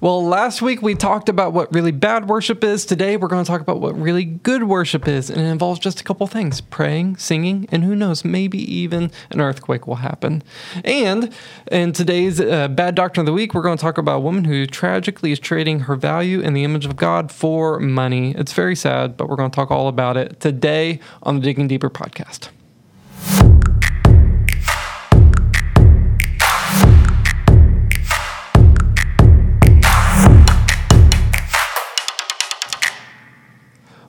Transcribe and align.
Well, 0.00 0.24
last 0.24 0.62
week 0.62 0.80
we 0.80 0.94
talked 0.94 1.28
about 1.28 1.52
what 1.52 1.74
really 1.74 1.90
bad 1.90 2.28
worship 2.28 2.62
is. 2.62 2.86
Today 2.86 3.16
we're 3.16 3.26
going 3.26 3.44
to 3.44 3.50
talk 3.50 3.60
about 3.60 3.80
what 3.80 4.00
really 4.00 4.24
good 4.24 4.62
worship 4.62 5.08
is. 5.08 5.28
And 5.28 5.40
it 5.40 5.46
involves 5.46 5.80
just 5.80 6.00
a 6.00 6.04
couple 6.04 6.24
things 6.28 6.60
praying, 6.60 7.16
singing, 7.16 7.66
and 7.72 7.82
who 7.82 7.96
knows, 7.96 8.24
maybe 8.24 8.58
even 8.72 9.10
an 9.30 9.40
earthquake 9.40 9.88
will 9.88 9.96
happen. 9.96 10.44
And 10.84 11.34
in 11.72 11.92
today's 11.92 12.40
uh, 12.40 12.68
Bad 12.68 12.94
Doctrine 12.94 13.22
of 13.22 13.26
the 13.26 13.32
Week, 13.32 13.54
we're 13.54 13.62
going 13.62 13.76
to 13.76 13.82
talk 13.82 13.98
about 13.98 14.18
a 14.18 14.20
woman 14.20 14.44
who 14.44 14.66
tragically 14.66 15.32
is 15.32 15.40
trading 15.40 15.80
her 15.80 15.96
value 15.96 16.40
in 16.40 16.54
the 16.54 16.62
image 16.62 16.86
of 16.86 16.94
God 16.94 17.32
for 17.32 17.80
money. 17.80 18.36
It's 18.36 18.52
very 18.52 18.76
sad, 18.76 19.16
but 19.16 19.28
we're 19.28 19.34
going 19.34 19.50
to 19.50 19.56
talk 19.56 19.72
all 19.72 19.88
about 19.88 20.16
it 20.16 20.38
today 20.38 21.00
on 21.24 21.34
the 21.34 21.40
Digging 21.40 21.66
Deeper 21.66 21.90
podcast. 21.90 22.50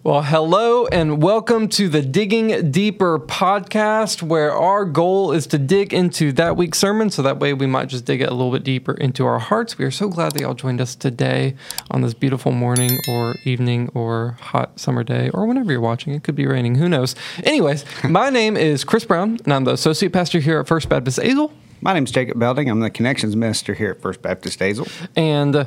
Well, 0.10 0.24
hello 0.24 0.88
and 0.88 1.22
welcome 1.22 1.68
to 1.68 1.88
the 1.88 2.02
Digging 2.02 2.72
Deeper 2.72 3.20
podcast, 3.20 4.24
where 4.24 4.52
our 4.52 4.84
goal 4.84 5.32
is 5.32 5.46
to 5.46 5.60
dig 5.60 5.94
into 5.94 6.32
that 6.32 6.58
week's 6.58 6.80
sermon 6.80 7.12
so 7.12 7.22
that 7.22 7.38
way 7.38 7.54
we 7.54 7.68
might 7.68 7.90
just 7.90 8.06
dig 8.06 8.22
it 8.22 8.28
a 8.28 8.34
little 8.34 8.52
bit 8.52 8.64
deeper 8.64 8.94
into 8.94 9.28
our 9.28 9.38
hearts. 9.38 9.78
We 9.78 9.86
are 9.86 9.92
so 9.92 10.10
glad 10.10 10.32
that 10.32 10.42
y'all 10.42 10.56
joined 10.56 10.82
us 10.82 10.96
today 10.96 11.54
on 11.92 12.02
this 12.02 12.16
beautiful 12.16 12.52
morning 12.52 12.98
or 13.08 13.36
evening 13.46 13.92
or 13.94 14.36
hot 14.42 14.80
summer 14.80 15.04
day 15.04 15.30
or 15.30 15.46
whenever 15.46 15.72
you're 15.72 15.80
watching. 15.80 16.16
It 16.16 16.24
could 16.24 16.34
be 16.34 16.48
raining, 16.48 16.74
who 16.74 16.90
knows. 16.90 17.14
Anyways, 17.44 17.86
my 18.04 18.32
name 18.32 18.58
is 18.58 18.84
Chris 18.84 19.06
Brown 19.06 19.38
and 19.44 19.54
I'm 19.54 19.66
the 19.66 19.74
associate 19.74 20.12
pastor 20.12 20.40
here 20.40 20.60
at 20.60 20.68
First 20.68 20.90
Baptist 20.90 21.20
Azle. 21.20 21.52
My 21.82 21.94
name's 21.94 22.10
Jacob 22.10 22.40
Belding. 22.40 22.68
I'm 22.68 22.80
the 22.80 22.90
connections 22.90 23.36
minister 23.36 23.76
here 23.76 23.92
at 23.92 24.02
First 24.02 24.24
Baptist 24.24 24.60
Azle. 24.60 24.92
And 25.16 25.56
uh, 25.56 25.66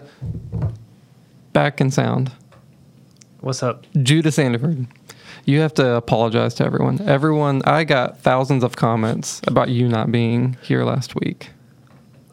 back 1.52 1.80
in 1.80 1.92
sound. 1.92 2.32
What's 3.42 3.64
up? 3.64 3.86
Judah 4.00 4.28
Sandiford. 4.28 4.86
You 5.46 5.58
have 5.62 5.74
to 5.74 5.96
apologize 5.96 6.54
to 6.54 6.64
everyone. 6.64 7.00
Everyone, 7.00 7.60
I 7.64 7.82
got 7.82 8.20
thousands 8.20 8.62
of 8.62 8.76
comments 8.76 9.42
about 9.48 9.68
you 9.68 9.88
not 9.88 10.12
being 10.12 10.56
here 10.62 10.84
last 10.84 11.16
week. 11.16 11.50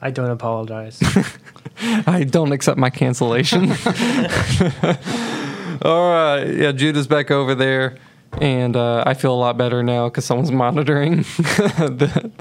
I 0.03 0.11
don't 0.11 0.30
apologize. 0.30 1.02
I 1.81 2.25
don't 2.25 2.52
accept 2.52 2.78
my 2.78 2.92
cancellation. 2.92 3.72
All 5.81 6.11
right. 6.11 6.44
Yeah, 6.45 6.73
Judah's 6.73 7.08
back 7.08 7.31
over 7.31 7.56
there. 7.56 7.97
And 8.34 8.75
uh, 8.75 9.03
I 9.08 9.16
feel 9.16 9.34
a 9.34 9.41
lot 9.41 9.58
better 9.58 9.81
now 9.81 10.09
because 10.09 10.25
someone's 10.25 10.52
monitoring 10.52 11.23
the 11.23 12.31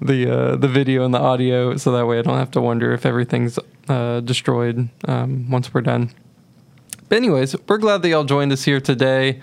the 0.00 0.32
uh, 0.32 0.54
the 0.54 0.68
video 0.68 1.04
and 1.04 1.12
the 1.12 1.18
audio, 1.18 1.76
so 1.76 1.90
that 1.90 2.06
way 2.06 2.20
I 2.20 2.22
don't 2.22 2.38
have 2.38 2.52
to 2.52 2.60
wonder 2.60 2.92
if 2.92 3.04
everything's 3.04 3.58
uh, 3.88 4.20
destroyed 4.20 4.88
um, 5.08 5.50
once 5.50 5.74
we're 5.74 5.80
done. 5.80 6.12
But 7.08 7.16
anyways, 7.16 7.54
we're 7.68 7.78
glad 7.78 8.02
that 8.02 8.08
y'all 8.08 8.24
joined 8.24 8.52
us 8.52 8.64
here 8.64 8.80
today. 8.80 9.40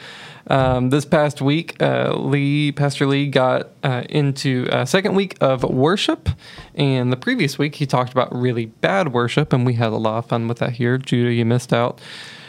Um, 0.47 0.89
this 0.89 1.05
past 1.05 1.41
week, 1.41 1.81
uh, 1.81 2.13
Lee, 2.17 2.73
Pastor 2.73 3.07
Lee, 3.07 3.27
got 3.27 3.69
uh, 3.83 4.03
into 4.09 4.67
a 4.69 4.85
second 4.85 5.15
week 5.15 5.37
of 5.39 5.63
worship, 5.63 6.27
and 6.75 7.13
the 7.13 7.15
previous 7.15 7.57
week 7.57 7.75
he 7.75 7.85
talked 7.85 8.11
about 8.11 8.35
really 8.35 8.65
bad 8.65 9.13
worship, 9.13 9.53
and 9.53 9.65
we 9.65 9.75
had 9.75 9.93
a 9.93 9.97
lot 9.97 10.17
of 10.17 10.25
fun 10.25 10.49
with 10.49 10.57
that 10.57 10.73
here. 10.73 10.97
Judah, 10.97 11.31
you 11.31 11.45
missed 11.45 11.71
out 11.71 12.01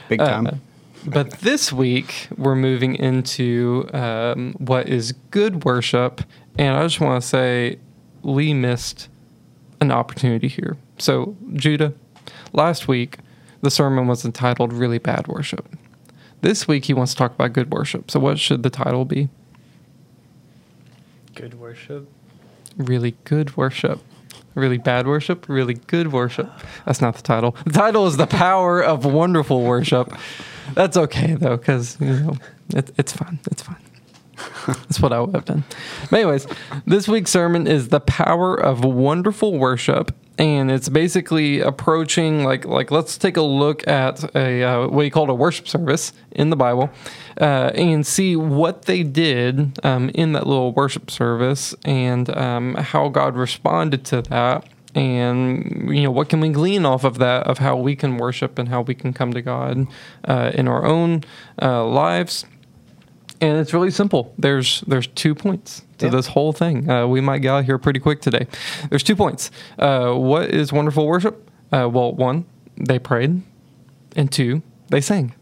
big 0.08 0.18
time. 0.18 0.48
Uh, 0.48 0.54
but 1.06 1.30
this 1.32 1.72
week 1.72 2.28
we're 2.36 2.56
moving 2.56 2.96
into 2.96 3.88
um, 3.92 4.54
what 4.58 4.88
is 4.88 5.12
good 5.30 5.64
worship, 5.64 6.22
and 6.58 6.76
I 6.76 6.82
just 6.82 7.00
want 7.00 7.22
to 7.22 7.28
say 7.28 7.78
Lee 8.24 8.54
missed 8.54 9.08
an 9.80 9.92
opportunity 9.92 10.48
here. 10.48 10.76
So 10.98 11.36
Judah, 11.54 11.92
last 12.52 12.88
week 12.88 13.18
the 13.64 13.70
sermon 13.70 14.06
was 14.06 14.24
entitled 14.24 14.72
Really 14.72 14.98
Bad 14.98 15.26
Worship. 15.26 15.66
This 16.42 16.68
week 16.68 16.84
he 16.84 16.94
wants 16.94 17.12
to 17.12 17.18
talk 17.18 17.34
about 17.34 17.52
good 17.52 17.72
worship. 17.72 18.10
So, 18.10 18.20
what 18.20 18.38
should 18.38 18.62
the 18.62 18.70
title 18.70 19.04
be? 19.04 19.28
Good 21.34 21.54
worship. 21.54 22.08
Really 22.76 23.16
good 23.24 23.56
worship. 23.56 24.00
Really 24.54 24.78
bad 24.78 25.06
worship. 25.06 25.48
Really 25.48 25.74
good 25.74 26.12
worship. 26.12 26.50
That's 26.84 27.00
not 27.00 27.16
the 27.16 27.22
title. 27.22 27.56
The 27.64 27.72
title 27.72 28.06
is 28.06 28.16
The 28.16 28.26
Power 28.26 28.82
of 28.82 29.04
Wonderful 29.04 29.62
Worship. 29.62 30.12
That's 30.74 30.96
okay, 30.96 31.34
though, 31.34 31.56
because, 31.56 31.98
you 32.00 32.06
know, 32.06 32.36
it, 32.74 32.92
it's 32.96 33.12
fun. 33.12 33.40
It's 33.50 33.62
fun. 33.62 33.76
That's 34.66 35.00
what 35.00 35.12
I 35.12 35.20
would 35.20 35.34
have 35.34 35.44
done. 35.44 35.64
But 36.10 36.20
anyways, 36.20 36.46
this 36.86 37.08
week's 37.08 37.30
sermon 37.30 37.66
is 37.66 37.88
the 37.88 38.00
power 38.00 38.54
of 38.54 38.84
wonderful 38.84 39.58
worship, 39.58 40.14
and 40.38 40.70
it's 40.70 40.88
basically 40.88 41.60
approaching 41.60 42.44
like 42.44 42.64
like 42.64 42.90
let's 42.90 43.16
take 43.16 43.36
a 43.36 43.42
look 43.42 43.86
at 43.86 44.34
a 44.34 44.62
uh, 44.62 44.88
what 44.88 45.02
you 45.02 45.10
call 45.10 45.30
a 45.30 45.34
worship 45.34 45.68
service 45.68 46.12
in 46.32 46.50
the 46.50 46.56
Bible, 46.56 46.90
uh, 47.40 47.70
and 47.74 48.06
see 48.06 48.34
what 48.34 48.82
they 48.82 49.02
did 49.02 49.78
um, 49.84 50.10
in 50.14 50.32
that 50.32 50.46
little 50.46 50.72
worship 50.72 51.10
service 51.10 51.74
and 51.84 52.28
um, 52.36 52.74
how 52.74 53.08
God 53.08 53.36
responded 53.36 54.04
to 54.06 54.22
that. 54.22 54.68
And 54.96 55.92
you 55.94 56.04
know 56.04 56.10
what 56.10 56.28
can 56.28 56.40
we 56.40 56.50
glean 56.50 56.86
off 56.86 57.02
of 57.04 57.18
that 57.18 57.46
of 57.46 57.58
how 57.58 57.76
we 57.76 57.96
can 57.96 58.16
worship 58.16 58.58
and 58.58 58.68
how 58.68 58.82
we 58.82 58.94
can 58.94 59.12
come 59.12 59.32
to 59.32 59.42
God 59.42 59.86
uh, 60.24 60.52
in 60.54 60.68
our 60.68 60.84
own 60.84 61.22
uh, 61.60 61.84
lives 61.84 62.44
and 63.40 63.58
it's 63.58 63.72
really 63.72 63.90
simple. 63.90 64.34
There's 64.38 64.82
there's 64.82 65.06
two 65.08 65.34
points 65.34 65.82
to 65.98 66.06
yeah. 66.06 66.12
this 66.12 66.26
whole 66.28 66.52
thing. 66.52 66.88
Uh, 66.88 67.06
we 67.06 67.20
might 67.20 67.38
get 67.38 67.50
out 67.50 67.64
here 67.64 67.78
pretty 67.78 68.00
quick 68.00 68.20
today. 68.20 68.46
There's 68.90 69.02
two 69.02 69.16
points. 69.16 69.50
Uh, 69.78 70.12
what 70.14 70.50
is 70.50 70.72
wonderful 70.72 71.06
worship? 71.06 71.50
Uh, 71.72 71.88
well, 71.92 72.12
one, 72.12 72.46
they 72.76 72.98
prayed, 72.98 73.42
and 74.16 74.30
two, 74.30 74.62
they 74.88 75.00
sang. 75.00 75.34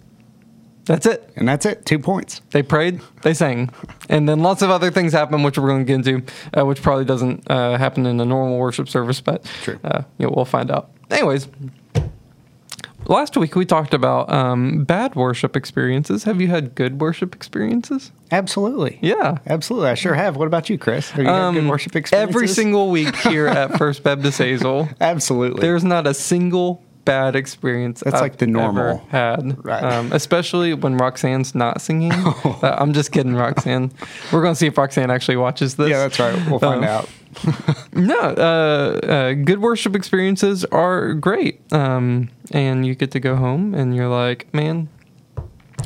That's 0.85 1.07
it. 1.07 1.33
And 1.37 1.49
that's 1.49 1.65
it. 1.65 1.87
Two 1.87 1.99
points. 1.99 2.41
They 2.51 2.63
prayed, 2.63 3.01
they 3.23 3.35
sang. 3.35 3.71
And 4.09 4.29
then 4.29 4.41
lots 4.41 4.63
of 4.63 4.71
other 4.71 4.91
things 4.91 5.13
happen, 5.13 5.43
which 5.43 5.57
we're 5.57 5.69
going 5.69 5.87
to 5.87 5.97
get 5.97 6.07
into, 6.07 6.33
uh, 6.59 6.67
which 6.67 6.83
probably 6.83 7.05
doesn't 7.05 7.49
uh, 7.49 7.79
happen 7.79 8.05
in 8.07 8.19
a 8.21 8.25
normal 8.25 8.59
worship 8.59 8.89
service, 8.89 9.21
but 9.21 9.47
uh, 9.85 10.03
you 10.19 10.27
know, 10.27 10.33
we'll 10.35 10.45
find 10.45 10.71
out. 10.71 10.91
Anyways, 11.11 11.49
Last 13.07 13.37
week 13.37 13.57
we 13.57 13.67
talked 13.67 13.95
about 13.95 14.33
um, 14.33 14.85
bad 14.85 15.15
worship 15.15 15.57
experiences. 15.57 16.25
Have 16.25 16.41
you 16.41 16.49
had 16.49 16.75
good 16.75 17.01
worship 17.01 17.35
experiences? 17.35 18.13
Absolutely. 18.31 18.99
Yeah. 19.03 19.39
Absolutely. 19.47 19.91
I 19.91 19.95
sure 19.95 20.15
have. 20.15 20.37
What 20.37 20.47
about 20.47 20.71
you, 20.71 20.79
Chris? 20.79 21.11
Have 21.11 21.25
you 21.25 21.31
um, 21.31 21.55
had 21.55 21.63
good 21.63 21.71
worship 21.71 21.97
experiences? 21.97 22.35
Every 22.35 22.49
single 22.49 22.91
week 22.91 23.15
here 23.17 23.49
at 23.49 23.73
First 23.79 24.03
Baptist 24.03 24.41
Azle. 24.41 24.95
Absolutely. 25.01 25.61
There's 25.61 25.85
not 25.85 26.07
a 26.07 26.15
single 26.15 26.83
bad 27.05 27.35
experience. 27.35 28.01
That's 28.01 28.17
I've 28.17 28.23
like 28.23 28.37
the 28.37 28.47
normal 28.47 28.99
had, 29.09 29.65
right? 29.65 29.83
Um, 29.83 30.13
especially 30.13 30.73
when 30.75 30.97
Roxanne's 30.97 31.55
not 31.55 31.81
singing. 31.81 32.13
Uh, 32.63 32.77
I'm 32.79 32.93
just 32.93 33.11
kidding, 33.11 33.35
Roxanne. 33.35 33.91
We're 34.33 34.43
going 34.43 34.53
to 34.53 34.59
see 34.59 34.69
if 34.69 34.79
Roxanne 34.79 35.11
actually 35.11 35.37
watches 35.37 35.75
this. 35.75 35.91
Yeah, 35.91 35.99
that's 35.99 36.19
right. 36.21 36.35
We'll 36.49 36.61
find 36.61 36.85
um, 36.85 36.91
out. 36.91 37.09
no, 37.93 38.19
uh, 38.19 39.01
uh, 39.07 39.33
good 39.35 39.61
worship 39.61 39.97
experiences 39.97 40.65
are 40.67 41.15
great. 41.15 41.61
Um, 41.73 42.29
and 42.51 42.87
you 42.87 42.95
get 42.95 43.11
to 43.13 43.21
go 43.21 43.37
home 43.37 43.75
and 43.75 43.95
you're 43.97 44.09
like, 44.09 44.53
man, 44.53 44.89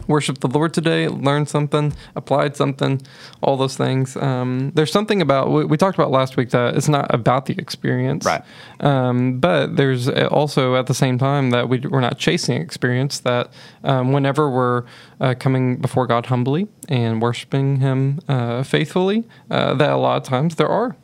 worship 0.07 0.39
the 0.39 0.49
Lord 0.49 0.75
today, 0.75 1.09
learned 1.09 1.49
something, 1.49 1.93
applied 2.15 2.57
something, 2.57 3.03
all 3.43 3.57
those 3.57 3.77
things. 3.77 4.17
Um, 4.17 4.73
there's 4.75 4.93
something 4.93 5.23
about 5.23 5.51
we, 5.51 5.65
we, 5.65 5.77
talked 5.77 5.97
about 5.97 6.11
last 6.11 6.37
week 6.37 6.51
that 6.51 6.77
it's 6.77 6.89
not 6.89 7.13
about 7.15 7.47
the 7.47 7.55
experience, 7.59 8.25
right? 8.25 8.43
Um, 8.81 9.39
but 9.39 9.77
there's 9.77 10.09
also 10.09 10.77
at 10.77 10.87
the 10.87 10.95
same 10.95 11.19
time 11.19 11.51
that 11.51 11.69
we, 11.69 11.79
are 11.93 12.01
not 12.01 12.19
chasing 12.19 12.61
experience. 12.61 13.21
That 13.21 13.51
um, 13.85 14.13
whenever 14.13 14.51
we're 14.51 14.85
uh, 15.21 15.35
coming 15.39 15.77
before 15.77 16.07
God 16.07 16.27
humbly 16.27 16.69
and 16.89 17.21
worshiping 17.21 17.77
Him 17.77 18.21
uh, 18.29 18.63
faithfully, 18.63 19.25
uh, 19.51 19.75
that 19.75 19.91
a 19.91 19.97
lot 19.97 20.17
of 20.19 20.23
times 20.25 20.57
there 20.57 20.69
are 20.69 20.97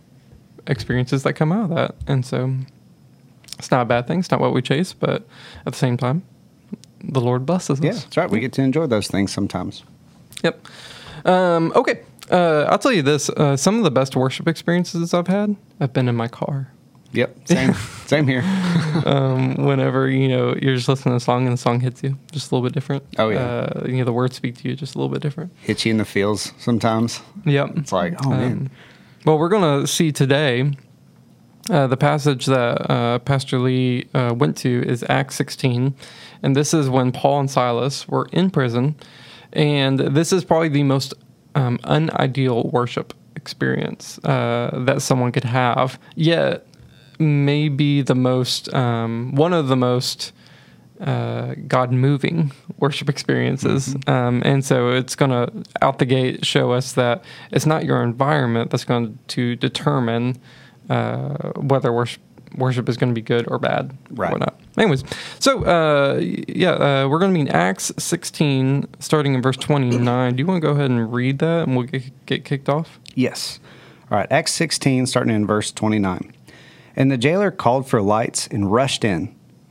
experiences 0.67 1.23
that 1.23 1.35
come 1.35 1.53
out 1.53 1.71
of 1.71 1.77
that. 1.77 1.95
And 2.07 2.25
so 2.25 2.55
it's 3.59 3.71
not 3.71 3.83
a 3.83 3.85
bad 3.85 4.07
thing. 4.07 4.21
It's 4.21 4.31
not 4.31 4.41
what 4.41 4.53
we 4.53 4.63
chase, 4.63 4.93
but 4.93 5.27
at 5.67 5.73
the 5.73 5.79
same 5.79 5.97
time, 5.97 6.23
the 7.03 7.21
Lord 7.21 7.47
blesses 7.47 7.81
us. 7.81 7.85
Yeah, 7.85 7.93
that's 7.93 8.17
right. 8.17 8.31
We 8.31 8.41
get 8.41 8.53
to 8.55 8.63
enjoy 8.63 8.87
those 8.87 9.09
things 9.09 9.33
sometimes. 9.33 9.83
Yep. 10.43 10.67
Um, 11.25 11.73
okay. 11.75 12.03
Uh, 12.31 12.67
I'll 12.69 12.79
tell 12.79 12.93
you 12.93 13.03
this 13.03 13.29
uh, 13.31 13.57
some 13.57 13.79
of 13.79 13.85
the 13.85 13.91
best 13.91 14.17
worship 14.17 14.49
experiences 14.49 15.13
I've 15.13 15.27
had 15.27 15.57
have 15.81 15.93
been 15.93 16.09
in 16.09 16.17
my 16.17 16.29
car. 16.29 16.73
Yep, 17.13 17.47
same, 17.47 17.75
same 18.07 18.27
here. 18.27 18.43
um, 19.05 19.55
whenever 19.57 20.09
you 20.09 20.29
know 20.29 20.55
you're 20.61 20.75
just 20.75 20.89
listening 20.89 21.13
to 21.13 21.17
a 21.17 21.21
song 21.21 21.47
and 21.47 21.53
the 21.53 21.61
song 21.61 21.81
hits 21.81 22.03
you, 22.03 22.19
just 22.31 22.51
a 22.51 22.55
little 22.55 22.67
bit 22.67 22.73
different. 22.73 23.05
Oh 23.19 23.29
yeah, 23.29 23.41
uh, 23.41 23.85
you 23.87 23.99
know 23.99 24.05
the 24.05 24.13
words 24.13 24.35
speak 24.35 24.57
to 24.59 24.69
you 24.69 24.75
just 24.75 24.95
a 24.95 24.99
little 24.99 25.13
bit 25.13 25.21
different. 25.21 25.53
Hits 25.61 25.85
you 25.85 25.91
in 25.91 25.99
the 25.99 26.07
feels 26.07 26.53
sometimes. 26.59 27.21
Yep, 27.45 27.73
it's 27.77 27.93
like 27.93 28.15
oh 28.25 28.33
um, 28.33 28.39
man. 28.39 28.71
Well, 29.25 29.39
we're 29.39 29.51
going 29.51 29.83
to 29.83 29.87
see 29.87 30.11
today 30.11 30.73
uh, 31.71 31.87
the 31.87 31.97
passage 31.97 32.47
that 32.47 32.91
uh, 32.91 33.21
Pastor 33.21 33.61
Lee 33.61 34.09
uh, 34.15 34.35
went 34.37 34.57
to 34.59 34.83
is 34.85 35.05
Acts 35.09 35.37
16. 35.37 35.95
And 36.43 36.57
this 36.57 36.75
is 36.75 36.91
when 36.91 37.13
Paul 37.13 37.39
and 37.39 37.51
Silas 37.51 38.09
were 38.09 38.27
in 38.33 38.51
prison. 38.51 38.97
And 39.53 40.01
this 40.01 40.33
is 40.33 40.45
probably 40.45 40.71
the 40.71 40.83
most 40.83 41.15
um, 41.55 41.79
unideal 41.89 42.69
worship 42.71 43.15
experience 43.37 44.19
uh, 44.25 44.83
that 44.87 45.03
someone 45.03 45.31
could 45.31 45.45
have. 45.45 46.01
Yet, 46.17 46.67
maybe 47.21 48.03
the 48.03 48.17
most, 48.17 48.75
um, 48.75 49.37
one 49.37 49.53
of 49.53 49.69
the 49.69 49.77
most 49.77 50.33
uh, 51.03 51.55
God 51.67 51.93
moving 51.93 52.53
worship 52.79 53.09
experiences. 53.09 53.95
Um, 54.07 54.41
and 54.45 54.65
so 54.65 54.91
it's 54.91 55.15
going 55.17 55.31
to 55.33 55.53
out 55.83 55.99
the 55.99 56.07
gate 56.07 56.47
show 56.47 56.71
us 56.73 56.93
that 56.93 57.25
it's 57.51 57.67
not 57.67 57.85
your 57.85 58.03
environment 58.03 58.71
that's 58.71 58.85
going 58.85 59.19
to 59.29 59.57
determine 59.57 60.37
uh, 60.89 61.53
whether 61.57 61.93
worship, 61.93 62.23
worship 62.57 62.89
is 62.89 62.97
going 62.97 63.11
to 63.11 63.15
be 63.15 63.23
good 63.23 63.47
or 63.49 63.59
bad 63.59 63.97
Right. 64.11 64.29
or 64.29 64.33
whatnot. 64.33 64.61
Anyways, 64.79 65.05
so 65.39 65.65
uh, 65.65 66.19
yeah, 66.21 66.71
uh, 66.71 67.09
we're 67.09 67.19
going 67.19 67.33
to 67.33 67.35
be 67.35 67.41
in 67.43 67.49
Acts 67.49 67.93
16, 67.99 68.87
starting 69.01 69.35
in 69.35 69.43
verse 69.43 69.57
29. 69.59 70.35
Do 70.37 70.41
you 70.41 70.47
want 70.47 70.63
to 70.63 70.67
go 70.67 70.73
ahead 70.73 70.91
and 70.91 71.13
read 71.13 71.41
that 71.41 71.67
and 71.67 71.77
we'll 71.77 71.87
get, 71.87 72.27
get 72.27 72.45
kicked 72.45 72.69
off? 72.71 72.99
Yes. 73.15 73.61
All 74.11 74.17
right, 74.19 74.31
Acts 74.31 74.53
16, 74.53 75.07
starting 75.07 75.35
in 75.35 75.47
verse 75.47 75.73
29. 75.73 76.33
And 76.97 77.11
the 77.11 77.17
jailer 77.19 77.51
called 77.51 77.89
for 77.89 78.01
lights 78.03 78.47
and 78.51 78.71
rushed 78.73 79.05
in, 79.05 79.35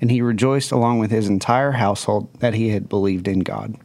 And 0.00 0.10
he 0.10 0.22
rejoiced 0.22 0.72
along 0.72 0.98
with 0.98 1.10
his 1.10 1.28
entire 1.28 1.72
household 1.72 2.32
that 2.40 2.54
he 2.54 2.70
had 2.70 2.88
believed 2.88 3.28
in 3.28 3.40
God. 3.40 3.76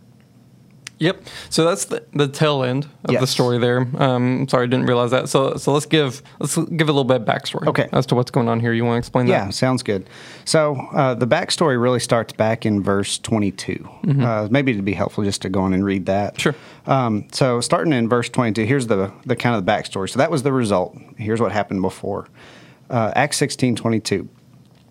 Yep. 0.98 1.24
So 1.50 1.66
that's 1.66 1.84
the, 1.86 2.06
the 2.14 2.30
tail 2.30 2.64
end 2.64 2.88
of 3.04 3.20
the 3.20 3.28
story 3.28 3.58
there. 3.58 3.86
Um, 4.02 4.48
sorry, 4.48 4.64
I 4.64 4.68
didn't 4.68 4.86
realize 4.86 5.12
that. 5.12 5.28
So 5.28 5.58
so 5.58 5.74
let's 5.74 5.86
give 5.86 6.22
let's 6.40 6.56
give 6.56 6.88
a 6.88 6.94
little 6.94 7.04
bit 7.04 7.18
of 7.22 7.28
backstory. 7.28 7.68
Okay. 7.68 7.90
As 7.92 8.06
to 8.06 8.16
what's 8.16 8.32
going 8.32 8.48
on 8.48 8.62
here. 8.62 8.72
You 8.72 8.86
want 8.86 8.96
to 8.96 9.00
explain 9.00 9.28
Yeah, 9.28 9.44
that? 9.48 9.54
sounds 9.54 9.84
good. 9.84 10.10
So 10.46 10.76
uh, 10.94 11.14
the 11.16 11.28
backstory 11.28 11.80
really 11.82 12.00
starts 12.00 12.32
back 12.32 12.66
in 12.66 12.82
verse 12.82 13.18
22. 13.18 13.90
Uh, 14.22 14.48
maybe 14.50 14.72
it'd 14.72 14.86
be 14.86 14.94
helpful 14.94 15.26
just 15.26 15.42
to 15.42 15.50
go 15.50 15.60
on 15.64 15.74
and 15.74 15.84
read 15.84 16.06
that. 16.06 16.40
Sure. 16.40 16.56
Um, 16.88 17.28
so 17.34 17.60
starting 17.60 17.92
in 17.92 18.08
verse 18.08 18.30
22, 18.30 18.64
here's 18.64 18.88
the, 18.88 19.12
the 19.26 19.36
kind 19.36 19.54
of 19.54 19.66
the 19.66 19.70
backstory. 19.70 20.10
So 20.10 20.18
that 20.20 20.32
was 20.32 20.44
the 20.44 20.54
result. 20.54 20.98
Here's 21.18 21.42
what 21.42 21.52
happened 21.52 21.82
before. 21.82 22.30
Uh, 22.90 23.12
Acts 23.16 23.36
16, 23.38 23.76
22. 23.76 24.30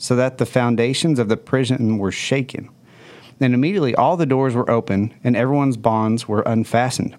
so 0.00 0.16
that 0.16 0.38
the 0.38 0.46
foundations 0.46 1.18
of 1.18 1.28
the 1.28 1.36
prison 1.36 1.98
were 1.98 2.10
shaken. 2.10 2.70
And 3.38 3.52
immediately 3.52 3.94
all 3.94 4.16
the 4.16 4.24
doors 4.24 4.54
were 4.54 4.68
open, 4.70 5.12
and 5.22 5.36
everyone's 5.36 5.76
bonds 5.76 6.26
were 6.26 6.40
unfastened. 6.46 7.16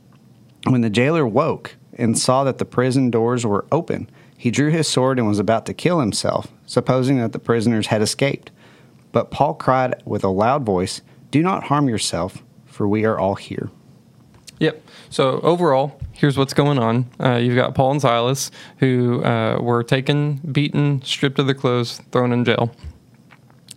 When 0.65 0.81
the 0.81 0.89
jailer 0.89 1.25
woke 1.27 1.75
and 1.93 2.17
saw 2.17 2.43
that 2.43 2.57
the 2.57 2.65
prison 2.65 3.11
doors 3.11 3.45
were 3.45 3.65
open, 3.71 4.09
he 4.35 4.49
drew 4.49 4.71
his 4.71 4.87
sword 4.87 5.19
and 5.19 5.27
was 5.27 5.37
about 5.37 5.67
to 5.67 5.75
kill 5.75 5.99
himself, 5.99 6.51
supposing 6.65 7.19
that 7.19 7.33
the 7.33 7.39
prisoners 7.39 7.87
had 7.87 8.01
escaped. 8.01 8.49
But 9.11 9.29
Paul 9.29 9.53
cried 9.53 10.01
with 10.03 10.23
a 10.23 10.29
loud 10.29 10.65
voice, 10.65 11.01
Do 11.29 11.43
not 11.43 11.65
harm 11.65 11.87
yourself, 11.87 12.41
for 12.65 12.87
we 12.87 13.05
are 13.05 13.19
all 13.19 13.35
here. 13.35 13.69
Yep. 14.59 14.81
So 15.11 15.39
overall, 15.41 16.00
here's 16.21 16.37
what's 16.37 16.53
going 16.53 16.77
on. 16.77 17.09
Uh, 17.19 17.33
you've 17.33 17.55
got 17.55 17.73
Paul 17.73 17.93
and 17.93 18.01
Silas 18.01 18.51
who 18.77 19.23
uh, 19.23 19.57
were 19.59 19.81
taken, 19.81 20.35
beaten, 20.51 21.01
stripped 21.01 21.39
of 21.39 21.47
their 21.47 21.55
clothes, 21.55 21.99
thrown 22.11 22.31
in 22.31 22.45
jail. 22.45 22.71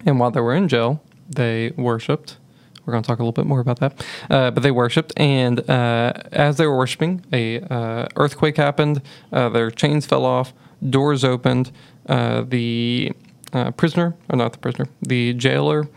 And 0.05 0.21
while 0.21 0.31
they 0.31 0.43
were 0.43 0.55
in 0.55 0.69
jail, 0.69 1.03
they 1.27 1.73
worshipped. 1.79 2.37
We're 2.85 2.93
going 2.93 3.03
to 3.03 3.07
talk 3.07 3.19
a 3.19 3.23
little 3.23 3.33
bit 3.33 3.47
more 3.47 3.61
about 3.61 3.81
that. 3.81 4.07
Uh, 4.29 4.51
but 4.51 4.63
they 4.63 4.71
worshipped, 4.71 5.15
and 5.17 5.59
uh, 5.71 6.13
as 6.33 6.59
they 6.59 6.67
were 6.67 6.77
worshiping, 6.77 7.25
a 7.33 7.61
uh, 7.61 8.09
earthquake 8.17 8.59
happened. 8.59 9.01
Uh, 9.33 9.49
their 9.49 9.71
chains 9.71 10.05
fell 10.05 10.27
off. 10.27 10.53
Doors 10.87 11.25
opened. 11.25 11.73
Uh, 12.07 12.43
the 12.43 13.13
uh, 13.55 13.71
prisoner, 13.71 14.15
or 14.29 14.37
not 14.37 14.53
the 14.53 14.59
prisoner, 14.59 14.87
the 15.01 15.33
jailer 15.33 15.89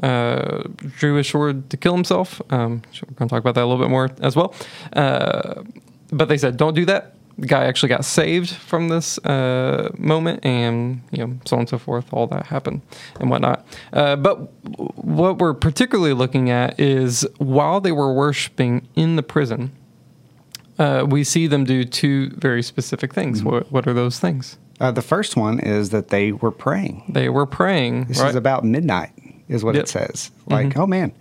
drew 0.00 1.16
his 1.16 1.28
sword 1.28 1.68
to 1.68 1.76
kill 1.76 1.94
himself. 1.94 2.40
Um, 2.48 2.80
we're 3.06 3.14
going 3.16 3.28
to 3.28 3.34
talk 3.34 3.40
about 3.40 3.54
that 3.56 3.64
a 3.64 3.66
little 3.66 3.84
bit 3.84 3.90
more 3.90 4.08
as 4.22 4.34
well. 4.34 4.54
But 6.12 6.28
they 6.28 6.38
said, 6.38 6.56
don't 6.56 6.74
do 6.74 6.84
that. 6.86 7.14
The 7.38 7.46
guy 7.46 7.64
actually 7.64 7.88
got 7.88 8.04
saved 8.04 8.50
from 8.50 8.88
this 8.88 9.16
uh, 9.18 9.90
moment, 9.96 10.44
and 10.44 11.00
you 11.10 11.26
know, 11.26 11.38
so 11.46 11.56
on 11.56 11.60
and 11.60 11.68
so 11.68 11.78
forth. 11.78 12.12
All 12.12 12.26
that 12.26 12.46
happened 12.46 12.82
and 13.18 13.30
whatnot. 13.30 13.64
Uh, 13.94 14.16
but 14.16 14.36
what 14.96 15.38
we're 15.38 15.54
particularly 15.54 16.12
looking 16.12 16.50
at 16.50 16.78
is 16.78 17.26
while 17.38 17.80
they 17.80 17.92
were 17.92 18.12
worshiping 18.12 18.86
in 18.94 19.16
the 19.16 19.22
prison, 19.22 19.70
uh, 20.78 21.06
we 21.08 21.24
see 21.24 21.46
them 21.46 21.64
do 21.64 21.84
two 21.84 22.28
very 22.30 22.62
specific 22.62 23.14
things. 23.14 23.42
What, 23.42 23.72
what 23.72 23.86
are 23.86 23.94
those 23.94 24.18
things? 24.18 24.58
Uh, 24.78 24.90
the 24.90 25.02
first 25.02 25.36
one 25.36 25.60
is 25.60 25.90
that 25.90 26.08
they 26.08 26.32
were 26.32 26.50
praying. 26.50 27.04
They 27.08 27.28
were 27.30 27.46
praying. 27.46 28.04
This 28.06 28.20
right? 28.20 28.30
is 28.30 28.34
about 28.34 28.64
midnight, 28.64 29.12
is 29.48 29.62
what 29.64 29.76
Yep. 29.76 29.84
it 29.84 29.88
says. 29.88 30.30
Like, 30.46 30.76
oh 30.76 30.86
man, 30.86 31.12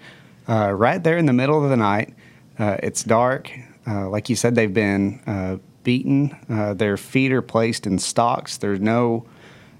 uh, 0.49 0.71
right 0.73 1.01
there 1.01 1.17
in 1.17 1.27
the 1.27 1.33
middle 1.33 1.63
of 1.63 1.69
the 1.69 1.77
night, 1.77 2.13
uh, 2.57 2.77
it's 2.83 3.03
dark. 3.03 3.49
Uh, 3.87 4.09
like 4.09 4.29
you 4.29 4.35
said, 4.35 4.55
they've 4.55 4.73
been 4.73 5.21
uh, 5.25 5.57
beaten. 5.83 6.37
Uh, 6.49 6.73
their 6.73 6.97
feet 6.97 7.31
are 7.31 7.41
placed 7.41 7.87
in 7.87 7.99
stocks. 7.99 8.57
There's 8.57 8.79
no, 8.79 9.25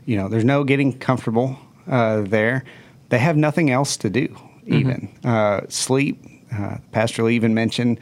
you 0.06 0.18
know, 0.18 0.28
there's 0.30 0.46
no 0.46 0.63
getting 0.63 0.98
comfortable 0.98 1.57
uh, 1.88 2.22
there. 2.22 2.63
They 3.10 3.19
have 3.19 3.38
nothing 3.38 3.69
else 3.69 3.98
to 3.98 4.10
do. 4.10 4.36
Even 4.66 5.10
uh, 5.24 5.62
sleep. 5.68 6.24
Uh, 6.54 6.78
Pastor 6.92 7.24
Lee 7.24 7.36
even 7.36 7.54
mentioned 7.54 8.00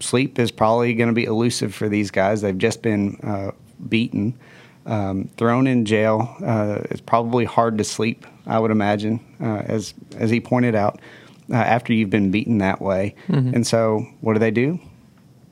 sleep 0.00 0.38
is 0.38 0.50
probably 0.50 0.92
going 0.94 1.08
to 1.08 1.14
be 1.14 1.24
elusive 1.24 1.74
for 1.74 1.88
these 1.88 2.10
guys. 2.10 2.42
They've 2.42 2.56
just 2.56 2.82
been 2.82 3.16
uh, 3.22 3.52
beaten, 3.88 4.38
um, 4.86 5.28
thrown 5.36 5.66
in 5.66 5.84
jail. 5.86 6.34
Uh, 6.44 6.80
it's 6.90 7.00
probably 7.00 7.44
hard 7.46 7.78
to 7.78 7.84
sleep, 7.84 8.26
I 8.46 8.58
would 8.58 8.70
imagine, 8.70 9.20
uh, 9.40 9.62
as 9.64 9.94
as 10.16 10.30
he 10.30 10.40
pointed 10.40 10.74
out, 10.74 11.00
uh, 11.50 11.54
after 11.56 11.92
you've 11.94 12.10
been 12.10 12.30
beaten 12.30 12.58
that 12.58 12.80
way. 12.82 13.14
And 13.54 13.66
so, 13.66 14.06
what 14.20 14.34
do 14.34 14.38
they 14.40 14.50
do? 14.50 14.78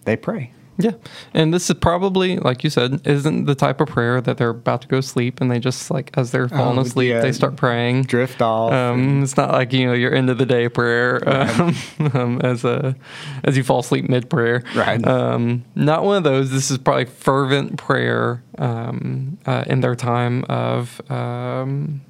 They 0.04 0.16
pray. 0.16 0.52
Yeah. 0.78 0.92
And 1.35 1.52
this 1.52 1.68
is 1.68 1.76
probably, 1.76 2.38
like 2.38 2.64
you 2.64 2.71
said, 2.71 3.06
isn't 3.06 3.44
the 3.44 3.54
type 3.54 3.80
of 3.82 3.88
prayer 3.88 4.21
that 4.23 4.38
they're 4.38 4.49
about 4.49 4.80
to 4.82 4.88
go 4.88 5.00
sleep 5.02 5.40
and 5.40 5.50
they 5.50 5.59
just 5.61 5.90
like 5.90 6.11
as 6.16 6.30
they're 6.32 6.49
falling 6.49 6.78
Oh, 6.78 6.80
asleep, 6.82 7.11
yeah. 7.11 7.21
they 7.21 7.30
start 7.30 7.56
praying. 7.56 8.04
Drift 8.04 8.40
off. 8.40 8.73
Um, 8.73 9.23
it's 9.23 9.37
not 9.37 9.52
like 9.52 9.73
you 9.75 9.87
know 9.87 9.92
your 9.92 10.12
end 10.14 10.30
of 10.30 10.38
the 10.38 10.47
day 10.47 10.68
prayer 10.71 11.21
um, 11.28 11.76
um, 12.14 12.40
as 12.40 12.64
a 12.64 12.97
as 13.44 13.56
you 13.56 13.62
fall 13.62 13.80
asleep 13.80 14.09
mid 14.09 14.30
prayer. 14.30 14.64
Right. 14.75 15.06
Um, 15.06 15.62
not 15.75 16.04
one 16.04 16.16
of 16.16 16.25
those. 16.25 16.50
This 16.50 16.71
is 16.71 16.78
probably 16.78 17.04
fervent 17.04 17.76
prayer 17.76 18.42
um, 18.59 19.38
uh, 19.47 19.64
in 19.66 19.82
their 19.82 19.94
time 19.94 20.44
of 20.49 21.00
um, 21.11 22.00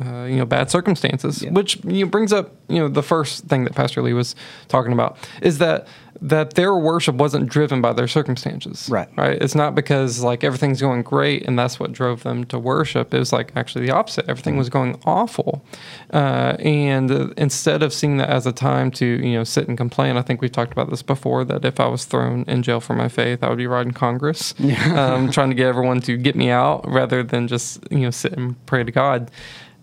uh, 0.00 0.24
you 0.24 0.36
know 0.36 0.46
bad 0.46 0.70
circumstances, 0.70 1.42
Yeah. 1.42 1.50
which 1.50 1.82
you 1.84 2.04
know, 2.04 2.10
brings 2.10 2.32
up 2.32 2.52
you 2.68 2.78
know 2.78 2.88
the 2.88 3.02
first 3.02 3.44
thing 3.44 3.64
that 3.64 3.74
Pastor 3.74 4.02
Lee 4.02 4.12
was 4.14 4.34
talking 4.68 4.92
about 4.92 5.16
is 5.42 5.58
that 5.58 5.86
that 6.20 6.54
their 6.54 6.76
worship 6.76 7.16
wasn't 7.16 7.48
driven 7.48 7.80
by 7.82 7.92
their 7.92 8.06
circumstances. 8.06 8.88
Right. 8.88 9.08
Right. 9.16 9.42
It's 9.42 9.56
not 9.56 9.74
because 9.74 10.22
like 10.22 10.44
everything's 10.44 10.80
going 10.80 11.02
great 11.02 11.46
and 11.48 11.58
that's 11.58 11.80
what 11.80 11.90
drove 11.90 12.22
them 12.22 12.44
to 12.44 12.60
worship. 12.60 13.12
It 13.12 13.18
was 13.18 13.32
like 13.32 13.50
actually 13.56 13.86
the 13.86 13.92
opposite. 13.92 14.28
Everything 14.28 14.56
was 14.56 14.68
going 14.68 15.00
awful, 15.04 15.64
uh, 16.12 16.56
and 16.60 17.10
uh, 17.10 17.28
instead 17.36 17.82
of 17.82 17.92
seeing 17.92 18.18
that 18.18 18.28
as 18.30 18.46
a 18.46 18.52
time 18.52 18.90
to 18.92 19.06
you 19.06 19.32
know 19.34 19.44
sit 19.44 19.68
and 19.68 19.76
complain, 19.76 20.16
I 20.16 20.22
think 20.22 20.40
we've 20.40 20.52
talked 20.52 20.72
about 20.72 20.90
this 20.90 21.02
before. 21.02 21.44
That 21.44 21.64
if 21.64 21.80
I 21.80 21.86
was 21.86 22.04
thrown 22.04 22.44
in 22.46 22.62
jail 22.62 22.80
for 22.80 22.94
my 22.94 23.08
faith, 23.08 23.42
I 23.42 23.48
would 23.48 23.58
be 23.58 23.66
riding 23.66 23.92
Congress, 23.92 24.54
um, 24.94 25.30
trying 25.30 25.50
to 25.50 25.56
get 25.56 25.66
everyone 25.66 26.00
to 26.02 26.16
get 26.16 26.36
me 26.36 26.50
out 26.50 26.88
rather 26.88 27.22
than 27.22 27.48
just 27.48 27.80
you 27.90 28.00
know 28.00 28.10
sit 28.10 28.32
and 28.34 28.64
pray 28.66 28.84
to 28.84 28.92
God. 28.92 29.30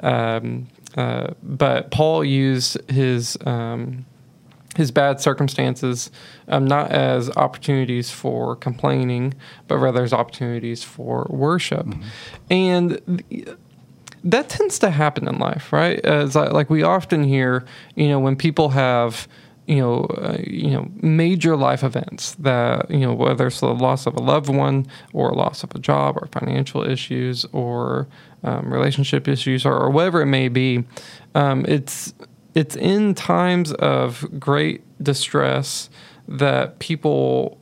Um, 0.02 0.68
uh, 0.98 1.34
but 1.44 1.92
Paul 1.92 2.24
used 2.24 2.90
his 2.90 3.38
um, 3.46 4.06
his 4.76 4.92
bad 4.92 5.20
circumstances 5.20 6.12
um, 6.48 6.66
not 6.66 6.92
as 6.92 7.30
opportunities 7.36 8.10
for 8.10 8.56
complaining, 8.56 9.34
but 9.68 9.78
rather 9.78 10.04
as 10.04 10.14
opportunities 10.14 10.84
for 10.84 11.28
worship. 11.30 11.88
And 12.50 13.02
th- 13.30 13.50
that 14.24 14.50
tends 14.50 14.80
to 14.80 14.90
happen 14.90 15.28
in 15.28 15.40
life, 15.40 15.72
right? 15.72 16.00
As 16.06 16.36
I, 16.36 16.48
like 16.48 16.70
we 16.70 16.84
often 16.84 17.24
hear, 17.24 17.66
you 17.96 18.08
know, 18.08 18.20
when 18.20 18.36
people 18.36 18.70
have 18.70 19.28
you 19.66 19.76
know, 19.76 20.06
uh, 20.18 20.38
you 20.48 20.72
know, 20.72 20.90
major 20.96 21.56
life 21.56 21.84
events 21.84 22.34
that 22.40 22.90
you 22.90 23.02
know, 23.02 23.14
whether 23.14 23.46
it's 23.46 23.60
the 23.60 23.68
loss 23.68 24.08
of 24.08 24.16
a 24.16 24.20
loved 24.20 24.50
one 24.50 24.88
or 25.14 25.32
loss 25.32 25.62
of 25.64 25.76
a 25.76 25.80
job 25.80 26.18
or 26.18 26.28
financial 26.32 26.84
issues 26.84 27.46
or 27.54 28.08
um, 28.44 28.72
relationship 28.72 29.28
issues 29.28 29.66
or, 29.66 29.74
or, 29.74 29.90
whatever 29.90 30.22
it 30.22 30.28
may 30.28 30.48
be, 30.48 30.86
um, 31.36 31.66
it's 31.68 32.14
it's 32.56 32.76
in 32.76 33.14
times 33.14 33.74
of 33.74 34.26
great 34.40 34.82
distress 35.04 35.90
that 36.28 36.80
people 36.80 37.60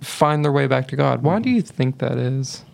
find 0.00 0.44
their 0.44 0.52
way 0.52 0.66
back 0.66 0.88
to 0.88 0.96
God. 0.96 1.22
Why 1.22 1.40
do 1.40 1.50
you 1.50 1.62
think 1.62 1.98
that 1.98 2.18
is? 2.18 2.64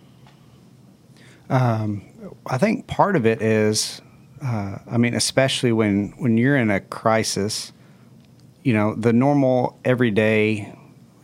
Um, 1.48 2.04
I 2.46 2.58
think 2.58 2.86
part 2.86 3.16
of 3.16 3.26
it 3.26 3.42
is, 3.42 4.00
uh, 4.42 4.78
I 4.90 4.98
mean, 4.98 5.14
especially 5.14 5.72
when 5.72 6.14
when 6.18 6.36
you're 6.36 6.56
in 6.56 6.70
a 6.70 6.80
crisis, 6.80 7.72
you 8.62 8.72
know, 8.72 8.94
the 8.94 9.12
normal 9.12 9.78
everyday, 9.84 10.74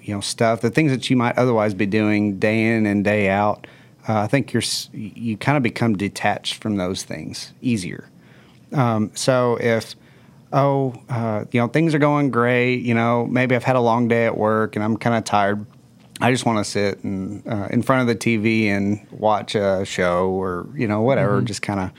you 0.02 0.14
know, 0.14 0.20
stuff, 0.20 0.60
the 0.60 0.70
things 0.70 0.90
that 0.92 1.10
you 1.10 1.16
might 1.16 1.36
otherwise 1.38 1.74
be 1.74 1.86
doing 1.86 2.38
day 2.38 2.64
in 2.64 2.86
and 2.86 3.04
day 3.04 3.28
out. 3.28 3.66
Uh, 4.08 4.20
I 4.20 4.26
think 4.26 4.52
you're 4.52 4.62
you 4.92 5.36
kind 5.36 5.56
of 5.56 5.62
become 5.62 5.96
detached 5.96 6.62
from 6.62 6.76
those 6.76 7.02
things 7.02 7.52
easier. 7.60 8.08
Um, 8.72 9.10
so 9.14 9.58
if 9.60 9.94
oh, 10.52 10.94
uh, 11.08 11.44
you 11.50 11.60
know, 11.60 11.68
things 11.68 11.94
are 11.94 11.98
going 11.98 12.30
great. 12.30 12.82
You 12.82 12.94
know, 12.94 13.26
maybe 13.26 13.54
I've 13.54 13.64
had 13.64 13.76
a 13.76 13.80
long 13.80 14.08
day 14.08 14.26
at 14.26 14.36
work 14.36 14.76
and 14.76 14.84
I'm 14.84 14.96
kind 14.96 15.16
of 15.16 15.24
tired. 15.24 15.66
I 16.20 16.30
just 16.30 16.46
want 16.46 16.64
to 16.64 16.64
sit 16.64 17.04
and 17.04 17.46
uh, 17.46 17.68
in 17.70 17.82
front 17.82 18.02
of 18.02 18.06
the 18.08 18.16
TV 18.16 18.66
and 18.66 19.06
watch 19.10 19.54
a 19.54 19.84
show 19.84 20.30
or 20.30 20.66
you 20.74 20.88
know 20.88 21.02
whatever, 21.02 21.38
mm-hmm. 21.38 21.46
just 21.46 21.62
kind 21.62 21.80
of. 21.80 21.90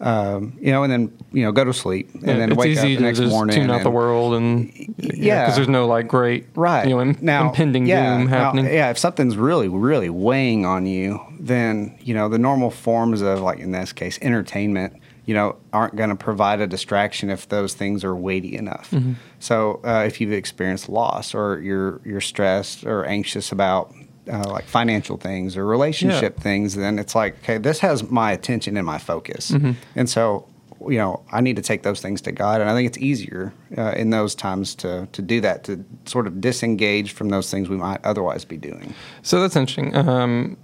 Um, 0.00 0.58
you 0.60 0.72
know, 0.72 0.82
and 0.82 0.92
then 0.92 1.18
you 1.32 1.44
know, 1.44 1.52
go 1.52 1.64
to 1.64 1.72
sleep, 1.72 2.12
and 2.14 2.22
yeah, 2.22 2.34
then 2.34 2.52
it's 2.52 2.58
wake 2.58 2.70
easy 2.70 2.94
up 2.94 2.98
the 2.98 3.04
next 3.04 3.18
to 3.18 3.24
just 3.24 3.32
morning. 3.32 3.56
Tune 3.56 3.70
out 3.70 3.76
and, 3.76 3.86
the 3.86 3.90
world, 3.90 4.34
and 4.34 4.94
yeah, 4.98 5.44
because 5.44 5.56
there's 5.56 5.68
no 5.68 5.86
like 5.86 6.06
great, 6.08 6.46
right? 6.54 6.86
You 6.86 6.96
know, 6.96 7.00
Im- 7.00 7.18
now, 7.20 7.48
impending 7.48 7.86
yeah, 7.86 8.18
doom 8.18 8.28
happening. 8.28 8.66
Now, 8.66 8.70
yeah, 8.70 8.90
if 8.90 8.98
something's 8.98 9.36
really, 9.36 9.68
really 9.68 10.10
weighing 10.10 10.66
on 10.66 10.86
you, 10.86 11.20
then 11.40 11.98
you 12.00 12.14
know 12.14 12.28
the 12.28 12.38
normal 12.38 12.70
forms 12.70 13.22
of 13.22 13.40
like 13.40 13.58
in 13.58 13.72
this 13.72 13.92
case, 13.92 14.18
entertainment 14.20 15.00
you 15.26 15.34
know, 15.34 15.56
aren't 15.72 15.96
going 15.96 16.08
to 16.08 16.16
provide 16.16 16.60
a 16.60 16.68
distraction 16.68 17.30
if 17.30 17.48
those 17.48 17.74
things 17.74 18.04
are 18.04 18.14
weighty 18.14 18.56
enough. 18.56 18.92
Mm-hmm. 18.92 19.14
So 19.40 19.80
uh, 19.84 20.04
if 20.06 20.20
you've 20.20 20.32
experienced 20.32 20.88
loss 20.88 21.34
or 21.34 21.60
you're 21.60 22.00
you're 22.04 22.20
stressed 22.20 22.84
or 22.84 23.04
anxious 23.04 23.50
about 23.50 23.92
uh, 24.30 24.48
like 24.48 24.64
financial 24.64 25.16
things 25.16 25.56
or 25.56 25.66
relationship 25.66 26.34
yeah. 26.36 26.42
things, 26.42 26.74
then 26.74 26.98
it's 26.98 27.14
like, 27.14 27.38
okay, 27.38 27.58
this 27.58 27.80
has 27.80 28.08
my 28.10 28.32
attention 28.32 28.76
and 28.76 28.86
my 28.86 28.98
focus, 28.98 29.50
mm-hmm. 29.50 29.72
and 29.94 30.08
so 30.08 30.48
you 30.88 30.98
know, 30.98 31.24
I 31.32 31.40
need 31.40 31.56
to 31.56 31.62
take 31.62 31.82
those 31.82 32.00
things 32.00 32.20
to 32.22 32.32
God, 32.32 32.60
and 32.60 32.68
I 32.68 32.74
think 32.74 32.86
it's 32.86 32.98
easier 32.98 33.52
uh, 33.76 33.92
in 33.92 34.10
those 34.10 34.34
times 34.34 34.74
to 34.76 35.08
to 35.12 35.22
do 35.22 35.40
that 35.40 35.64
to 35.64 35.84
sort 36.04 36.26
of 36.26 36.40
disengage 36.40 37.12
from 37.12 37.30
those 37.30 37.50
things 37.50 37.68
we 37.68 37.76
might 37.76 38.04
otherwise 38.04 38.44
be 38.44 38.56
doing. 38.56 38.94
So 39.22 39.40
that's 39.40 39.56
interesting. 39.56 39.94
Um, 39.96 40.56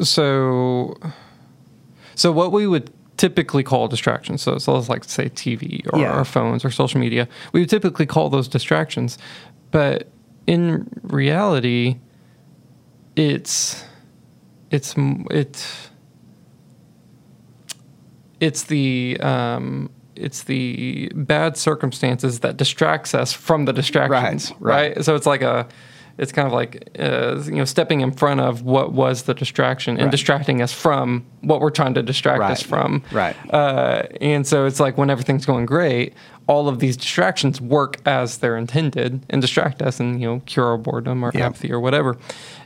so, 0.00 0.96
so 2.14 2.32
what 2.32 2.52
we 2.52 2.66
would 2.66 2.90
typically 3.16 3.62
call 3.62 3.86
distractions. 3.86 4.40
So, 4.40 4.56
so 4.56 4.72
let's 4.72 4.88
like 4.88 5.04
say 5.04 5.28
TV 5.28 5.86
or 5.92 5.98
yeah. 6.00 6.10
our 6.10 6.24
phones 6.24 6.64
or 6.64 6.70
social 6.70 6.98
media. 6.98 7.28
We 7.52 7.60
would 7.60 7.68
typically 7.68 8.06
call 8.06 8.30
those 8.30 8.48
distractions, 8.48 9.18
but 9.70 10.08
in 10.46 10.88
reality, 11.02 11.98
it's 13.20 13.84
it's 14.70 14.94
it's 15.30 15.90
it's 18.40 18.62
the 18.64 19.18
um, 19.20 19.90
it's 20.16 20.44
the 20.44 21.10
bad 21.14 21.56
circumstances 21.56 22.40
that 22.40 22.56
distracts 22.56 23.14
us 23.14 23.32
from 23.32 23.66
the 23.66 23.72
distractions, 23.72 24.52
right? 24.52 24.60
right? 24.60 24.96
right? 24.96 25.04
So 25.04 25.14
it's 25.16 25.26
like 25.26 25.42
a 25.42 25.68
it's 26.16 26.32
kind 26.32 26.46
of 26.46 26.52
like 26.52 26.88
uh, 26.98 27.42
you 27.44 27.56
know 27.56 27.64
stepping 27.66 28.00
in 28.00 28.12
front 28.12 28.40
of 28.40 28.62
what 28.62 28.92
was 28.92 29.24
the 29.24 29.34
distraction 29.34 29.96
and 29.96 30.04
right. 30.04 30.10
distracting 30.10 30.62
us 30.62 30.72
from 30.72 31.26
what 31.42 31.60
we're 31.60 31.70
trying 31.70 31.94
to 31.94 32.02
distract 32.02 32.40
right. 32.40 32.52
us 32.52 32.62
from. 32.62 33.02
Right. 33.12 33.36
Uh, 33.52 34.02
and 34.20 34.46
so 34.46 34.66
it's 34.66 34.80
like 34.80 34.98
when 34.98 35.10
everything's 35.10 35.46
going 35.46 35.66
great, 35.66 36.14
all 36.46 36.68
of 36.68 36.80
these 36.80 36.96
distractions 36.96 37.60
work 37.60 38.00
as 38.06 38.38
they're 38.38 38.56
intended 38.56 39.24
and 39.30 39.40
distract 39.40 39.80
us 39.80 40.00
and 40.00 40.20
you 40.20 40.26
know 40.26 40.40
cure 40.46 40.66
our 40.66 40.76
boredom 40.76 41.22
or 41.24 41.30
yep. 41.32 41.44
apathy 41.44 41.70
or 41.72 41.78
whatever. 41.78 42.18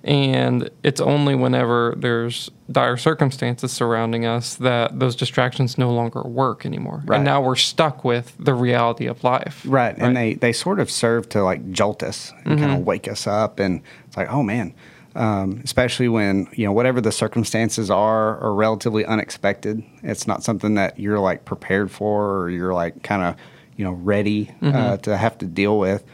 And 0.03 0.71
it's 0.83 1.03
only 1.03 1.35
whenever 1.35 1.95
there's 1.97 2.51
dire 2.71 2.97
circumstances 2.97 3.73
surrounding 3.73 4.25
us 4.25 4.55
that 4.57 4.99
those 4.99 5.15
distractions 5.15 5.77
no 5.77 5.91
longer 5.93 6.23
work 6.23 6.65
anymore. 6.65 7.03
Right. 7.05 7.17
And 7.17 7.25
now 7.25 7.43
we're 7.43 7.57
stuck 7.57 8.05
with 8.05 8.35
the 8.39 8.55
reality 8.55 9.07
of 9.07 9.23
life. 9.23 9.63
Right. 9.67 9.99
right. 9.99 9.99
And 9.99 10.17
they, 10.17 10.35
they 10.35 10.53
sort 10.53 10.81
of 10.81 10.91
serve 10.91 11.29
to 11.31 11.43
like 11.43 11.71
jolt 11.71 12.03
us 12.03 12.33
and 12.45 12.55
mm-hmm. 12.55 12.65
kind 12.65 12.81
of 12.81 12.87
wake 12.87 13.07
us 13.07 13.27
up. 13.27 13.59
And 13.61 13.83
it's 14.07 14.17
like, 14.17 14.33
oh 14.33 14.43
man, 14.43 14.75
um, 15.15 15.61
especially 15.65 16.09
when 16.09 16.49
you 16.53 16.67
know 16.67 16.73
whatever 16.73 17.01
the 17.01 17.13
circumstances 17.13 17.91
are 17.91 18.39
are 18.39 18.55
relatively 18.55 19.05
unexpected. 19.05 19.83
It's 20.03 20.27
not 20.27 20.43
something 20.43 20.75
that 20.75 20.99
you're 20.99 21.21
like 21.21 21.45
prepared 21.45 21.91
for 21.91 22.39
or 22.39 22.51
you're 22.51 22.75
like 22.75 23.03
kind 23.03 23.23
of 23.23 23.37
you 23.77 23.85
know 23.85 23.93
ready 23.93 24.51
uh, 24.63 24.65
mm-hmm. 24.65 24.77
uh, 24.77 24.97
to 24.99 25.17
have 25.17 25.39
to 25.39 25.47
deal 25.47 25.79
with. 25.79 26.05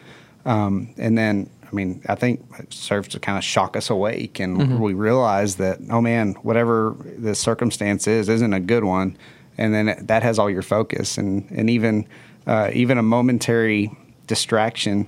Um, 0.45 0.95
and 0.97 1.17
then 1.17 1.51
I 1.71 1.75
mean, 1.75 2.03
I 2.09 2.15
think 2.15 2.45
it 2.59 2.73
serves 2.73 3.09
to 3.09 3.21
kind 3.21 3.39
of 3.39 3.45
shock 3.45 3.77
us 3.77 3.91
awake, 3.91 4.41
and 4.41 4.59
mm-hmm. 4.59 4.81
we 4.81 4.95
realize 4.95 5.57
that, 5.57 5.79
oh 5.89 6.01
man, 6.01 6.33
whatever 6.43 6.97
the 7.17 7.35
circumstance 7.35 8.09
is, 8.09 8.29
isn't 8.29 8.53
a 8.53 8.61
good 8.61 8.85
one, 8.85 9.17
and 9.57 9.73
then 9.73 9.89
it, 9.89 10.07
that 10.09 10.23
has 10.23 10.39
all 10.39 10.51
your 10.51 10.63
focus, 10.63 11.17
and 11.17 11.49
and 11.51 11.71
even 11.71 12.07
uh, 12.47 12.71
even 12.73 12.99
a 12.99 13.03
momentary 13.03 13.97
distraction, 14.27 15.07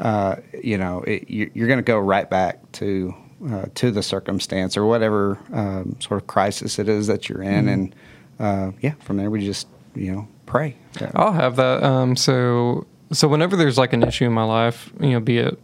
uh, 0.00 0.36
you 0.62 0.76
know, 0.76 1.02
it, 1.02 1.30
you're 1.30 1.68
going 1.68 1.78
to 1.78 1.82
go 1.82 1.98
right 1.98 2.28
back 2.28 2.70
to 2.72 3.14
uh, 3.50 3.66
to 3.74 3.90
the 3.90 4.02
circumstance 4.02 4.76
or 4.76 4.86
whatever 4.86 5.38
um, 5.52 5.96
sort 6.00 6.20
of 6.20 6.26
crisis 6.26 6.78
it 6.78 6.88
is 6.88 7.06
that 7.06 7.28
you're 7.28 7.42
in, 7.42 7.66
mm-hmm. 7.66 7.68
and 7.68 7.94
uh, 8.38 8.72
yeah, 8.80 8.94
from 9.00 9.16
there 9.16 9.30
we 9.30 9.44
just 9.44 9.66
you 9.94 10.12
know 10.12 10.28
pray. 10.46 10.76
Yeah. 11.00 11.10
I'll 11.14 11.32
have 11.32 11.56
that. 11.56 11.82
Um, 11.82 12.16
so 12.16 12.86
so 13.12 13.28
whenever 13.28 13.56
there's 13.56 13.78
like 13.78 13.92
an 13.92 14.02
issue 14.02 14.26
in 14.26 14.32
my 14.32 14.44
life, 14.44 14.92
you 15.00 15.10
know, 15.10 15.20
be 15.20 15.38
it 15.38 15.58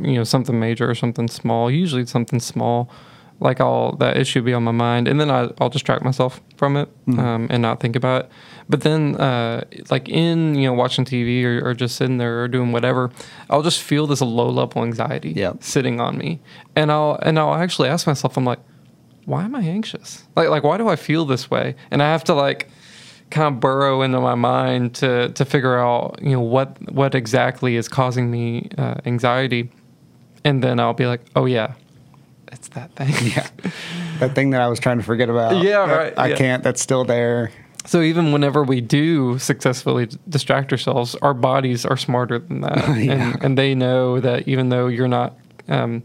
you 0.00 0.14
know 0.14 0.24
something 0.24 0.58
major 0.58 0.88
or 0.88 0.94
something 0.94 1.28
small. 1.28 1.70
Usually 1.70 2.02
it's 2.02 2.12
something 2.12 2.40
small, 2.40 2.90
like 3.42 3.60
I'll 3.60 3.92
that 3.96 4.16
issue 4.16 4.40
be 4.40 4.54
on 4.54 4.62
my 4.62 4.72
mind, 4.72 5.08
and 5.08 5.20
then 5.20 5.30
I, 5.30 5.50
will 5.58 5.68
distract 5.68 6.04
myself 6.04 6.40
from 6.56 6.76
it 6.76 6.88
mm-hmm. 7.06 7.18
um, 7.18 7.46
and 7.50 7.60
not 7.60 7.80
think 7.80 7.96
about 7.96 8.24
it. 8.24 8.30
But 8.68 8.82
then, 8.82 9.16
uh, 9.16 9.64
like 9.90 10.08
in 10.08 10.54
you 10.54 10.68
know 10.68 10.72
watching 10.72 11.04
TV 11.04 11.44
or, 11.44 11.68
or, 11.68 11.74
just 11.74 11.96
sitting 11.96 12.18
there 12.18 12.42
or 12.42 12.48
doing 12.48 12.72
whatever, 12.72 13.10
I'll 13.50 13.62
just 13.62 13.82
feel 13.82 14.06
this 14.06 14.20
low 14.20 14.48
level 14.48 14.82
anxiety 14.82 15.32
yep. 15.32 15.62
sitting 15.62 16.00
on 16.00 16.16
me, 16.16 16.40
and 16.76 16.92
I'll 16.92 17.18
and 17.22 17.38
I'll 17.38 17.54
actually 17.54 17.88
ask 17.88 18.06
myself, 18.06 18.36
I'm 18.36 18.44
like, 18.44 18.60
why 19.24 19.44
am 19.44 19.54
I 19.54 19.62
anxious? 19.62 20.24
Like 20.36 20.48
like 20.48 20.62
why 20.62 20.78
do 20.78 20.88
I 20.88 20.96
feel 20.96 21.24
this 21.24 21.50
way? 21.50 21.74
And 21.90 22.02
I 22.02 22.10
have 22.12 22.24
to 22.24 22.34
like 22.34 22.70
kind 23.30 23.52
of 23.52 23.60
burrow 23.60 24.02
into 24.02 24.20
my 24.20 24.36
mind 24.36 24.94
to 24.96 25.30
to 25.30 25.44
figure 25.44 25.78
out 25.78 26.20
you 26.22 26.30
know 26.30 26.40
what 26.40 26.92
what 26.92 27.16
exactly 27.16 27.74
is 27.74 27.88
causing 27.88 28.30
me 28.30 28.70
uh, 28.78 28.94
anxiety, 29.04 29.70
and 30.44 30.62
then 30.62 30.78
I'll 30.78 30.94
be 30.94 31.06
like, 31.06 31.22
oh 31.34 31.46
yeah, 31.46 31.74
that 32.74 32.94
thing. 32.94 33.14
yeah, 33.34 33.48
that 34.18 34.34
thing 34.34 34.50
that 34.50 34.60
I 34.60 34.68
was 34.68 34.80
trying 34.80 34.98
to 34.98 35.04
forget 35.04 35.28
about. 35.28 35.62
Yeah, 35.62 35.90
right. 35.90 36.14
I 36.16 36.28
yeah. 36.28 36.36
can't. 36.36 36.62
That's 36.62 36.80
still 36.80 37.04
there. 37.04 37.50
So 37.84 38.00
even 38.00 38.32
whenever 38.32 38.62
we 38.62 38.80
do 38.80 39.38
successfully 39.38 40.08
distract 40.28 40.70
ourselves, 40.70 41.16
our 41.16 41.34
bodies 41.34 41.84
are 41.84 41.96
smarter 41.96 42.38
than 42.38 42.60
that, 42.60 42.76
yeah. 42.98 43.12
and, 43.12 43.44
and 43.44 43.58
they 43.58 43.74
know 43.74 44.20
that 44.20 44.46
even 44.46 44.68
though 44.68 44.86
you're 44.86 45.08
not 45.08 45.36
um, 45.68 46.02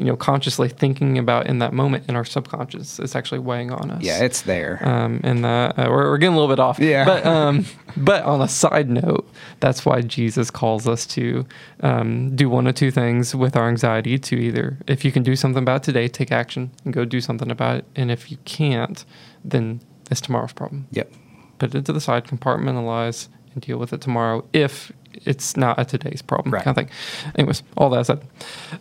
you 0.00 0.06
know, 0.06 0.16
consciously 0.16 0.70
thinking 0.70 1.18
about 1.18 1.46
in 1.46 1.58
that 1.58 1.74
moment 1.74 2.08
in 2.08 2.16
our 2.16 2.24
subconscious. 2.24 2.98
It's 2.98 3.14
actually 3.14 3.40
weighing 3.40 3.70
on 3.70 3.90
us. 3.90 4.02
Yeah, 4.02 4.24
it's 4.24 4.42
there. 4.42 4.80
Um, 4.82 5.20
and 5.22 5.44
that 5.44 5.78
uh, 5.78 5.88
we're, 5.90 6.08
we're, 6.10 6.16
getting 6.16 6.34
a 6.34 6.38
little 6.38 6.48
bit 6.48 6.58
off. 6.58 6.78
Yeah. 6.78 7.04
But 7.04 7.26
um, 7.26 7.66
but 7.98 8.24
on 8.24 8.40
a 8.40 8.48
side 8.48 8.88
note, 8.88 9.30
that's 9.60 9.84
why 9.84 10.00
Jesus 10.00 10.50
calls 10.50 10.88
us 10.88 11.04
to 11.08 11.44
um, 11.80 12.34
do 12.34 12.48
one 12.48 12.66
of 12.66 12.76
two 12.76 12.90
things 12.90 13.34
with 13.34 13.56
our 13.56 13.68
anxiety. 13.68 14.18
To 14.18 14.36
either, 14.36 14.78
if 14.86 15.04
you 15.04 15.12
can 15.12 15.22
do 15.22 15.36
something 15.36 15.62
about 15.62 15.82
it 15.82 15.84
today, 15.84 16.08
take 16.08 16.32
action 16.32 16.70
and 16.86 16.94
go 16.94 17.04
do 17.04 17.20
something 17.20 17.50
about 17.50 17.76
it. 17.76 17.84
And 17.94 18.10
if 18.10 18.30
you 18.30 18.38
can't, 18.46 19.04
then 19.44 19.82
it's 20.10 20.22
tomorrow's 20.22 20.54
problem. 20.54 20.88
Yep. 20.92 21.12
Put 21.58 21.74
it 21.74 21.84
to 21.84 21.92
the 21.92 22.00
side, 22.00 22.24
compartmentalize, 22.24 23.28
and 23.52 23.62
deal 23.62 23.76
with 23.76 23.92
it 23.92 24.00
tomorrow 24.00 24.46
if 24.54 24.92
it's 25.12 25.56
not 25.56 25.78
a 25.78 25.84
today's 25.84 26.22
problem 26.22 26.52
right. 26.52 26.64
kind 26.64 26.76
of 26.76 26.84
thing. 26.84 26.94
Anyways, 27.36 27.62
all 27.76 27.90
that 27.90 28.06
said, 28.06 28.24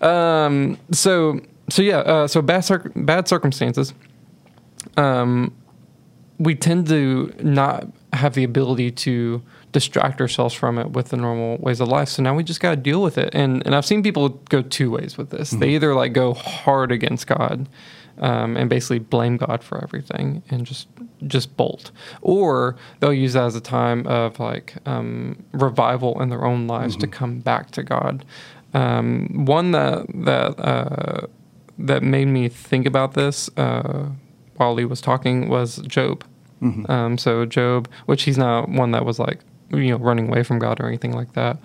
um, 0.03 0.77
so 0.91 1.39
so 1.69 1.81
yeah, 1.81 1.97
uh, 1.99 2.27
so 2.27 2.41
bad 2.41 2.61
cir- 2.61 2.91
bad 2.95 3.27
circumstances. 3.27 3.93
Um, 4.97 5.55
we 6.37 6.55
tend 6.55 6.87
to 6.87 7.33
not 7.41 7.87
have 8.13 8.33
the 8.33 8.43
ability 8.43 8.91
to 8.91 9.41
distract 9.71 10.19
ourselves 10.19 10.53
from 10.53 10.77
it 10.79 10.91
with 10.91 11.09
the 11.09 11.17
normal 11.17 11.57
ways 11.57 11.79
of 11.79 11.87
life. 11.87 12.09
So 12.09 12.23
now 12.23 12.33
we 12.35 12.43
just 12.43 12.59
got 12.59 12.71
to 12.71 12.75
deal 12.75 13.01
with 13.01 13.17
it. 13.17 13.33
And 13.33 13.65
and 13.65 13.75
I've 13.75 13.85
seen 13.85 14.03
people 14.03 14.29
go 14.49 14.61
two 14.61 14.91
ways 14.91 15.17
with 15.17 15.29
this. 15.29 15.51
Mm-hmm. 15.51 15.59
They 15.59 15.69
either 15.69 15.93
like 15.93 16.13
go 16.13 16.33
hard 16.33 16.91
against 16.91 17.27
God 17.27 17.67
um, 18.17 18.57
and 18.57 18.69
basically 18.69 18.99
blame 18.99 19.37
God 19.37 19.63
for 19.63 19.83
everything 19.83 20.43
and 20.49 20.65
just 20.65 20.87
just 21.27 21.55
bolt, 21.57 21.91
or 22.21 22.75
they'll 22.99 23.13
use 23.13 23.33
that 23.33 23.43
as 23.45 23.55
a 23.55 23.61
time 23.61 24.05
of 24.07 24.39
like 24.39 24.75
um, 24.85 25.43
revival 25.51 26.21
in 26.21 26.29
their 26.29 26.45
own 26.45 26.67
lives 26.67 26.95
to 26.97 27.07
come 27.07 27.39
back 27.39 27.71
to 27.71 27.83
God. 27.83 28.25
Um, 28.73 29.45
one 29.45 29.71
that 29.71 30.05
that 30.25 30.59
uh, 30.59 31.27
that 31.77 32.03
made 32.03 32.27
me 32.27 32.49
think 32.49 32.85
about 32.85 33.13
this 33.13 33.49
uh, 33.57 34.09
while 34.57 34.77
he 34.77 34.85
was 34.85 35.01
talking 35.01 35.49
was 35.49 35.77
Job. 35.87 36.23
Um, 36.89 37.17
so 37.17 37.45
Job, 37.45 37.87
which 38.05 38.23
he's 38.23 38.37
not 38.37 38.69
one 38.69 38.91
that 38.91 39.05
was 39.05 39.17
like 39.19 39.39
you 39.71 39.89
know 39.91 39.97
running 39.97 40.27
away 40.27 40.43
from 40.43 40.59
God 40.59 40.79
or 40.79 40.87
anything 40.87 41.13
like 41.13 41.33
that, 41.33 41.57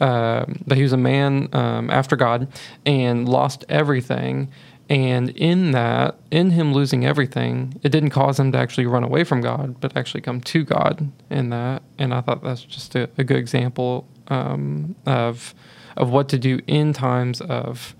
um, 0.00 0.62
but 0.66 0.76
he 0.76 0.82
was 0.82 0.92
a 0.92 0.96
man 0.96 1.48
um, 1.52 1.90
after 1.90 2.16
God 2.16 2.48
and 2.86 3.28
lost 3.28 3.64
everything. 3.68 4.48
And 4.90 5.30
in 5.30 5.70
that, 5.70 6.16
in 6.32 6.50
him 6.50 6.74
losing 6.74 7.06
everything, 7.06 7.80
it 7.84 7.90
didn't 7.90 8.10
cause 8.10 8.40
him 8.40 8.50
to 8.52 8.58
actually 8.58 8.86
run 8.86 9.04
away 9.04 9.22
from 9.22 9.40
God, 9.40 9.80
but 9.80 9.96
actually 9.96 10.20
come 10.20 10.40
to 10.40 10.64
God 10.64 11.12
in 11.30 11.50
that. 11.50 11.84
And 11.96 12.12
I 12.12 12.20
thought 12.20 12.42
that's 12.42 12.62
just 12.62 12.96
a, 12.96 13.08
a 13.16 13.22
good 13.22 13.36
example 13.36 14.08
um, 14.28 14.96
of 15.06 15.54
of 15.96 16.10
what 16.10 16.28
to 16.30 16.38
do 16.38 16.60
in 16.66 16.92
times 16.92 17.40
of 17.40 17.94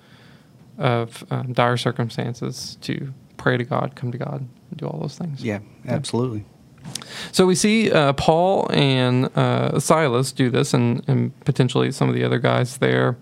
of 0.78 1.24
um, 1.30 1.52
dire 1.52 1.76
circumstances 1.76 2.76
to 2.80 3.14
pray 3.36 3.56
to 3.56 3.64
God, 3.64 3.94
come 3.94 4.10
to 4.10 4.18
God, 4.18 4.40
and 4.40 4.76
do 4.76 4.86
all 4.86 4.98
those 4.98 5.16
things. 5.16 5.44
Yeah, 5.44 5.60
absolutely. 5.86 6.44
So 7.30 7.46
we 7.46 7.54
see 7.54 7.92
uh, 7.92 8.14
Paul 8.14 8.66
and 8.72 9.26
uh, 9.36 9.78
Silas 9.78 10.32
do 10.32 10.50
this, 10.50 10.74
and, 10.74 11.02
and 11.06 11.38
potentially 11.44 11.92
some 11.92 12.08
of 12.08 12.14
the 12.14 12.24
other 12.24 12.38
guys 12.38 12.78
there, 12.78 13.16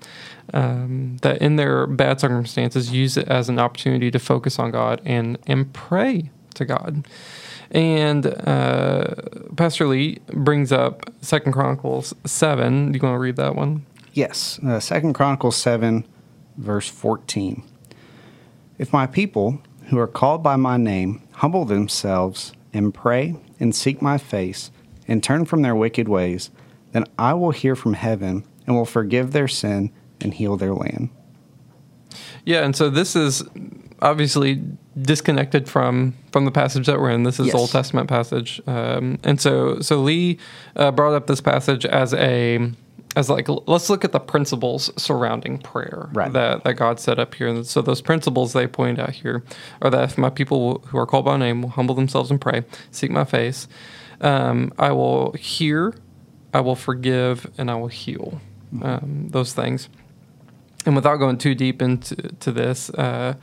um, 0.54 1.18
that 1.22 1.38
in 1.42 1.56
their 1.56 1.86
bad 1.86 2.20
circumstances 2.20 2.92
use 2.92 3.16
it 3.16 3.28
as 3.28 3.48
an 3.48 3.58
opportunity 3.58 4.10
to 4.10 4.18
focus 4.18 4.58
on 4.58 4.70
God 4.70 5.00
and, 5.04 5.38
and 5.46 5.72
pray 5.72 6.30
to 6.54 6.64
God. 6.64 7.06
And 7.70 8.26
uh, 8.26 9.14
Pastor 9.56 9.86
Lee 9.86 10.20
brings 10.32 10.72
up 10.72 11.12
Second 11.20 11.52
Chronicles 11.52 12.14
7. 12.24 12.92
Do 12.92 12.98
you 12.98 13.02
want 13.02 13.14
to 13.14 13.18
read 13.18 13.36
that 13.36 13.54
one? 13.54 13.84
Yes, 14.18 14.58
uh, 14.66 14.80
Second 14.80 15.12
Chronicles 15.12 15.56
seven, 15.56 16.04
verse 16.56 16.88
fourteen. 16.88 17.62
If 18.76 18.92
my 18.92 19.06
people, 19.06 19.62
who 19.90 19.98
are 20.00 20.08
called 20.08 20.42
by 20.42 20.56
my 20.56 20.76
name, 20.76 21.22
humble 21.34 21.64
themselves 21.64 22.52
and 22.72 22.92
pray 22.92 23.36
and 23.60 23.72
seek 23.72 24.02
my 24.02 24.18
face 24.18 24.72
and 25.06 25.22
turn 25.22 25.44
from 25.44 25.62
their 25.62 25.76
wicked 25.76 26.08
ways, 26.08 26.50
then 26.90 27.04
I 27.16 27.34
will 27.34 27.52
hear 27.52 27.76
from 27.76 27.94
heaven 27.94 28.42
and 28.66 28.74
will 28.74 28.84
forgive 28.84 29.30
their 29.30 29.46
sin 29.46 29.92
and 30.20 30.34
heal 30.34 30.56
their 30.56 30.74
land. 30.74 31.10
Yeah, 32.44 32.64
and 32.64 32.74
so 32.74 32.88
this 32.90 33.14
is 33.16 33.42
obviously 34.00 34.62
disconnected 35.00 35.68
from 35.68 36.14
from 36.32 36.44
the 36.44 36.50
passage 36.50 36.86
that 36.86 36.98
we're 37.00 37.10
in. 37.10 37.24
This 37.24 37.38
is 37.40 37.46
Yes. 37.48 37.54
Old 37.54 37.70
Testament 37.70 38.08
passage, 38.08 38.60
um, 38.66 39.18
and 39.24 39.40
so 39.40 39.80
so 39.80 40.00
Lee 40.00 40.38
uh, 40.76 40.90
brought 40.90 41.14
up 41.14 41.26
this 41.26 41.40
passage 41.40 41.84
as 41.84 42.14
a 42.14 42.70
as 43.16 43.28
like 43.28 43.48
let's 43.66 43.90
look 43.90 44.04
at 44.04 44.12
the 44.12 44.20
principles 44.20 44.90
surrounding 45.00 45.58
prayer 45.58 46.08
Right. 46.12 46.32
that 46.32 46.64
that 46.64 46.74
God 46.74 47.00
set 47.00 47.18
up 47.18 47.34
here. 47.34 47.48
And 47.48 47.66
so 47.66 47.82
those 47.82 48.00
principles 48.00 48.52
they 48.52 48.66
point 48.66 48.98
out 48.98 49.10
here 49.10 49.42
are 49.82 49.90
that 49.90 50.04
if 50.04 50.18
my 50.18 50.30
people 50.30 50.80
who 50.86 50.98
are 50.98 51.06
called 51.06 51.24
by 51.24 51.36
name 51.36 51.62
will 51.62 51.70
humble 51.70 51.94
themselves 51.94 52.30
and 52.30 52.40
pray, 52.40 52.64
seek 52.90 53.10
my 53.10 53.24
face, 53.24 53.66
um, 54.20 54.72
I 54.78 54.92
will 54.92 55.32
hear, 55.32 55.94
I 56.54 56.60
will 56.60 56.76
forgive, 56.76 57.50
and 57.58 57.70
I 57.70 57.74
will 57.74 57.88
heal. 57.88 58.40
Um, 58.82 59.28
those 59.30 59.52
things 59.54 59.88
and 60.86 60.94
without 60.96 61.16
going 61.16 61.38
too 61.38 61.54
deep 61.54 61.82
into 61.82 62.14
to 62.16 62.52
this, 62.52 62.90
uh, 62.90 63.34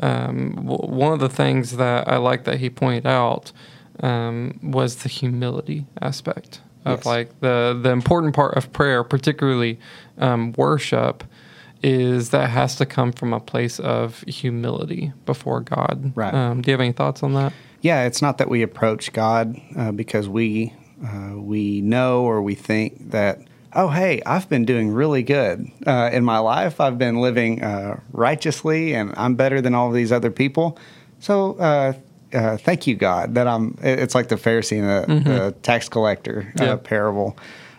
um, 0.00 0.52
w- 0.56 0.90
one 0.96 1.12
of 1.12 1.20
the 1.20 1.28
things 1.28 1.76
that 1.76 2.08
I 2.08 2.16
like 2.16 2.44
that 2.44 2.58
he 2.60 2.70
pointed 2.70 3.06
out 3.06 3.52
um, 4.00 4.58
was 4.62 4.96
the 4.96 5.08
humility 5.08 5.86
aspect 6.02 6.60
of 6.84 6.98
Yes. 6.98 7.06
like 7.06 7.40
the 7.40 7.78
the 7.82 7.90
important 7.90 8.34
part 8.34 8.56
of 8.56 8.72
prayer, 8.72 9.02
particularly 9.04 9.78
um, 10.18 10.52
worship, 10.56 11.24
is 11.82 12.30
that 12.30 12.50
has 12.50 12.76
to 12.76 12.86
come 12.86 13.12
from 13.12 13.32
a 13.32 13.40
place 13.40 13.78
of 13.80 14.20
humility 14.22 15.12
before 15.26 15.60
God. 15.60 16.12
Right. 16.14 16.34
Um, 16.34 16.60
do 16.62 16.70
you 16.70 16.72
have 16.72 16.80
any 16.80 16.92
thoughts 16.92 17.22
on 17.22 17.34
that? 17.34 17.52
Yeah, 17.80 18.04
it's 18.04 18.20
not 18.22 18.38
that 18.38 18.48
we 18.48 18.62
approach 18.62 19.12
God 19.12 19.60
uh, 19.76 19.92
because 19.92 20.28
we 20.28 20.74
uh, 21.06 21.34
we 21.36 21.80
know 21.82 22.22
or 22.24 22.42
we 22.42 22.54
think 22.54 23.10
that 23.10 23.40
oh 23.74 23.88
hey 23.88 24.22
I've 24.26 24.48
been 24.48 24.64
doing 24.64 24.90
really 24.90 25.22
good 25.22 25.70
uh, 25.86 26.10
in 26.12 26.24
my 26.24 26.38
life. 26.38 26.80
I've 26.80 26.98
been 26.98 27.20
living 27.20 27.62
uh, 27.62 28.00
righteously 28.12 28.94
and 28.94 29.12
I'm 29.16 29.34
better 29.34 29.60
than 29.60 29.74
all 29.74 29.88
of 29.88 29.94
these 29.94 30.12
other 30.12 30.30
people. 30.30 30.78
So 31.20 31.54
uh, 31.58 31.92
uh, 32.32 32.56
thank 32.56 32.86
you 32.86 32.94
God 32.96 33.34
that 33.36 33.46
I'm. 33.46 33.76
It's 33.82 34.14
like 34.14 34.28
the 34.28 34.36
Pharisee 34.36 34.78
and 34.80 35.24
the, 35.24 35.30
the 35.30 35.52
tax 35.62 35.88
collector 35.88 36.52
uh, 36.60 36.64
Yeah. 36.64 36.76
parable. 36.76 37.36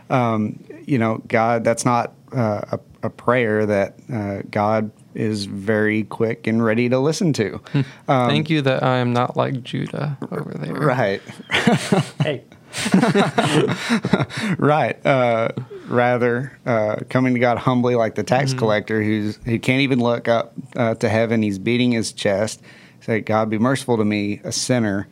Um, 0.09 0.63
you 0.85 0.97
know, 0.97 1.21
God, 1.27 1.63
that's 1.63 1.83
not 1.85 2.13
uh, 2.31 2.61
a, 2.71 2.79
a 3.03 3.09
prayer 3.09 3.65
that 3.65 3.97
uh, 4.11 4.41
God 4.51 4.91
is 5.13 5.45
very 5.45 6.03
quick 6.03 6.45
and 6.47 6.63
ready 6.63 6.89
to 6.89 6.99
listen 6.99 7.33
to. 7.33 7.59
Um, 8.07 8.29
Thank 8.29 8.49
you 8.49 8.61
that 8.61 8.83
I 8.83 8.97
am 8.97 9.13
not 9.13 9.35
like 9.35 9.63
Judah 9.63 10.17
over 10.31 10.51
there. 10.51 10.73
Right. 10.73 11.21
Hey, 12.21 12.43
right. 14.57 15.03
Uh, 15.05 15.49
rather, 15.87 16.57
uh, 16.65 16.97
coming 17.09 17.33
to 17.33 17.39
God 17.39 17.57
humbly, 17.57 17.95
like 17.95 18.15
the 18.15 18.23
tax 18.23 18.53
collector 18.53 19.01
who's 19.03 19.37
who 19.45 19.59
can't 19.59 19.81
even 19.81 19.99
look 19.99 20.27
up 20.27 20.53
uh, 20.75 20.95
to 20.95 21.09
heaven. 21.09 21.41
He's 21.41 21.59
beating 21.59 21.91
his 21.91 22.11
chest. 22.11 22.61
Say, 23.01 23.21
God, 23.21 23.49
be 23.49 23.57
merciful 23.59 23.97
to 23.97 24.05
me, 24.05 24.41
a 24.43 24.51
sinner. 24.51 25.07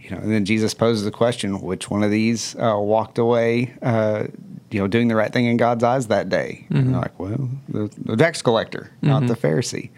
You 0.00 0.10
know, 0.10 0.18
and 0.18 0.30
then 0.32 0.44
Jesus 0.44 0.74
poses 0.74 1.04
the 1.04 1.10
question: 1.10 1.60
Which 1.60 1.90
one 1.90 2.02
of 2.02 2.10
these 2.10 2.56
uh, 2.56 2.76
walked 2.78 3.18
away? 3.18 3.74
Uh, 3.82 4.24
you 4.70 4.80
know, 4.80 4.86
doing 4.86 5.08
the 5.08 5.16
right 5.16 5.32
thing 5.32 5.46
in 5.46 5.56
God's 5.56 5.82
eyes 5.82 6.08
that 6.08 6.28
day. 6.28 6.66
And 6.68 6.92
they're 6.92 7.00
like, 7.00 7.18
well, 7.18 7.48
the, 7.70 7.90
the 8.04 8.16
tax 8.16 8.42
collector, 8.42 8.90
not 9.00 9.26
the 9.26 9.34
Pharisee. 9.34 9.88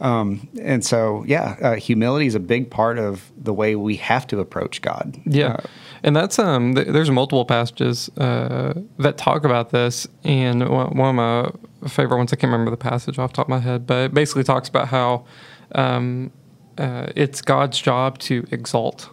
Um, 0.00 0.48
and 0.60 0.84
so, 0.84 1.24
yeah, 1.26 1.56
uh, 1.60 1.74
humility 1.76 2.26
is 2.26 2.34
a 2.34 2.40
big 2.40 2.70
part 2.70 2.98
of 2.98 3.30
the 3.36 3.52
way 3.52 3.76
we 3.76 3.96
have 3.96 4.26
to 4.28 4.40
approach 4.40 4.80
God. 4.80 5.20
Yeah, 5.26 5.52
Uh, 5.52 5.62
and 6.02 6.16
that's 6.16 6.38
um. 6.38 6.74
Th- 6.74 6.86
there's 6.86 7.10
multiple 7.10 7.44
passages 7.44 8.08
uh, 8.16 8.72
that 8.98 9.18
talk 9.18 9.44
about 9.44 9.70
this, 9.70 10.06
and 10.24 10.66
one, 10.66 10.96
one 10.96 11.18
of 11.18 11.54
my 11.82 11.88
favorite 11.88 12.16
ones. 12.16 12.32
I 12.32 12.36
can't 12.36 12.50
remember 12.50 12.70
the 12.70 12.78
passage 12.78 13.18
off 13.18 13.32
the 13.32 13.36
top 13.36 13.46
of 13.46 13.50
my 13.50 13.58
head, 13.58 13.86
but 13.86 14.04
it 14.06 14.14
basically 14.14 14.44
talks 14.44 14.68
about 14.68 14.88
how 14.88 15.26
um, 15.72 16.32
uh, 16.78 17.08
it's 17.14 17.42
God's 17.42 17.78
job 17.78 18.18
to 18.20 18.46
exalt, 18.50 19.10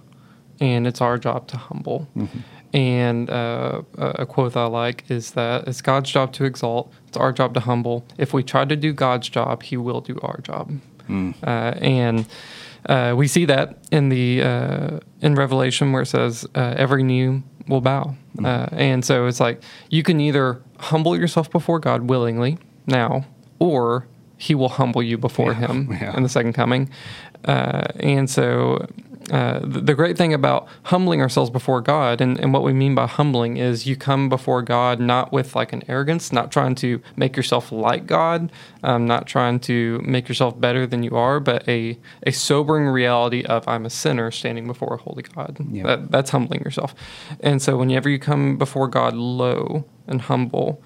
and 0.62 0.88
it's 0.88 1.02
our 1.02 1.18
job 1.18 1.48
to 1.50 1.58
humble. 1.58 2.08
And 2.74 3.30
uh, 3.30 3.82
a 3.98 4.26
quote 4.26 4.54
that 4.54 4.60
I 4.60 4.66
like 4.66 5.10
is 5.10 5.32
that 5.32 5.68
it's 5.68 5.82
God's 5.82 6.12
job 6.12 6.34
to 6.34 6.44
exalt, 6.46 6.92
it's 7.08 7.18
our 7.18 7.32
job 7.32 7.54
to 7.54 7.62
humble. 7.62 8.06
If 8.18 8.34
we 8.34 8.44
try 8.44 8.66
to 8.66 8.76
do 8.76 8.92
God's 8.94 9.30
job, 9.30 9.64
He 9.64 9.78
will 9.78 10.02
do 10.02 10.20
our 10.22 10.40
job. 10.42 10.72
Uh, 11.10 11.74
and 11.80 12.26
uh, 12.88 13.14
we 13.18 13.28
see 13.28 13.46
that 13.46 13.78
in 13.92 14.10
the 14.10 14.42
uh, 14.44 15.00
in 15.22 15.36
Revelation 15.36 15.94
where 15.94 16.02
it 16.02 16.08
says 16.08 16.46
uh, 16.56 16.74
every 16.78 17.02
knee 17.04 17.42
will 17.70 17.80
bow, 17.80 18.16
uh, 18.44 18.68
and 18.74 19.06
so 19.06 19.26
it's 19.26 19.40
like 19.40 19.62
you 19.90 20.04
can 20.04 20.20
either 20.20 20.62
humble 20.80 21.18
yourself 21.18 21.50
before 21.50 21.80
God 21.80 22.10
willingly 22.10 22.58
now, 22.88 23.26
or 23.60 24.06
He 24.38 24.54
will 24.54 24.68
humble 24.70 25.02
you 25.02 25.18
before 25.18 25.54
Yeah, 25.54 25.68
Him 25.68 25.90
yeah. 26.02 26.16
in 26.18 26.24
the 26.24 26.30
second 26.30 26.54
coming. 26.54 26.90
Uh, 27.46 27.86
and 28.02 28.30
so 28.30 28.86
uh, 29.32 29.60
the, 29.60 29.82
the 29.82 29.94
great 29.94 30.18
thing 30.18 30.34
about 30.34 30.68
humbling 30.84 31.22
ourselves 31.22 31.50
before 31.50 31.82
God, 31.82 32.22
and, 32.22 32.40
and 32.40 32.54
what 32.54 32.64
we 32.64 32.72
mean 32.72 32.96
by 32.96 33.08
humbling, 33.08 33.58
is 33.58 33.86
you 33.86 33.96
come 33.96 34.30
before 34.30 34.62
God 34.62 35.00
not 35.00 35.34
with 35.34 35.56
like 35.56 35.74
an 35.74 35.84
arrogance, 35.88 36.32
not 36.32 36.52
trying 36.52 36.76
to 36.76 37.02
make 37.16 37.36
yourself 37.36 37.72
like 37.72 38.08
God, 38.08 38.52
um, 38.84 39.06
not 39.06 39.28
trying 39.28 39.60
to 39.62 40.00
make 40.06 40.30
yourself 40.30 40.60
better 40.60 40.88
than 40.88 41.04
you 41.04 41.16
are, 41.16 41.40
but 41.40 41.68
a, 41.68 42.00
a 42.24 42.32
sobering 42.32 42.88
reality 42.88 43.44
of 43.44 43.68
I'm 43.68 43.86
a 43.86 43.90
sinner 43.90 44.32
standing 44.32 44.66
before 44.66 44.94
a 44.94 44.98
holy 44.98 45.24
God. 45.24 45.58
Yeah. 45.72 45.84
That, 45.84 46.12
that's 46.12 46.30
humbling 46.30 46.62
yourself. 46.62 46.96
And 47.42 47.62
so 47.62 47.78
whenever 47.78 48.10
you 48.10 48.20
come 48.20 48.58
before 48.58 48.88
God 48.88 49.14
low 49.14 49.86
and 50.08 50.22
humble, 50.22 50.82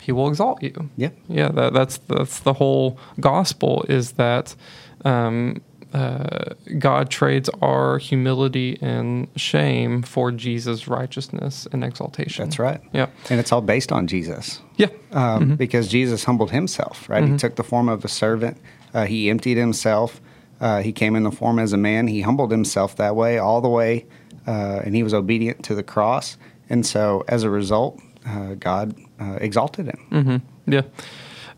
He 0.00 0.10
will 0.10 0.28
exalt 0.28 0.62
you. 0.62 0.90
Yeah. 0.96 1.10
Yeah, 1.28 1.48
that, 1.52 1.72
that's 1.72 1.98
that's 1.98 2.40
the 2.40 2.54
whole 2.54 2.98
gospel 3.20 3.84
is 3.88 4.12
that 4.12 4.56
um, 5.04 5.62
uh, 5.92 6.54
God 6.78 7.10
trades 7.10 7.50
our 7.60 7.98
humility 7.98 8.78
and 8.80 9.28
shame 9.36 10.02
for 10.02 10.30
Jesus' 10.30 10.86
righteousness 10.86 11.66
and 11.72 11.82
exaltation. 11.82 12.44
That's 12.44 12.58
right. 12.58 12.80
Yeah. 12.92 13.08
And 13.28 13.40
it's 13.40 13.52
all 13.52 13.60
based 13.60 13.90
on 13.90 14.06
Jesus. 14.06 14.60
Yeah. 14.76 14.88
um, 15.12 15.56
because 15.56 15.88
Jesus 15.88 16.24
humbled 16.24 16.52
himself, 16.52 17.08
right? 17.08 17.26
He 17.26 17.36
took 17.36 17.56
the 17.56 17.64
form 17.64 17.88
of 17.88 18.04
a 18.04 18.08
servant. 18.08 18.56
Uh, 18.94 19.04
he 19.06 19.28
emptied 19.28 19.56
himself. 19.56 20.20
Uh, 20.60 20.82
he 20.82 20.92
came 20.92 21.16
in 21.16 21.22
the 21.22 21.30
form 21.30 21.58
as 21.58 21.72
a 21.72 21.76
man. 21.76 22.06
He 22.06 22.20
humbled 22.22 22.50
himself 22.50 22.96
that 22.96 23.16
way, 23.16 23.38
all 23.38 23.60
the 23.60 23.68
way, 23.68 24.06
uh, 24.46 24.80
and 24.84 24.94
he 24.94 25.02
was 25.02 25.14
obedient 25.14 25.64
to 25.64 25.74
the 25.74 25.82
cross. 25.82 26.36
And 26.68 26.86
so, 26.86 27.24
as 27.26 27.42
a 27.42 27.50
result, 27.50 28.00
uh, 28.26 28.54
God 28.54 28.94
uh, 29.18 29.38
exalted 29.40 29.86
him. 29.86 30.06
Mm-hmm. 30.10 30.72
Yeah. 30.72 30.82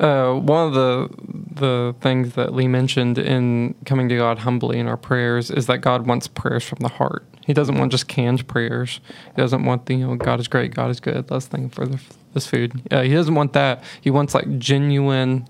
Uh, 0.02 0.34
one 0.34 0.66
of 0.66 0.74
the 0.74 1.08
the 1.54 1.94
things 2.00 2.34
that 2.34 2.52
Lee 2.52 2.66
mentioned 2.66 3.18
in 3.18 3.74
coming 3.86 4.08
to 4.08 4.16
God 4.16 4.40
humbly 4.40 4.80
in 4.80 4.88
our 4.88 4.96
prayers 4.96 5.50
is 5.50 5.66
that 5.66 5.78
God 5.78 6.06
wants 6.08 6.26
prayers 6.26 6.64
from 6.64 6.80
the 6.80 6.88
heart. 6.88 7.24
He 7.46 7.52
doesn't 7.52 7.76
want 7.78 7.92
just 7.92 8.08
canned 8.08 8.48
prayers. 8.48 9.00
He 9.36 9.40
doesn't 9.40 9.64
want 9.64 9.86
the 9.86 9.94
you 9.94 10.06
know 10.06 10.16
God 10.16 10.40
is 10.40 10.48
great, 10.48 10.74
God 10.74 10.90
is 10.90 10.98
good. 10.98 11.30
Let's 11.30 11.46
thank 11.46 11.64
Him 11.64 11.70
for 11.70 11.86
the, 11.86 12.00
this 12.34 12.48
food. 12.48 12.82
Uh, 12.90 13.02
he 13.02 13.14
doesn't 13.14 13.34
want 13.34 13.52
that. 13.52 13.84
He 14.00 14.10
wants 14.10 14.34
like 14.34 14.58
genuine, 14.58 15.48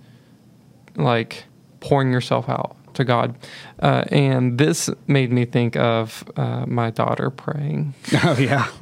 like 0.97 1.45
pouring 1.81 2.13
yourself 2.13 2.49
out 2.49 2.77
to 2.95 3.05
God. 3.05 3.35
Uh, 3.81 4.05
and 4.11 4.59
this 4.59 4.91
made 5.07 5.33
me 5.33 5.47
think 5.47 5.77
of 5.77 6.25
uh, 6.37 6.67
my 6.67 6.91
daughter 6.91 7.31
praying. 7.31 7.95
Oh 8.25 8.37
yeah. 8.39 8.69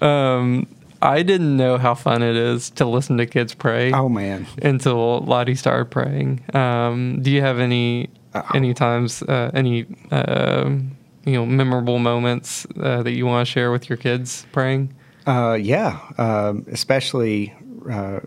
Um, 0.00 0.68
I 1.02 1.22
didn't 1.22 1.56
know 1.56 1.78
how 1.78 1.94
fun 1.94 2.22
it 2.22 2.36
is 2.36 2.70
to 2.70 2.86
listen 2.86 3.16
to 3.18 3.26
kids 3.26 3.54
pray 3.54 3.92
Oh 3.92 4.08
man. 4.08 4.46
until 4.62 5.20
Lottie 5.20 5.54
started 5.56 5.90
praying. 5.90 6.42
Um, 6.54 7.20
do 7.22 7.30
you 7.30 7.40
have 7.42 7.58
any 7.58 8.08
any 8.54 8.72
times 8.72 9.22
uh, 9.22 9.50
any 9.52 9.86
um 10.10 10.96
you 11.24 11.32
know 11.34 11.44
memorable 11.46 11.98
moments 11.98 12.66
uh, 12.80 13.02
that 13.02 13.12
you 13.12 13.26
want 13.26 13.46
to 13.46 13.50
share 13.52 13.70
with 13.72 13.88
your 13.88 13.96
kids 13.98 14.46
praying? 14.52 14.94
Uh, 15.26 15.58
yeah, 15.60 15.98
um, 16.18 16.64
especially 16.70 17.54
uh, 17.90 18.20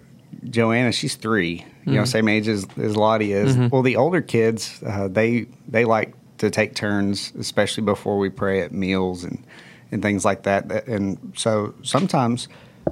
Joanna. 0.49 0.91
She's 0.91 1.15
three. 1.15 1.65
You 1.88 1.93
know, 1.93 2.05
same 2.05 2.27
age 2.27 2.47
as, 2.47 2.65
as 2.81 2.95
Lottie 2.97 3.31
is. 3.31 3.55
Well, 3.71 3.83
the 3.83 3.95
older 3.95 4.19
kids, 4.21 4.81
uh, 4.83 5.07
they 5.07 5.45
they 5.67 5.85
like 5.85 6.13
to 6.39 6.49
take 6.49 6.73
turns, 6.73 7.31
especially 7.38 7.83
before 7.83 8.17
we 8.17 8.29
pray 8.29 8.61
at 8.61 8.71
meals 8.71 9.23
and 9.23 9.43
and 9.91 10.01
things 10.01 10.25
like 10.25 10.43
that. 10.43 10.67
That- 10.69 10.88
And 10.88 11.33
so 11.38 11.73
sometimes 11.83 12.47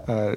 uh, 0.08 0.36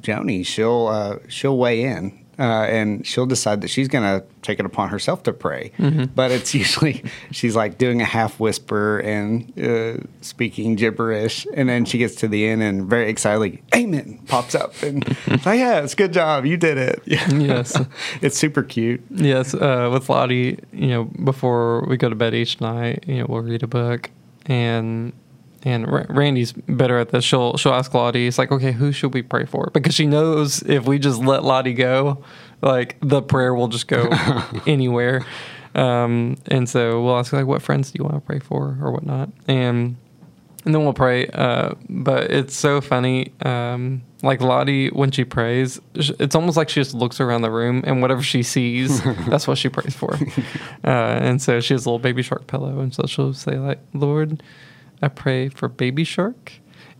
Joni, 0.00 0.46
she'll 0.46 0.86
uh, 0.88 1.18
she'll 1.28 1.56
weigh 1.56 1.84
in. 1.84 2.22
Uh, 2.38 2.66
and 2.68 3.06
she'll 3.06 3.24
decide 3.24 3.62
that 3.62 3.68
she's 3.68 3.88
going 3.88 4.04
to 4.04 4.22
take 4.42 4.60
it 4.60 4.66
upon 4.66 4.90
herself 4.90 5.22
to 5.22 5.32
pray, 5.32 5.72
but 6.14 6.30
it's 6.30 6.54
usually 6.62 7.02
she's 7.30 7.56
like 7.56 7.78
doing 7.78 8.02
a 8.02 8.04
half 8.04 8.38
whisper 8.38 8.98
and 8.98 9.58
uh, 9.58 9.96
speaking 10.20 10.74
gibberish, 10.74 11.46
and 11.54 11.66
then 11.70 11.86
she 11.86 11.96
gets 11.96 12.14
to 12.16 12.28
the 12.28 12.46
end 12.46 12.62
and 12.62 12.90
very 12.90 13.08
excitedly, 13.08 13.62
"Amen!" 13.74 14.20
pops 14.26 14.54
up 14.54 14.82
and 14.82 15.16
oh 15.46 15.52
yeah, 15.52 15.80
it's 15.80 15.94
good 15.94 16.12
job, 16.12 16.44
you 16.44 16.58
did 16.58 16.76
it. 16.76 17.02
Yeah. 17.06 17.26
Yes. 17.30 17.80
it's 18.20 18.36
super 18.36 18.62
cute. 18.62 19.02
Yes, 19.08 19.54
uh, 19.54 19.88
with 19.90 20.10
Lottie, 20.10 20.58
you 20.74 20.88
know, 20.88 21.04
before 21.04 21.86
we 21.86 21.96
go 21.96 22.10
to 22.10 22.14
bed 22.16 22.34
each 22.34 22.60
night, 22.60 23.04
you 23.06 23.20
know, 23.20 23.26
we'll 23.30 23.40
read 23.40 23.62
a 23.62 23.66
book, 23.66 24.10
and 24.44 25.14
and 25.66 25.90
Ra- 25.90 26.06
Randy's 26.08 26.52
better 26.52 26.98
at 26.98 27.10
this. 27.10 27.24
She'll 27.24 27.56
she'll 27.56 27.74
ask 27.74 27.92
Lottie, 27.92 28.28
it's 28.28 28.38
like, 28.38 28.52
okay, 28.52 28.70
who 28.70 28.92
should 28.92 29.12
we 29.12 29.22
pray 29.22 29.44
for? 29.44 29.68
Because 29.74 29.94
she 29.94 30.06
knows 30.06 30.62
if 30.62 30.86
we 30.86 30.98
just 31.00 31.20
let 31.20 31.42
Lottie 31.42 31.74
go, 31.74 32.22
like 32.62 32.96
the 33.00 33.20
prayer 33.20 33.52
will 33.52 33.66
just 33.66 33.88
go 33.88 34.08
anywhere. 34.66 35.26
Um, 35.74 36.36
and 36.46 36.68
so 36.68 37.02
we'll 37.02 37.18
ask 37.18 37.32
like, 37.32 37.46
what 37.46 37.62
friends 37.62 37.90
do 37.90 37.98
you 37.98 38.04
want 38.04 38.14
to 38.14 38.20
pray 38.20 38.38
for 38.38 38.78
or 38.80 38.92
whatnot, 38.92 39.30
and 39.48 39.96
and 40.64 40.74
then 40.74 40.84
we'll 40.84 40.94
pray. 40.94 41.26
Uh, 41.26 41.74
but 41.88 42.30
it's 42.30 42.54
so 42.54 42.80
funny. 42.80 43.32
Um, 43.42 44.02
like 44.22 44.40
Lottie, 44.40 44.88
when 44.90 45.10
she 45.10 45.24
prays, 45.24 45.80
it's 45.94 46.34
almost 46.36 46.56
like 46.56 46.68
she 46.68 46.80
just 46.80 46.94
looks 46.94 47.20
around 47.20 47.42
the 47.42 47.50
room 47.50 47.82
and 47.86 48.02
whatever 48.02 48.22
she 48.22 48.42
sees, 48.42 49.02
that's 49.28 49.46
what 49.46 49.58
she 49.58 49.68
prays 49.68 49.94
for. 49.94 50.14
Uh, 50.84 50.88
and 51.20 51.42
so 51.42 51.60
she 51.60 51.74
has 51.74 51.86
a 51.86 51.88
little 51.88 51.98
baby 51.98 52.22
shark 52.22 52.46
pillow, 52.46 52.78
and 52.78 52.94
so 52.94 53.04
she'll 53.06 53.34
say 53.34 53.58
like, 53.58 53.80
"Lord, 53.94 54.42
I 55.02 55.08
pray 55.08 55.48
for 55.48 55.68
baby 55.68 56.04
shark." 56.04 56.52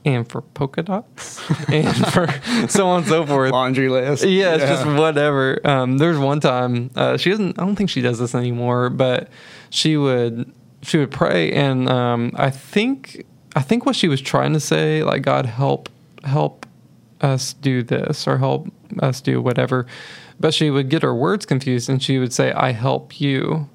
And 0.05 0.29
for 0.29 0.41
polka 0.41 0.85
dots, 0.85 1.41
and 1.69 1.93
for 2.13 2.29
so 2.69 2.87
on 2.87 2.99
and 2.99 3.09
so 3.09 3.27
forth. 3.27 3.51
Laundry 3.51 3.89
list. 3.89 4.23
Yeah, 4.23 4.55
it's 4.55 4.63
just 4.63 4.87
whatever. 4.87 5.61
Um, 5.65 5.99
there's 5.99 6.17
one 6.17 6.39
time 6.39 6.93
uh, 6.95 7.17
she 7.17 7.31
doesn't. 7.31 7.59
I 7.59 7.65
don't 7.65 7.75
think 7.75 7.91
she 7.91 8.03
does 8.03 8.21
this 8.21 8.33
anymore, 8.33 8.89
but 8.89 9.29
she 9.71 9.97
would 9.97 10.53
she 10.83 10.99
would 10.99 11.11
pray, 11.11 11.51
and 11.53 11.89
um, 11.89 12.31
I 12.37 12.51
think 12.51 13.27
I 13.57 13.63
think 13.63 13.85
what 13.85 13.97
she 13.97 14.07
was 14.07 14.21
trying 14.21 14.53
to 14.53 14.61
say, 14.61 15.03
like 15.03 15.23
God 15.23 15.47
help 15.47 15.89
help 16.23 16.67
us 17.21 17.55
do 17.55 17.83
this 17.83 18.29
or 18.29 18.39
help 18.39 18.69
us 19.01 19.21
do 19.21 19.41
whatever, 19.41 19.87
but 20.39 20.55
she 20.55 20.71
would 20.71 20.89
get 20.89 21.03
her 21.03 21.15
words 21.15 21.47
confused, 21.47 21.89
and 21.89 22.03
she 22.03 22.19
would 22.19 22.33
say, 22.33 22.53
"I 22.53 22.73
help 22.73 23.21
you." 23.21 23.69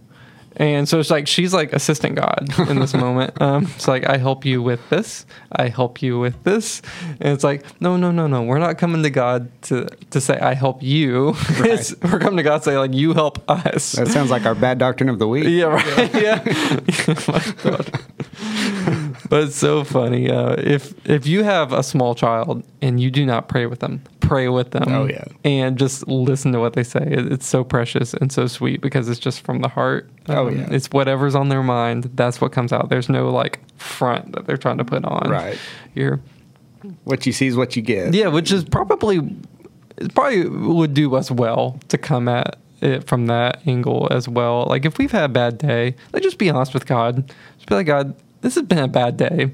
And 0.57 0.87
so 0.87 0.99
it's 0.99 1.09
like 1.09 1.27
she's 1.27 1.53
like 1.53 1.71
assistant 1.73 2.15
God 2.15 2.49
in 2.69 2.79
this 2.79 2.93
moment. 2.93 3.33
Um, 3.41 3.63
it's 3.75 3.87
like 3.87 4.07
I 4.07 4.17
help 4.17 4.45
you 4.45 4.61
with 4.61 4.87
this, 4.89 5.25
I 5.51 5.69
help 5.69 6.01
you 6.01 6.19
with 6.19 6.43
this, 6.43 6.81
and 7.19 7.33
it's 7.33 7.43
like 7.43 7.63
no, 7.81 7.97
no, 7.97 8.11
no, 8.11 8.27
no. 8.27 8.43
We're 8.43 8.59
not 8.59 8.77
coming 8.77 9.01
to 9.03 9.09
God 9.09 9.49
to 9.63 9.87
to 10.11 10.21
say 10.21 10.37
I 10.37 10.53
help 10.53 10.83
you. 10.83 11.33
It's, 11.71 11.95
we're 12.01 12.19
coming 12.19 12.37
to 12.37 12.43
God 12.43 12.57
to 12.59 12.63
say 12.63 12.77
like 12.77 12.93
you 12.93 13.13
help 13.13 13.49
us. 13.49 13.93
That 13.93 14.09
sounds 14.09 14.29
like 14.29 14.45
our 14.45 14.53
bad 14.55 14.77
doctrine 14.77 15.09
of 15.09 15.17
the 15.17 15.27
week. 15.27 15.45
yeah, 15.47 15.65
right. 15.65 16.13
Yeah. 16.13 16.39
God. 17.63 18.01
but 19.29 19.43
it's 19.45 19.55
so 19.55 19.83
funny. 19.83 20.29
Uh, 20.29 20.55
if 20.57 20.93
if 21.07 21.25
you 21.25 21.43
have 21.43 21.73
a 21.73 21.83
small 21.83 22.13
child 22.15 22.63
and 22.81 22.99
you 22.99 23.09
do 23.09 23.25
not 23.25 23.47
pray 23.47 23.65
with 23.65 23.79
them, 23.79 24.03
pray 24.31 24.47
with 24.49 24.71
them. 24.71 24.85
Oh, 24.87 25.05
yeah. 25.07 25.25
and 25.43 25.77
just 25.77 26.07
listen 26.07 26.51
to 26.53 26.59
what 26.59 26.73
they 26.73 26.83
say. 26.83 27.03
It's 27.05 27.45
so 27.45 27.63
precious 27.63 28.13
and 28.13 28.31
so 28.31 28.47
sweet 28.47 28.79
because 28.81 29.09
it's 29.09 29.19
just 29.19 29.41
from 29.41 29.59
the 29.59 29.67
heart. 29.67 30.09
Oh, 30.29 30.47
Um, 30.47 30.57
yeah. 30.57 30.67
it's 30.71 30.87
whatever's 30.87 31.35
on 31.35 31.49
their 31.49 31.63
mind. 31.63 32.09
That's 32.15 32.39
what 32.39 32.51
comes 32.51 32.71
out. 32.71 32.89
There's 32.89 33.09
no 33.09 33.29
like 33.29 33.59
front 33.77 34.31
that 34.33 34.45
they're 34.47 34.57
trying 34.65 34.77
to 34.77 34.85
put 34.85 35.03
on. 35.03 35.29
Right. 35.29 35.57
You're 35.95 36.21
What 37.03 37.25
you 37.25 37.33
see 37.33 37.47
is 37.47 37.55
what 37.57 37.75
you 37.75 37.81
get. 37.81 38.13
yeah, 38.13 38.27
which 38.29 38.51
is 38.51 38.63
probably 38.63 39.17
it 39.97 40.15
probably 40.15 40.47
would 40.47 40.93
do 40.93 41.13
us 41.15 41.29
well 41.29 41.77
to 41.89 41.97
come 41.97 42.27
at 42.27 42.55
it 42.81 43.05
from 43.07 43.27
that 43.27 43.61
angle 43.67 44.07
as 44.11 44.27
well. 44.29 44.65
Like 44.67 44.85
if 44.85 44.97
we've 44.97 45.11
had 45.11 45.25
a 45.25 45.29
bad 45.29 45.57
day, 45.57 45.95
like 46.13 46.23
just 46.23 46.37
be 46.37 46.49
honest 46.49 46.73
with 46.73 46.85
God. 46.85 47.27
Just 47.57 47.67
be 47.67 47.75
like, 47.75 47.85
God, 47.87 48.15
this 48.41 48.55
has 48.55 48.63
been 48.63 48.79
a 48.79 48.87
bad 48.87 49.17
day. 49.17 49.51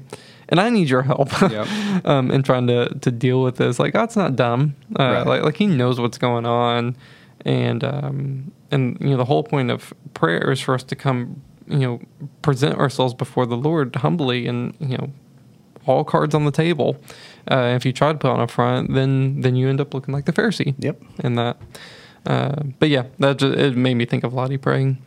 And 0.50 0.58
I 0.60 0.70
need 0.70 0.88
your 0.88 1.02
help 1.02 1.28
Yep. 1.42 1.66
um, 2.06 2.30
in 2.30 2.42
trying 2.42 2.66
to, 2.68 2.88
to 3.00 3.10
deal 3.10 3.42
with 3.42 3.56
this. 3.56 3.78
Like 3.78 3.92
God's 3.92 4.16
not 4.16 4.34
dumb. 4.36 4.74
Uh, 4.98 5.02
Right. 5.04 5.26
Like 5.26 5.42
like 5.42 5.56
He 5.56 5.66
knows 5.66 6.00
what's 6.00 6.18
going 6.18 6.46
on, 6.46 6.96
and 7.44 7.84
um, 7.84 8.52
and 8.70 8.96
you 9.00 9.10
know 9.10 9.16
the 9.18 9.24
whole 9.26 9.42
point 9.44 9.70
of 9.70 9.92
prayer 10.14 10.50
is 10.50 10.60
for 10.60 10.74
us 10.74 10.82
to 10.84 10.96
come, 10.96 11.42
you 11.66 11.78
know, 11.80 12.00
present 12.42 12.76
ourselves 12.78 13.12
before 13.14 13.44
the 13.46 13.56
Lord 13.56 13.96
humbly, 13.96 14.46
and 14.46 14.74
you 14.80 14.96
know, 14.96 15.10
all 15.86 16.02
cards 16.04 16.34
on 16.34 16.44
the 16.44 16.50
table. 16.50 16.96
Uh, 17.50 17.72
if 17.76 17.84
you 17.86 17.92
try 17.92 18.12
to 18.12 18.18
put 18.18 18.30
on 18.30 18.40
a 18.40 18.48
front, 18.48 18.94
then 18.94 19.40
then 19.42 19.54
you 19.54 19.68
end 19.68 19.80
up 19.80 19.92
looking 19.94 20.14
like 20.14 20.24
the 20.24 20.32
Pharisee. 20.32 20.74
Yep. 20.78 21.02
And 21.20 21.36
that. 21.38 21.56
Uh, 22.26 22.62
but 22.78 22.88
yeah, 22.90 23.04
that 23.20 23.38
just, 23.38 23.56
it 23.56 23.76
made 23.76 23.94
me 23.94 24.04
think 24.04 24.22
of 24.24 24.34
Lottie 24.34 24.58
praying, 24.58 24.98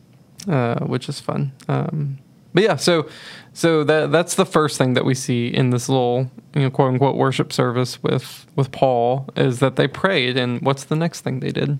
uh, 0.48 0.80
which 0.84 1.08
is 1.08 1.18
fun. 1.20 1.52
Um, 1.68 2.18
but 2.54 2.62
yeah, 2.62 2.76
so 2.76 3.08
so 3.52 3.84
that 3.84 4.12
that's 4.12 4.34
the 4.34 4.46
first 4.46 4.78
thing 4.78 4.94
that 4.94 5.04
we 5.04 5.14
see 5.14 5.48
in 5.48 5.70
this 5.70 5.88
little 5.88 6.30
you 6.54 6.62
know 6.62 6.70
quote 6.70 6.92
unquote 6.92 7.16
worship 7.16 7.52
service 7.52 8.02
with 8.02 8.46
with 8.56 8.72
Paul 8.72 9.28
is 9.36 9.60
that 9.60 9.76
they 9.76 9.88
prayed, 9.88 10.36
and 10.36 10.60
what's 10.62 10.84
the 10.84 10.96
next 10.96 11.22
thing 11.22 11.40
they 11.40 11.50
did? 11.50 11.78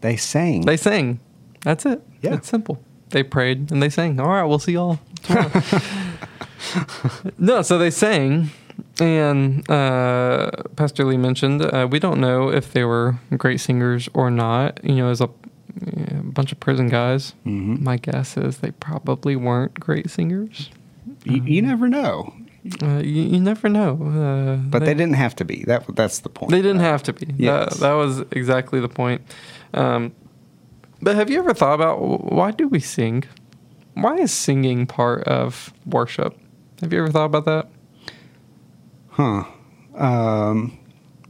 They 0.00 0.16
sang. 0.16 0.62
They 0.62 0.76
sang. 0.76 1.20
That's 1.62 1.86
it. 1.86 2.02
Yeah. 2.20 2.34
It's 2.34 2.48
simple. 2.48 2.82
They 3.10 3.22
prayed 3.22 3.70
and 3.70 3.82
they 3.82 3.90
sang. 3.90 4.18
All 4.18 4.28
right, 4.28 4.44
we'll 4.44 4.58
see 4.58 4.72
y'all 4.72 4.98
no, 7.38 7.62
so 7.62 7.78
they 7.78 7.90
sang, 7.90 8.50
and 9.00 9.68
uh, 9.70 10.50
Pastor 10.76 11.04
Lee 11.04 11.16
mentioned 11.16 11.62
uh, 11.62 11.86
we 11.90 11.98
don't 11.98 12.20
know 12.20 12.50
if 12.50 12.72
they 12.72 12.84
were 12.84 13.18
great 13.36 13.60
singers 13.60 14.08
or 14.14 14.30
not. 14.30 14.82
You 14.84 14.96
know, 14.96 15.10
as 15.10 15.20
a, 15.20 15.28
a 15.86 16.22
bunch 16.22 16.52
of 16.52 16.60
prison 16.60 16.88
guys, 16.88 17.34
Mhm. 17.46 17.80
my 17.80 17.96
guess 17.96 18.36
is 18.36 18.58
they 18.58 18.70
probably 18.72 19.36
weren't 19.36 19.74
great 19.80 20.10
singers. 20.10 20.70
you, 21.24 21.42
you 21.44 21.62
never 21.62 21.88
know. 21.88 22.32
Uh, 22.82 22.98
you, 22.98 23.22
you 23.22 23.40
never 23.40 23.68
know. 23.68 23.92
Uh, 24.00 24.56
But 24.70 24.80
they, 24.84 24.94
didn't 24.94 25.14
have 25.14 25.34
to 25.36 25.44
be. 25.44 25.64
That 25.64 25.84
that's 25.96 26.20
the 26.20 26.28
point. 26.28 26.52
They 26.52 26.62
didn't 26.62 26.80
have 26.80 27.02
to 27.04 27.12
be. 27.12 27.26
Yes. 27.36 27.74
That, 27.74 27.80
that 27.80 27.92
was 27.94 28.20
exactly 28.30 28.78
the 28.80 28.88
point. 28.88 29.20
Um, 29.74 30.12
but 31.00 31.16
have 31.16 31.28
you 31.30 31.38
ever 31.40 31.54
thought 31.54 31.74
about 31.74 32.00
why 32.32 32.52
do 32.52 32.68
we 32.68 32.78
sing? 32.78 33.24
Why 33.94 34.16
is 34.18 34.32
singing 34.32 34.86
part 34.86 35.24
of 35.24 35.72
worship? 35.86 36.38
Have 36.80 36.92
you 36.92 37.00
ever 37.00 37.10
thought 37.10 37.24
about 37.26 37.44
that? 37.46 37.68
Huh. 39.10 39.44
Um, 39.96 40.78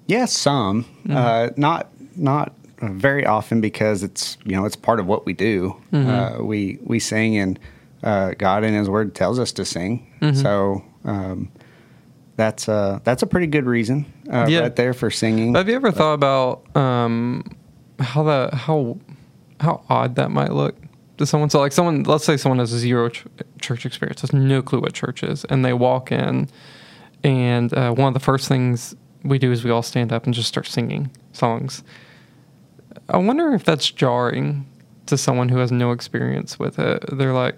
yeah, 0.06 0.26
some. 0.26 0.84
Mm-hmm. 0.84 1.16
Uh, 1.16 1.48
not 1.56 1.88
not 2.16 2.52
very 2.82 3.24
often 3.24 3.60
because 3.60 4.02
it's 4.02 4.36
you 4.44 4.56
know 4.56 4.64
it's 4.64 4.76
part 4.76 5.00
of 5.00 5.06
what 5.06 5.24
we 5.26 5.32
do. 5.32 5.76
Mm-hmm. 5.92 6.10
Uh, 6.10 6.44
we 6.44 6.78
we 6.82 6.98
sing 6.98 7.36
and 7.38 7.58
uh, 8.02 8.32
God 8.36 8.64
in 8.64 8.74
His 8.74 8.88
Word 8.90 9.14
tells 9.14 9.38
us 9.38 9.52
to 9.52 9.64
sing. 9.64 10.06
Mm-hmm. 10.20 10.40
So 10.40 10.84
um, 11.04 11.50
that's 12.36 12.68
uh, 12.68 12.98
that's 13.04 13.22
a 13.22 13.26
pretty 13.26 13.46
good 13.46 13.66
reason 13.66 14.06
uh, 14.32 14.46
Yeah. 14.48 14.60
right 14.60 14.76
there 14.76 14.94
for 14.94 15.10
singing. 15.10 15.54
Have 15.54 15.68
you 15.68 15.74
ever 15.76 15.92
thought 15.92 16.14
about 16.14 16.76
um, 16.76 17.44
how 18.00 18.22
that 18.24 18.54
how 18.54 18.98
how 19.60 19.84
odd 19.88 20.16
that 20.16 20.30
might 20.30 20.52
look 20.52 20.76
to 21.18 21.26
someone? 21.26 21.50
So 21.50 21.60
like 21.60 21.72
someone, 21.72 22.02
let's 22.04 22.24
say 22.24 22.36
someone 22.36 22.58
has 22.58 22.72
a 22.72 22.78
zero 22.78 23.08
ch- 23.10 23.26
church 23.60 23.86
experience, 23.86 24.22
has 24.22 24.32
no 24.32 24.62
clue 24.62 24.80
what 24.80 24.92
church 24.92 25.22
is, 25.22 25.44
and 25.44 25.64
they 25.64 25.72
walk 25.72 26.10
in, 26.10 26.48
and 27.22 27.72
uh, 27.74 27.92
one 27.92 28.08
of 28.08 28.14
the 28.14 28.20
first 28.20 28.48
things 28.48 28.96
we 29.22 29.38
do 29.38 29.52
is 29.52 29.62
we 29.62 29.70
all 29.70 29.82
stand 29.82 30.12
up 30.12 30.24
and 30.24 30.34
just 30.34 30.48
start 30.48 30.66
singing 30.66 31.08
songs. 31.32 31.84
I 33.12 33.18
wonder 33.18 33.52
if 33.54 33.64
that's 33.64 33.90
jarring 33.90 34.66
to 35.06 35.16
someone 35.18 35.48
who 35.48 35.58
has 35.58 35.70
no 35.70 35.92
experience 35.92 36.58
with 36.58 36.78
it. 36.78 37.04
They're 37.12 37.32
like, 37.32 37.56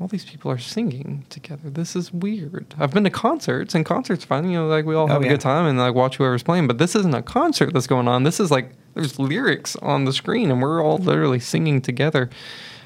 all 0.00 0.06
these 0.08 0.24
people 0.26 0.50
are 0.50 0.58
singing 0.58 1.24
together. 1.30 1.70
This 1.70 1.96
is 1.96 2.12
weird. 2.12 2.74
I've 2.78 2.92
been 2.92 3.04
to 3.04 3.10
concerts, 3.10 3.74
and 3.74 3.84
concerts 3.86 4.24
fun. 4.24 4.50
You 4.50 4.58
know, 4.58 4.66
like 4.66 4.84
we 4.84 4.94
all 4.94 5.04
Oh, 5.04 5.08
have 5.08 5.22
a 5.22 5.24
yeah. 5.24 5.30
good 5.32 5.40
time 5.40 5.64
and 5.66 5.78
like 5.78 5.94
watch 5.94 6.16
whoever's 6.18 6.42
playing. 6.42 6.66
But 6.66 6.76
this 6.78 6.94
isn't 6.94 7.14
a 7.14 7.22
concert 7.22 7.72
that's 7.72 7.86
going 7.86 8.06
on. 8.06 8.22
This 8.24 8.38
is 8.38 8.50
like 8.50 8.72
there's 8.94 9.18
lyrics 9.18 9.74
on 9.76 10.04
the 10.04 10.12
screen, 10.12 10.50
and 10.50 10.60
we're 10.60 10.82
all 10.84 10.98
literally 10.98 11.40
singing 11.40 11.80
together, 11.80 12.28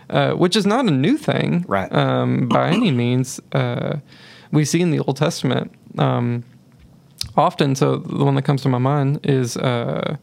uh, 0.09 0.33
which 0.35 0.55
is 0.55 0.67
not 0.67 0.87
a 0.87 0.91
new 0.93 1.17
thing, 1.17 1.65
Right. 1.67 1.93
Um, 1.93 2.49
by 2.49 2.69
any 2.71 2.91
means. 3.05 3.41
Uh, 3.53 3.97
we 4.53 4.65
see 4.65 4.81
in 4.81 4.91
the 4.93 4.99
Old 5.01 5.17
Testament 5.17 5.73
um, 5.99 6.45
often. 7.37 7.75
So 7.75 7.97
the 7.97 8.25
one 8.25 8.35
that 8.37 8.43
comes 8.43 8.63
to 8.63 8.69
my 8.69 8.79
mind 8.79 9.19
is. 9.25 9.57
Uh, 9.57 10.17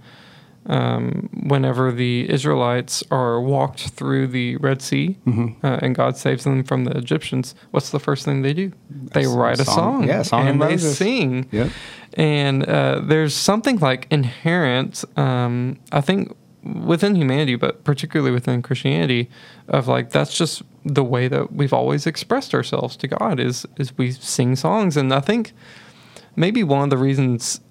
um, 0.68 1.30
whenever 1.48 1.92
the 1.92 2.30
Israelites 2.30 3.04
are 3.10 3.40
walked 3.42 3.90
through 3.90 4.28
the 4.28 4.58
Red 4.58 4.82
Sea 4.82 5.18
Mm-hmm. 5.26 5.66
uh, 5.66 5.80
and 5.82 5.96
God 5.96 6.18
saves 6.18 6.44
them 6.44 6.64
from 6.64 6.84
the 6.86 6.92
Egyptians, 6.98 7.56
what's 7.72 7.90
the 7.90 8.00
first 8.00 8.26
thing 8.26 8.42
they 8.42 8.54
do? 8.54 8.72
They 8.90 9.22
s- 9.26 9.28
write 9.28 9.60
a 9.60 9.66
song. 9.66 9.76
song, 9.76 10.08
Yeah, 10.08 10.22
Song 10.24 10.48
and 10.48 10.62
they 10.62 10.72
Moses. 10.72 10.98
sing. 10.98 11.48
Yep. 11.52 11.72
And 12.16 12.66
uh, 12.66 13.02
there's 13.04 13.36
something 13.36 13.78
like 13.80 14.08
inherent, 14.12 15.04
um, 15.18 15.78
I 15.92 16.02
think, 16.02 16.36
within 16.64 17.16
humanity, 17.16 17.56
but 17.56 17.84
particularly 17.84 18.32
within 18.32 18.62
Christianity, 18.62 19.30
of 19.70 19.88
like 19.88 20.10
that's 20.10 20.38
just 20.38 20.64
the 20.84 21.04
way 21.04 21.28
that 21.30 21.54
we've 21.54 21.74
always 21.74 22.06
expressed 22.08 22.54
ourselves 22.54 22.98
to 22.98 23.08
God 23.08 23.40
is 23.40 23.66
is 23.78 23.98
we 23.98 24.12
sing 24.12 24.56
songs, 24.56 24.98
and 24.98 25.14
I 25.14 25.20
think 25.22 25.54
maybe 26.36 26.64
one 26.64 26.84
of 26.84 26.90
the 26.90 26.98
reasons 26.98 27.62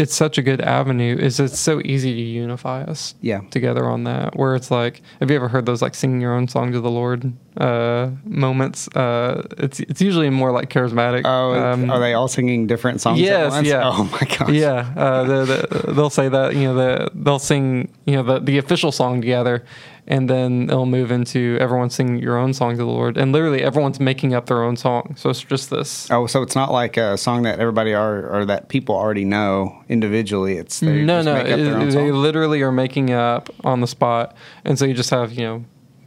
it's 0.00 0.14
such 0.14 0.38
a 0.38 0.42
good 0.42 0.60
avenue 0.78 1.14
is 1.26 1.38
it's 1.40 1.58
so 1.60 1.80
easy 1.84 2.12
to 2.14 2.20
unify 2.44 2.78
us 2.92 3.14
Yeah. 3.20 3.40
together 3.50 3.84
on 3.94 4.04
that 4.04 4.34
where 4.36 4.54
it's 4.58 4.70
like 4.70 5.02
have 5.20 5.30
you 5.30 5.36
ever 5.36 5.48
heard 5.48 5.66
those 5.66 5.82
like 5.82 5.94
singing 5.94 6.20
your 6.20 6.34
own 6.38 6.48
song 6.48 6.72
to 6.72 6.80
the 6.80 6.90
lord 6.90 7.20
uh 7.58 8.08
moments 8.24 8.88
uh 8.96 9.46
it's 9.58 9.78
it's 9.80 10.00
usually 10.00 10.30
more 10.30 10.52
like 10.58 10.68
charismatic 10.70 11.22
Oh, 11.24 11.52
um, 11.54 11.90
are 11.90 12.00
they 12.00 12.14
all 12.14 12.28
singing 12.28 12.66
different 12.66 13.00
songs? 13.00 13.20
Yes, 13.20 13.52
at 13.52 13.56
once? 13.56 13.68
yeah. 13.68 13.82
Oh 13.92 14.04
my 14.04 14.26
gosh. 14.36 14.50
yeah, 14.50 14.92
uh, 14.96 15.24
the, 15.24 15.38
the, 15.52 15.92
they'll 15.92 16.10
say 16.20 16.28
that 16.28 16.54
you 16.54 16.64
know 16.68 16.74
the 16.74 17.10
they'll 17.14 17.38
sing 17.52 17.92
you 18.06 18.14
know 18.16 18.22
the 18.22 18.38
the 18.40 18.56
official 18.58 18.92
song 18.92 19.20
together, 19.20 19.64
and 20.10 20.28
then 20.28 20.66
they'll 20.66 20.86
move 20.86 21.12
into 21.12 21.56
everyone 21.60 21.88
singing 21.88 22.18
your 22.18 22.36
own 22.36 22.52
song 22.52 22.72
to 22.72 22.76
the 22.78 22.84
Lord, 22.84 23.16
and 23.16 23.30
literally 23.30 23.62
everyone's 23.62 24.00
making 24.00 24.34
up 24.34 24.46
their 24.46 24.64
own 24.64 24.76
song. 24.76 25.14
So 25.16 25.30
it's 25.30 25.40
just 25.40 25.70
this. 25.70 26.10
Oh, 26.10 26.26
so 26.26 26.42
it's 26.42 26.56
not 26.56 26.72
like 26.72 26.96
a 26.96 27.16
song 27.16 27.44
that 27.44 27.60
everybody 27.60 27.94
are 27.94 28.28
or 28.28 28.44
that 28.44 28.68
people 28.68 28.96
already 28.96 29.24
know 29.24 29.82
individually. 29.88 30.56
It's 30.58 30.82
no, 30.82 31.22
no, 31.22 31.34
make 31.34 31.42
up 31.44 31.58
their 31.58 31.78
it- 31.78 31.82
own 31.82 31.88
they 31.90 32.10
literally 32.10 32.60
are 32.60 32.72
making 32.72 33.12
up 33.12 33.50
on 33.64 33.80
the 33.80 33.86
spot, 33.86 34.36
and 34.64 34.76
so 34.76 34.84
you 34.84 34.94
just 34.94 35.10
have 35.10 35.32
you 35.32 35.44
know, 35.44 35.64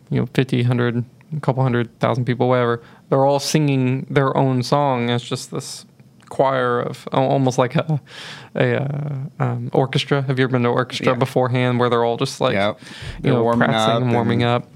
you 0.09 0.19
know, 0.19 0.25
50, 0.33 0.57
100, 0.57 1.05
a 1.37 1.39
couple 1.39 1.63
hundred 1.63 1.97
thousand 2.01 2.25
people, 2.25 2.49
whatever. 2.49 2.83
They're 3.09 3.25
all 3.25 3.39
singing 3.39 4.05
their 4.09 4.35
own 4.35 4.63
song. 4.63 5.09
It's 5.09 5.23
just 5.23 5.49
this 5.49 5.85
choir 6.33 6.81
of 6.81 7.07
almost 7.11 7.57
like 7.59 7.75
a 7.75 8.01
a 8.55 8.81
uh, 8.81 9.15
um, 9.39 9.69
orchestra. 9.71 10.21
Have 10.23 10.39
you 10.39 10.45
ever 10.45 10.53
been 10.53 10.63
to 10.63 10.69
orchestra 10.69 11.13
Yeah. 11.13 11.19
beforehand 11.19 11.79
where 11.79 11.89
they're 11.89 12.03
all 12.03 12.17
just 12.17 12.41
like 12.41 12.53
Yep. 12.53 12.79
you 13.23 13.31
know 13.31 13.43
warming 13.43 13.67
practicing 13.69 13.95
up 13.95 14.01
and 14.01 14.11
warming 14.13 14.43
up? 14.43 14.67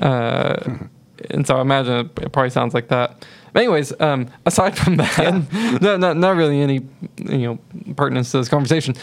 Uh, 0.00 0.56
and 1.30 1.46
so 1.46 1.56
I 1.56 1.60
imagine 1.60 1.94
it, 2.06 2.14
probably 2.32 2.50
sounds 2.50 2.72
like 2.74 2.88
that. 2.88 3.26
But 3.52 3.60
anyways, 3.60 3.92
um, 4.00 4.28
aside 4.46 4.78
from 4.78 4.96
that, 4.96 5.18
no, 5.82 5.96
not 5.96 6.16
not 6.16 6.36
really 6.36 6.60
any 6.60 6.80
you 7.18 7.38
know 7.46 7.58
pertinence 7.96 8.30
to 8.30 8.38
this 8.38 8.48
conversation. 8.48 8.94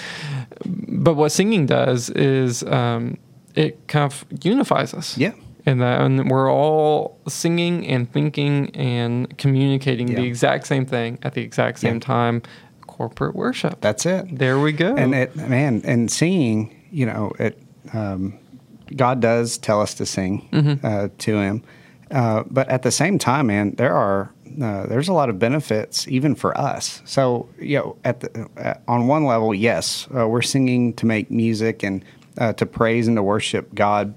But 0.66 1.16
what 1.16 1.32
singing 1.32 1.66
does 1.66 2.10
is 2.12 2.64
um, 2.64 3.18
it 3.56 3.78
kind 3.88 4.06
of 4.12 4.26
unifies 4.44 4.94
us. 4.94 5.18
Yeah. 5.18 5.34
And 5.70 5.82
that, 5.82 6.02
and 6.02 6.30
we're 6.32 6.52
all 6.52 7.20
singing 7.28 7.86
and 7.88 8.12
thinking 8.12 8.70
and 8.76 9.38
communicating 9.38 10.08
the 10.16 10.24
exact 10.26 10.66
same 10.68 10.86
thing 10.86 11.20
at 11.22 11.34
the 11.36 11.42
exact 11.42 11.80
same 11.80 11.96
Yeah. 11.96 12.00
time. 12.00 12.42
Corporate 12.88 13.36
worship. 13.36 13.80
That's 13.82 14.06
it. 14.06 14.38
there 14.38 14.60
we 14.60 14.72
go. 14.72 14.96
And 14.96 15.14
it, 15.14 15.36
man, 15.36 15.82
and 15.86 16.12
singing, 16.12 16.76
you 16.92 17.06
know, 17.06 17.32
it. 17.40 17.62
Um, 17.94 18.34
God 18.96 19.20
does 19.20 19.58
tell 19.58 19.80
us 19.82 19.94
to 19.96 20.06
sing 20.06 20.48
Mm-hmm. 20.52 20.86
uh, 20.86 21.08
to 21.20 21.38
Him, 21.40 21.64
uh, 22.12 22.44
but 22.50 22.68
at 22.70 22.82
the 22.82 22.92
same 22.92 23.20
time, 23.20 23.48
man, 23.48 23.76
there 23.78 23.94
are 23.96 24.32
uh, 24.62 24.88
there's 24.88 25.08
a 25.08 25.14
lot 25.14 25.30
of 25.30 25.38
benefits 25.38 26.08
even 26.08 26.34
for 26.36 26.58
us. 26.58 27.02
So, 27.06 27.48
you 27.60 27.78
know, 27.78 27.96
at 28.04 28.22
the 28.22 28.48
uh, 28.58 28.74
on 28.88 29.06
one 29.08 29.26
level, 29.26 29.54
yes, 29.54 30.08
uh, 30.18 30.28
we're 30.28 30.42
singing 30.42 30.94
to 30.96 31.06
make 31.06 31.30
music 31.30 31.84
and 31.84 32.04
uh, 32.40 32.54
to 32.54 32.66
praise 32.66 33.08
and 33.08 33.16
to 33.18 33.24
worship 33.24 33.74
God, 33.76 34.16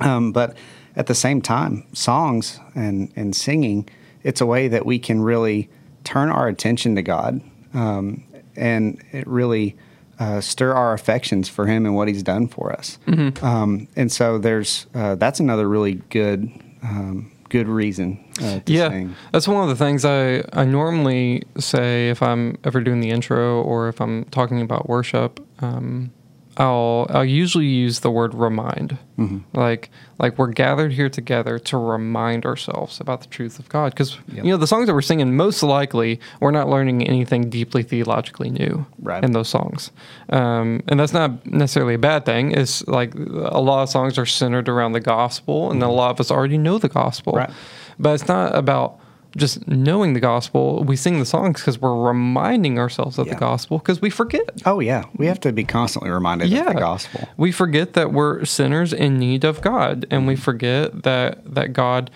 um, 0.00 0.32
but 0.32 0.56
at 0.98 1.06
the 1.06 1.14
same 1.14 1.40
time, 1.40 1.84
songs 1.94 2.60
and 2.74 3.10
and 3.16 3.34
singing, 3.34 3.88
it's 4.22 4.40
a 4.42 4.46
way 4.46 4.68
that 4.68 4.84
we 4.84 4.98
can 4.98 5.22
really 5.22 5.70
turn 6.04 6.28
our 6.28 6.48
attention 6.48 6.96
to 6.96 7.02
God, 7.02 7.40
um, 7.72 8.24
and 8.56 9.02
it 9.12 9.26
really 9.26 9.76
uh, 10.18 10.40
stir 10.40 10.74
our 10.74 10.92
affections 10.92 11.48
for 11.48 11.66
Him 11.66 11.86
and 11.86 11.94
what 11.94 12.08
He's 12.08 12.24
done 12.24 12.48
for 12.48 12.72
us. 12.72 12.98
Um, 13.42 13.88
and 13.94 14.10
so 14.10 14.38
there's 14.38 14.86
uh, 14.94 15.14
that's 15.14 15.40
another 15.40 15.68
really 15.68 15.94
good 16.10 16.50
um, 16.82 17.30
good 17.48 17.68
reason 17.68 18.22
uh, 18.42 18.60
to 18.60 18.72
yeah, 18.72 18.90
sing. 18.90 19.14
that's 19.32 19.48
one 19.48 19.62
of 19.62 19.68
the 19.68 19.84
things 19.84 20.04
I, 20.04 20.42
I 20.52 20.64
normally 20.64 21.44
say 21.58 22.10
if 22.10 22.22
I'm 22.22 22.58
ever 22.64 22.80
doing 22.80 23.00
the 23.00 23.10
intro 23.10 23.62
or 23.62 23.88
if 23.88 24.00
I'm 24.00 24.24
talking 24.26 24.60
about 24.60 24.88
worship. 24.88 25.40
Um, 25.62 26.10
I'll 26.58 27.06
I'll 27.10 27.24
usually 27.24 27.66
use 27.66 28.00
the 28.00 28.10
word 28.10 28.34
remind, 28.34 28.98
Mm-hmm. 29.18 29.38
like 29.58 29.90
like 30.18 30.38
we're 30.38 30.48
gathered 30.52 30.92
here 30.92 31.08
together 31.08 31.58
to 31.60 31.76
remind 31.76 32.44
ourselves 32.44 33.00
about 33.00 33.20
the 33.20 33.26
truth 33.28 33.58
of 33.58 33.68
God, 33.68 33.92
because 33.92 34.16
Yep. 34.32 34.44
you 34.44 34.50
know 34.50 34.56
the 34.56 34.66
songs 34.66 34.86
that 34.86 34.94
we're 34.94 35.02
singing 35.02 35.36
most 35.36 35.62
likely 35.62 36.20
we're 36.40 36.50
not 36.52 36.68
learning 36.68 37.06
anything 37.06 37.48
deeply 37.50 37.82
theologically 37.82 38.50
new 38.50 38.86
Right. 39.00 39.24
in 39.24 39.32
those 39.32 39.48
songs, 39.48 39.90
um, 40.30 40.82
and 40.88 40.98
that's 41.00 41.12
not 41.12 41.46
necessarily 41.46 41.94
a 41.94 41.98
bad 41.98 42.24
thing. 42.24 42.52
It's 42.52 42.86
like 42.86 43.14
a 43.14 43.60
lot 43.60 43.82
of 43.84 43.88
songs 43.88 44.18
are 44.18 44.26
centered 44.26 44.68
around 44.68 44.92
the 44.92 45.00
gospel, 45.00 45.70
and 45.70 45.82
a 45.82 45.88
lot 45.88 46.10
of 46.10 46.20
us 46.20 46.30
already 46.30 46.58
know 46.58 46.78
the 46.78 46.88
gospel, 46.88 47.32
Mm-hmm. 47.34 47.38
Right. 47.38 47.50
but 47.98 48.14
it's 48.14 48.28
not 48.28 48.54
about 48.54 48.98
just 49.38 49.66
knowing 49.66 50.12
the 50.12 50.20
gospel. 50.20 50.84
We 50.84 50.96
sing 50.96 51.18
the 51.18 51.24
songs 51.24 51.60
because 51.60 51.80
we're 51.80 51.96
reminding 52.08 52.78
ourselves 52.78 53.18
of 53.18 53.26
Yeah. 53.26 53.34
the 53.34 53.40
gospel 53.40 53.78
because 53.78 54.00
we 54.02 54.10
forget. 54.10 54.50
Oh 54.66 54.80
yeah, 54.80 55.04
we 55.16 55.26
have 55.26 55.40
to 55.40 55.52
be 55.52 55.64
constantly 55.64 56.10
reminded 56.10 56.52
of 56.52 56.66
the 56.66 56.74
gospel. 56.74 57.28
We 57.38 57.52
forget 57.52 57.94
that 57.94 58.12
we're 58.12 58.44
sinners 58.44 58.92
in 58.92 59.18
need 59.18 59.44
of 59.44 59.62
God, 59.62 60.04
and 60.10 60.26
we 60.26 60.36
forget 60.36 61.02
that 61.04 61.54
that 61.54 61.72
God 61.72 62.10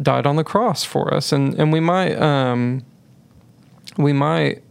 died 0.00 0.26
on 0.26 0.36
the 0.36 0.44
cross 0.44 0.84
for 0.84 1.12
us, 1.12 1.32
and 1.32 1.54
and 1.54 1.72
we 1.72 1.80
might 1.80 2.14
um, 2.20 2.82
we 3.96 4.12
might 4.12 4.62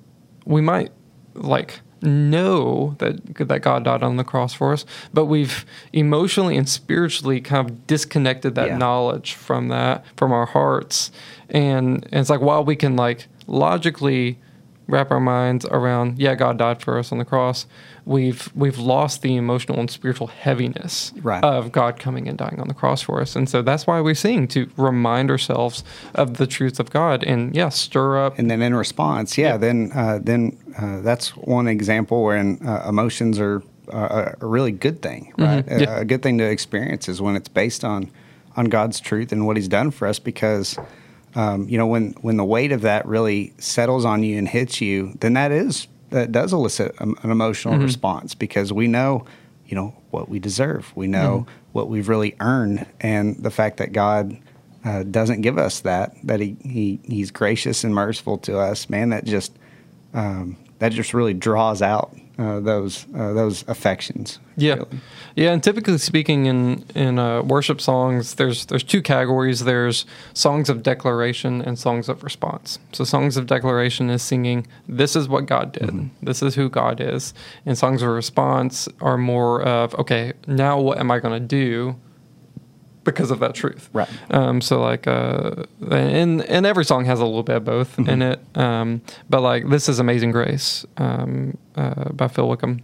we 0.45 0.61
might 0.61 0.91
like 1.35 1.81
know 2.01 2.95
that 2.99 3.35
that 3.47 3.59
God 3.59 3.83
died 3.83 4.03
on 4.03 4.17
the 4.17 4.23
cross 4.23 4.53
for 4.53 4.73
us, 4.73 4.85
but 5.13 5.25
we've 5.25 5.65
emotionally 5.93 6.57
and 6.57 6.67
spiritually 6.67 7.41
kind 7.41 7.69
of 7.69 7.87
disconnected 7.87 8.55
that 8.55 8.67
Yeah. 8.67 8.77
knowledge 8.77 9.33
from 9.33 9.67
that 9.69 10.03
from 10.15 10.31
our 10.31 10.45
hearts, 10.45 11.11
and, 11.49 12.03
and 12.11 12.21
it's 12.21 12.29
like 12.29 12.41
while 12.41 12.63
we 12.63 12.75
can 12.75 12.95
like 12.95 13.27
logically 13.47 14.37
wrap 14.87 15.11
our 15.11 15.19
minds 15.19 15.65
around 15.65 16.17
yeah 16.17 16.33
God 16.35 16.57
died 16.57 16.81
for 16.81 16.97
us 16.97 17.11
on 17.11 17.17
the 17.17 17.25
cross, 17.25 17.65
we've 18.07 18.49
we've 18.55 18.79
lost 18.79 19.21
the 19.21 19.35
emotional 19.35 19.79
and 19.79 19.89
spiritual 19.91 20.27
heaviness 20.27 21.11
Right. 21.21 21.43
of 21.43 21.71
God 21.71 21.99
coming 21.99 22.27
and 22.29 22.37
dying 22.37 22.59
on 22.59 22.67
the 22.67 22.73
cross 22.73 23.01
for 23.01 23.21
us, 23.21 23.35
and 23.35 23.47
so 23.49 23.61
that's 23.61 23.85
why 23.85 23.99
we 24.01 24.13
sing 24.15 24.47
to 24.49 24.69
remind 24.77 25.29
ourselves 25.29 25.83
of 26.15 26.37
the 26.37 26.47
truth 26.47 26.79
of 26.79 26.89
God 26.89 27.23
and 27.23 27.55
yeah 27.55 27.69
stir 27.69 28.25
up 28.25 28.39
And 28.39 28.49
then 28.49 28.61
in 28.61 28.73
response, 28.73 29.37
yeah, 29.37 29.57
then 29.57 29.91
uh, 29.93 30.19
then 30.21 30.57
uh, 30.79 31.01
that's 31.01 31.35
one 31.37 31.67
example 31.67 32.23
wherein 32.23 32.59
uh, 32.65 32.85
emotions 32.87 33.39
are 33.39 33.61
uh, 33.91 34.33
a 34.41 34.45
really 34.45 34.71
good 34.71 35.01
thing, 35.01 35.33
right? 35.37 35.65
Mhm, 35.65 35.81
yeah. 35.81 35.97
A, 35.97 36.01
a 36.01 36.05
good 36.05 36.21
thing 36.21 36.37
to 36.39 36.43
experience 36.45 37.07
is 37.09 37.21
when 37.21 37.35
it's 37.35 37.49
based 37.49 37.83
on 37.83 38.09
on 38.55 38.65
God's 38.65 38.99
truth 38.99 39.31
and 39.31 39.45
what 39.45 39.55
He's 39.57 39.67
done 39.69 39.91
for 39.91 40.07
us. 40.07 40.19
Because 40.19 40.77
um, 41.35 41.67
you 41.69 41.77
know 41.77 41.87
when 41.87 42.13
when 42.21 42.37
the 42.37 42.45
weight 42.45 42.71
of 42.71 42.81
that 42.81 43.05
really 43.05 43.53
settles 43.59 44.05
on 44.05 44.23
you 44.23 44.37
and 44.37 44.47
hits 44.47 44.81
you, 44.81 45.13
then 45.19 45.33
that 45.33 45.51
is 45.51 45.87
that 46.09 46.31
does 46.31 46.53
elicit 46.53 46.95
an 46.99 47.15
emotional 47.23 47.73
Mm-hmm. 47.75 47.83
response 47.83 48.35
because 48.35 48.71
we 48.73 48.87
know 48.87 49.25
you 49.65 49.75
know 49.75 49.93
what 50.11 50.29
we 50.29 50.39
deserve, 50.39 50.91
we 50.95 51.07
know 51.07 51.39
Mm-hmm. 51.47 51.51
what 51.73 51.89
we've 51.89 52.07
really 52.09 52.35
earned, 52.39 52.85
and 53.01 53.35
the 53.43 53.51
fact 53.51 53.77
that 53.77 53.91
God 53.91 54.37
uh, 54.85 55.03
doesn't 55.03 55.41
give 55.41 55.57
us 55.57 55.81
that 55.81 56.15
that 56.23 56.39
he, 56.39 56.55
he 56.61 56.99
he's 57.03 57.31
gracious 57.31 57.83
and 57.83 57.93
merciful 57.93 58.37
to 58.37 58.57
us 58.57 58.89
man 58.89 59.09
that 59.09 59.25
just 59.25 59.51
um, 60.13 60.55
that 60.79 60.91
just 60.93 61.13
really 61.13 61.33
draws 61.33 61.81
out 61.81 62.15
uh, 62.39 62.59
those 62.59 63.05
uh, 63.15 63.33
those 63.33 63.63
affections 63.67 64.39
Yeah, 64.55 64.75
really. 64.75 64.99
yeah, 65.35 65.53
and 65.53 65.63
typically 65.63 65.97
speaking, 65.97 66.45
in 66.45 66.83
in 66.95 67.17
uh, 67.19 67.41
worship 67.41 67.81
songs, 67.81 68.35
there's 68.35 68.65
there's 68.67 68.83
two 68.83 69.01
categories. 69.01 69.63
There's 69.63 70.05
songs 70.33 70.69
of 70.69 70.83
declaration 70.83 71.61
and 71.61 71.77
songs 71.79 72.09
of 72.09 72.23
response. 72.23 72.79
So 72.93 73.03
songs 73.05 73.37
of 73.37 73.45
declaration 73.47 74.09
is 74.09 74.21
singing, 74.21 74.67
"This 74.87 75.15
is 75.15 75.27
what 75.27 75.45
God 75.47 75.71
did. 75.71 76.09
This 76.21 76.41
is 76.43 76.55
who 76.55 76.69
God 76.69 77.01
is," 77.01 77.33
and 77.65 77.77
songs 77.77 78.01
of 78.01 78.09
response 78.09 78.87
are 79.01 79.17
more 79.17 79.61
of, 79.63 79.95
"Okay, 79.95 80.33
now 80.47 80.79
what 80.79 80.99
am 80.99 81.09
I 81.11 81.19
going 81.19 81.33
to 81.41 81.47
do 81.47 81.95
because 83.07 83.31
of 83.31 83.39
that 83.39 83.55
truth. 83.55 83.89
Right. 83.93 84.09
Um, 84.29 84.61
so 84.61 84.81
like, 84.81 85.07
uh, 85.07 85.63
and 85.89 86.43
and 86.43 86.65
every 86.65 86.85
song 86.85 87.05
has 87.05 87.19
a 87.19 87.25
little 87.25 87.41
bit 87.41 87.55
of 87.55 87.65
both 87.65 87.97
in 87.97 88.21
it. 88.21 88.39
Um, 88.55 89.01
but 89.29 89.41
like, 89.41 89.69
this 89.69 89.89
is 89.89 89.97
"Amazing 89.97 90.31
Grace" 90.31 90.85
um, 90.97 91.57
uh, 91.75 92.09
by 92.09 92.27
Phil 92.27 92.47
Wickham, 92.47 92.83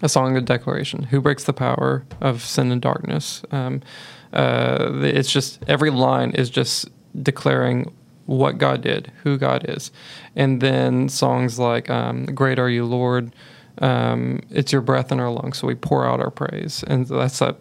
a 0.00 0.08
song 0.08 0.36
of 0.36 0.44
declaration. 0.46 1.02
Who 1.02 1.20
breaks 1.20 1.44
the 1.44 1.52
power 1.52 2.04
of 2.20 2.42
sin 2.42 2.72
and 2.72 2.80
darkness? 2.80 3.42
Um, 3.50 3.82
uh, 4.32 4.92
it's 5.02 5.30
just 5.30 5.62
every 5.68 5.90
line 5.90 6.30
is 6.30 6.48
just 6.48 6.88
declaring 7.20 7.92
what 8.26 8.56
God 8.56 8.80
did, 8.80 9.10
who 9.24 9.36
God 9.36 9.68
is, 9.68 9.90
and 10.36 10.60
then 10.60 11.08
songs 11.08 11.58
like 11.58 11.90
um, 11.90 12.26
"Great 12.26 12.58
Are 12.58 12.70
You, 12.70 12.86
Lord." 12.86 13.34
Um, 13.78 14.40
it's 14.50 14.70
your 14.70 14.82
breath 14.82 15.10
in 15.10 15.18
our 15.18 15.30
lungs, 15.30 15.58
so 15.58 15.66
we 15.66 15.74
pour 15.74 16.06
out 16.06 16.20
our 16.20 16.30
praise, 16.30 16.84
and 16.86 17.06
that's 17.06 17.40
a 17.40 17.56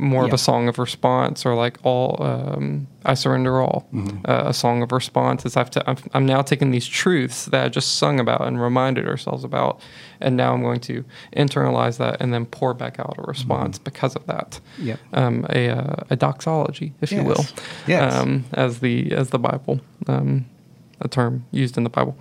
more 0.00 0.24
of 0.24 0.32
a 0.32 0.38
song 0.38 0.68
of 0.68 0.78
response, 0.78 1.44
or 1.44 1.54
like 1.56 1.76
all 1.82 2.22
um, 2.22 2.86
I 3.04 3.14
surrender 3.14 3.60
all, 3.60 3.88
uh, 4.26 4.44
a 4.46 4.54
song 4.54 4.82
of 4.82 4.92
response. 4.92 5.44
Is 5.44 5.56
I've 5.56 5.70
t- 5.70 5.80
I'm, 5.86 5.96
I'm 6.14 6.24
now 6.24 6.40
taking 6.42 6.70
these 6.70 6.86
truths 6.86 7.46
that 7.46 7.64
I 7.64 7.68
just 7.68 7.96
sung 7.96 8.20
about 8.20 8.42
and 8.46 8.62
reminded 8.62 9.08
ourselves 9.08 9.42
about, 9.44 9.80
and 10.20 10.36
now 10.36 10.54
I'm 10.54 10.62
going 10.62 10.80
to 10.80 11.04
internalize 11.36 11.98
that 11.98 12.20
and 12.20 12.32
then 12.32 12.46
pour 12.46 12.74
back 12.74 12.98
out 13.00 13.16
a 13.18 13.22
response 13.22 13.78
because 13.78 14.14
of 14.14 14.24
that. 14.26 14.60
Yep. 14.78 15.00
Um, 15.12 15.46
a 15.50 15.68
uh, 15.70 16.04
a 16.10 16.16
doxology, 16.16 16.92
if 17.00 17.10
you 17.10 17.24
will, 17.24 17.44
Yes. 17.86 18.14
um, 18.14 18.44
as 18.52 18.78
the 18.80 19.10
as 19.12 19.30
the 19.30 19.38
Bible, 19.38 19.80
um, 20.06 20.46
a 21.00 21.08
term 21.08 21.44
used 21.50 21.76
in 21.76 21.82
the 21.84 21.90
Bible. 21.90 22.16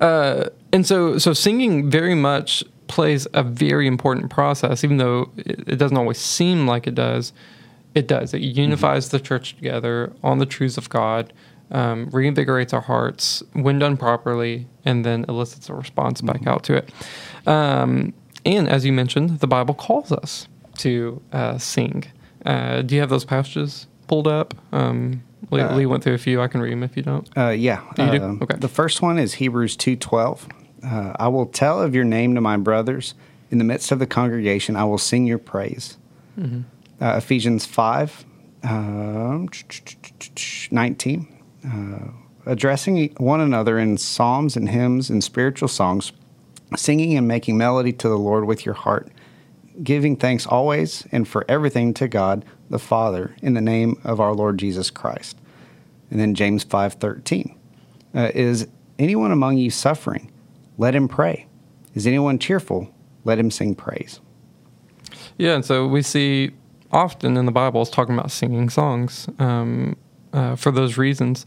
Uh, 0.00 0.46
and 0.72 0.86
so, 0.86 1.18
so 1.18 1.32
singing 1.32 1.90
very 1.90 2.14
much 2.14 2.64
plays 2.94 3.26
a 3.34 3.42
very 3.42 3.88
important 3.88 4.30
process, 4.30 4.84
even 4.84 4.98
though 4.98 5.28
it, 5.36 5.78
doesn't 5.78 5.96
always 5.96 6.16
seem 6.18 6.64
like 6.66 6.86
it 6.86 6.94
does. 6.94 7.32
It 7.92 8.06
does. 8.06 8.32
It 8.34 8.40
unifies 8.40 9.08
the 9.08 9.18
church 9.18 9.56
together 9.56 10.12
on 10.22 10.38
the 10.38 10.46
truths 10.46 10.78
of 10.78 10.88
God, 10.90 11.32
um, 11.72 12.08
reinvigorates 12.12 12.72
our 12.72 12.80
hearts 12.80 13.42
when 13.52 13.80
done 13.80 13.96
properly, 13.96 14.68
and 14.84 15.04
then 15.04 15.24
elicits 15.28 15.68
a 15.68 15.74
response 15.74 16.20
back 16.20 16.46
out 16.46 16.62
to 16.64 16.74
it. 16.74 16.92
Um, 17.48 18.14
and 18.46 18.68
as 18.68 18.86
you 18.86 18.92
mentioned, 18.92 19.40
the 19.40 19.48
Bible 19.48 19.74
calls 19.74 20.12
us 20.12 20.46
to 20.78 21.20
uh, 21.32 21.58
sing. 21.58 22.04
Uh, 22.46 22.82
do 22.82 22.94
you 22.94 23.00
have 23.00 23.10
those 23.10 23.24
passages 23.24 23.88
pulled 24.06 24.28
up? 24.28 24.54
Um, 24.72 25.22
Lee, 25.50 25.62
Uh, 25.62 25.74
Lee 25.76 25.86
went 25.86 26.04
through 26.04 26.14
a 26.14 26.18
few. 26.18 26.40
I 26.40 26.46
can 26.48 26.60
read 26.60 26.72
them 26.72 26.84
if 26.84 26.96
you 26.96 27.02
don't. 27.02 27.28
Uh, 27.36 27.48
yeah. 27.50 27.80
You 27.98 28.10
do? 28.18 28.22
Um, 28.24 28.38
Okay. 28.42 28.56
The 28.56 28.68
first 28.68 29.02
one 29.02 29.18
is 29.18 29.34
Hebrews 29.34 29.76
2.12. 29.76 30.48
Uh, 30.84 31.12
I 31.16 31.28
will 31.28 31.46
tell 31.46 31.80
of 31.80 31.94
your 31.94 32.04
name 32.04 32.34
to 32.34 32.40
my 32.40 32.56
brothers. 32.56 33.14
In 33.50 33.58
the 33.58 33.64
midst 33.64 33.92
of 33.92 33.98
the 33.98 34.06
congregation, 34.06 34.76
I 34.76 34.84
will 34.84 34.98
sing 34.98 35.26
your 35.26 35.38
praise. 35.38 35.96
Mm-hmm. 36.38 36.62
Uh, 37.02 37.16
Ephesians 37.16 37.66
5, 37.66 38.24
um, 38.64 39.48
19. 40.70 41.42
Uh, 41.66 41.98
addressing 42.46 43.14
one 43.16 43.40
another 43.40 43.78
in 43.78 43.96
psalms 43.96 44.56
and 44.56 44.68
hymns 44.68 45.10
and 45.10 45.22
spiritual 45.22 45.68
songs, 45.68 46.12
singing 46.76 47.16
and 47.16 47.26
making 47.26 47.56
melody 47.56 47.92
to 47.92 48.08
the 48.08 48.18
Lord 48.18 48.44
with 48.44 48.66
your 48.66 48.74
heart, 48.74 49.08
giving 49.82 50.16
thanks 50.16 50.46
always 50.46 51.06
and 51.12 51.26
for 51.26 51.44
everything 51.48 51.94
to 51.94 52.08
God 52.08 52.44
the 52.70 52.78
Father 52.78 53.34
in 53.42 53.54
the 53.54 53.60
name 53.60 54.00
of 54.04 54.20
our 54.20 54.34
Lord 54.34 54.58
Jesus 54.58 54.90
Christ. 54.90 55.36
And 56.10 56.20
then 56.20 56.34
James 56.34 56.64
5:13 56.64 57.54
uh, 58.14 58.30
is 58.34 58.68
anyone 58.98 59.32
among 59.32 59.56
you 59.56 59.70
suffering 59.70 60.30
let 60.78 60.94
him 60.94 61.08
pray 61.08 61.46
is 61.94 62.06
anyone 62.06 62.38
cheerful 62.38 62.92
let 63.24 63.38
him 63.38 63.50
sing 63.50 63.74
praise 63.74 64.20
Yeah, 65.38 65.54
and 65.54 65.64
so 65.64 65.86
we 65.86 66.02
see 66.02 66.52
often 66.94 67.36
in 67.36 67.44
the 67.44 67.52
Bible 67.52 67.82
it's 67.82 67.90
talking 67.90 68.14
about 68.14 68.30
singing 68.30 68.70
songs 68.70 69.28
um, 69.38 69.96
uh, 70.32 70.56
for 70.56 70.70
those 70.70 70.96
reasons. 70.96 71.44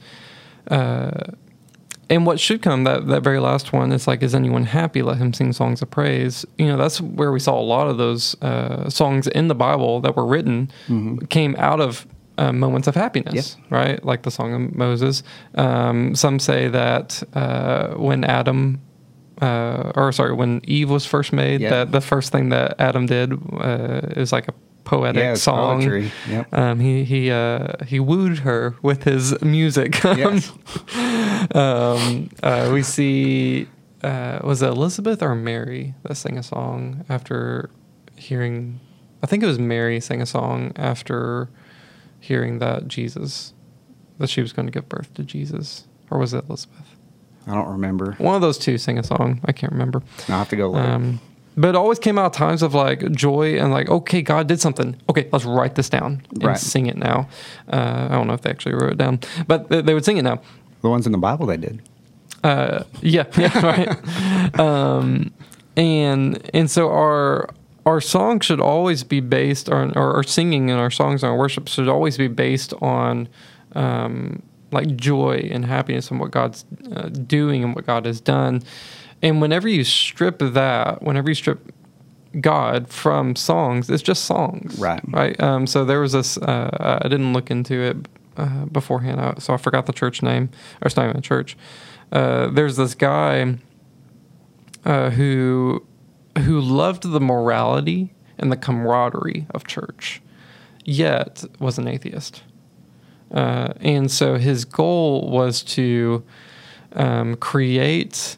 Uh, 0.70 1.32
and 2.10 2.26
what 2.26 2.40
should 2.40 2.62
come 2.62 2.84
that 2.86 3.08
that 3.08 3.22
very 3.22 3.40
last 3.40 3.74
one 3.74 3.92
is 3.92 4.08
like, 4.08 4.24
is 4.24 4.34
anyone 4.34 4.64
happy? 4.64 5.02
Let 5.02 5.18
him 5.18 5.34
sing 5.34 5.52
songs 5.54 5.82
of 5.82 5.90
praise. 5.90 6.46
You 6.58 6.68
know, 6.68 6.78
that's 6.78 7.02
where 7.02 7.32
we 7.32 7.40
saw 7.40 7.60
a 7.60 7.62
lot 7.62 7.88
of 7.88 7.98
those 7.98 8.42
uh, 8.42 8.90
songs 8.90 9.28
in 9.28 9.48
the 9.48 9.56
Bible 9.56 10.00
that 10.02 10.16
were 10.16 10.26
written 10.26 10.72
came 11.30 11.56
out 11.58 11.80
of. 11.80 12.08
Uh, 12.40 12.54
moments 12.54 12.88
of 12.88 12.94
happiness, 12.94 13.58
right? 13.72 14.06
Like 14.06 14.22
the 14.22 14.30
song 14.30 14.54
of 14.54 14.76
Moses. 14.76 15.24
Um, 15.56 16.14
some 16.14 16.38
say 16.38 16.68
that 16.68 17.24
uh, 17.34 17.96
when 17.96 18.24
Adam 18.24 18.80
uh, 19.42 19.92
or 19.96 20.12
sorry, 20.12 20.34
when 20.34 20.62
Eve 20.64 20.90
was 20.90 21.06
first 21.06 21.32
made, 21.34 21.62
Yeah. 21.62 21.70
that 21.70 21.92
the 21.92 22.02
first 22.02 22.32
thing 22.32 22.50
that 22.50 22.76
Adam 22.80 23.06
did 23.06 23.34
uh, 23.34 24.02
is 24.16 24.32
like 24.32 24.48
a 24.48 24.54
poetic 24.84 25.22
Yeah, 25.22 25.34
song. 25.36 25.80
poetry. 25.82 26.12
Yep. 26.30 26.54
Um, 26.54 26.80
he 26.80 27.04
he 27.04 27.30
uh, 27.32 27.74
he 27.86 28.00
wooed 28.00 28.40
her 28.40 28.76
with 28.82 29.04
his 29.04 29.40
music. 29.42 30.02
Yes. 30.04 30.52
um, 31.54 32.30
uh, 32.44 32.70
we 32.74 32.84
see 32.84 33.68
uh, 34.04 34.40
was 34.44 34.62
it 34.62 34.68
Elizabeth 34.70 35.22
or 35.22 35.36
Mary 35.36 35.94
that 36.04 36.16
sang 36.16 36.38
a 36.38 36.44
song 36.44 37.06
after 37.10 37.70
hearing? 38.16 38.80
I 39.24 39.28
think 39.28 39.44
it 39.44 39.48
was 39.48 39.60
Mary 39.60 40.00
sang 40.00 40.22
a 40.22 40.26
song 40.26 40.72
after 40.76 41.50
hearing 42.20 42.60
that 42.60 42.88
Jesus 42.88 43.54
that 44.20 44.30
she 44.30 44.42
was 44.42 44.52
going 44.54 44.66
to 44.66 44.72
give 44.72 44.90
birth 44.90 45.14
to 45.16 45.24
Jesus, 45.24 45.88
or 46.10 46.18
was 46.18 46.34
it 46.34 46.44
Elizabeth? 46.50 46.97
I 47.48 47.54
don't 47.54 47.70
remember 47.70 48.14
One 48.20 48.36
of 48.36 48.42
those 48.42 48.58
two 48.58 48.78
sang 48.78 48.98
a 49.00 49.04
song. 49.04 49.40
I 49.46 49.52
can't 49.52 49.72
remember. 49.72 50.02
i'll 50.30 50.38
have 50.40 50.50
to 50.50 50.56
go 50.56 50.70
look. 50.72 50.82
Um, 50.82 51.20
but 51.60 51.70
it 51.70 51.76
always 51.76 51.98
came 51.98 52.20
out 52.20 52.34
times 52.34 52.62
of 52.62 52.74
like 52.76 53.00
joy 53.14 53.58
and 53.60 53.72
like, 53.72 53.90
okay, 53.90 54.22
God 54.22 54.48
did 54.48 54.60
something. 54.62 54.96
Okay, 55.10 55.28
let's 55.32 55.44
write 55.46 55.74
this 55.74 55.90
down 55.90 56.22
and 56.34 56.44
Right. 56.44 56.58
sing 56.58 56.86
it 56.86 56.98
now. 56.98 57.28
Uh, 57.72 58.08
I 58.12 58.14
don't 58.16 58.28
know 58.28 58.34
if 58.36 58.42
they 58.42 58.52
actually 58.52 58.76
wrote 58.76 58.92
it 58.92 58.98
down, 59.00 59.20
but 59.48 59.70
they, 59.70 59.82
they 59.82 59.94
would 59.96 60.06
sing 60.06 60.18
it 60.18 60.22
now. 60.24 60.40
the 60.84 60.90
ones 60.90 61.06
in 61.08 61.12
the 61.14 61.18
bible 61.18 61.46
they 61.48 61.58
did 61.58 61.82
Uh, 62.44 62.84
yeah, 63.02 63.24
yeah, 63.38 63.66
right. 63.66 64.60
um, 64.60 65.32
and 65.76 66.48
and 66.54 66.70
so 66.70 66.90
our 66.92 67.50
our 67.88 68.02
song 68.02 68.40
should 68.42 68.60
always 68.60 69.04
be 69.04 69.20
based 69.22 69.70
on, 69.70 69.94
or 69.98 70.14
our 70.18 70.24
singing 70.24 70.70
and 70.70 70.80
our 70.80 70.92
songs 70.92 71.24
and 71.24 71.32
our 71.32 71.38
worship 71.38 71.68
should 71.70 71.88
always 71.88 72.18
be 72.18 72.28
based 72.28 72.74
on 72.82 73.28
um, 73.76 74.42
like 74.72 74.96
joy 74.96 75.48
and 75.52 75.66
happiness 75.66 76.12
and 76.12 76.20
what 76.20 76.32
God's 76.32 76.66
uh, 76.96 77.10
doing 77.10 77.64
and 77.64 77.76
what 77.76 77.86
God 77.86 78.06
has 78.06 78.20
done. 78.20 78.64
And 79.22 79.42
whenever 79.42 79.68
you 79.68 79.84
strip 79.84 80.40
that, 80.40 81.02
whenever 81.02 81.30
you 81.30 81.36
strip 81.36 81.72
God 82.40 82.90
from 82.90 83.36
songs, 83.36 83.90
it's 83.90 84.04
just 84.04 84.26
songs, 84.26 84.78
Right. 84.78 85.02
Right. 85.08 85.42
Um, 85.42 85.66
so 85.66 85.86
there 85.86 86.00
was 86.02 86.12
this. 86.12 86.38
Uh, 86.38 87.00
I 87.04 87.08
didn't 87.08 87.34
look 87.34 87.50
into 87.50 87.82
it 87.82 87.98
uh, 88.36 88.66
beforehand, 88.66 89.42
so 89.42 89.54
I 89.54 89.58
forgot 89.58 89.86
the 89.86 89.94
church 89.94 90.22
name. 90.22 90.50
Or 90.82 90.88
it's 90.88 90.96
not 90.96 91.06
even 91.06 91.18
a 91.18 91.22
church. 91.22 91.58
Uh, 92.12 92.48
there's 92.48 92.76
this 92.78 92.94
guy 92.94 93.58
uh, 94.86 95.10
who 95.12 95.86
who 96.40 96.60
loved 96.60 97.04
the 97.04 97.20
morality 97.20 98.14
and 98.38 98.52
the 98.52 98.58
camaraderie 98.58 99.48
of 99.52 99.66
church, 99.66 100.22
yet 100.86 101.44
was 101.60 101.78
an 101.80 101.88
atheist. 101.88 102.44
Uh, 103.32 103.74
and 103.82 104.10
so 104.10 104.36
his 104.38 104.66
goal 104.66 105.30
was 105.30 105.62
to 105.62 106.24
um, 106.94 107.36
create 107.36 108.38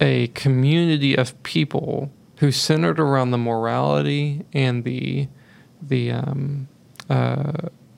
a 0.00 0.28
community 0.28 1.16
of 1.16 1.40
people 1.42 2.10
who 2.36 2.50
centered 2.50 2.98
around 2.98 3.30
the 3.30 3.38
morality 3.38 4.44
and 4.52 4.84
the 4.84 5.28
the 5.82 6.10
um, 6.10 6.68
uh, 7.08 7.52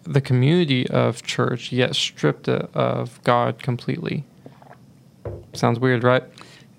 the 0.05 0.21
community 0.21 0.89
of 0.91 1.23
church, 1.23 1.71
yet 1.71 1.95
stripped 1.95 2.49
it 2.49 2.69
of 2.75 3.23
God 3.23 3.63
completely. 3.63 4.25
Sounds 5.53 5.79
weird, 5.79 6.03
right? 6.03 6.25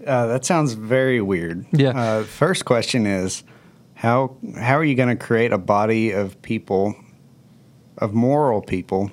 Uh, 0.05 0.27
that 0.27 0.43
sounds 0.43 0.73
very 0.73 1.21
weird. 1.21 1.65
Yeah. 1.71 1.89
Uh, 1.89 2.23
first 2.23 2.65
question 2.65 3.05
is, 3.05 3.43
how 3.93 4.35
how 4.57 4.77
are 4.77 4.83
you 4.83 4.95
going 4.95 5.15
to 5.15 5.25
create 5.25 5.53
a 5.53 5.57
body 5.57 6.11
of 6.11 6.41
people, 6.41 6.95
of 7.97 8.13
moral 8.13 8.61
people, 8.61 9.11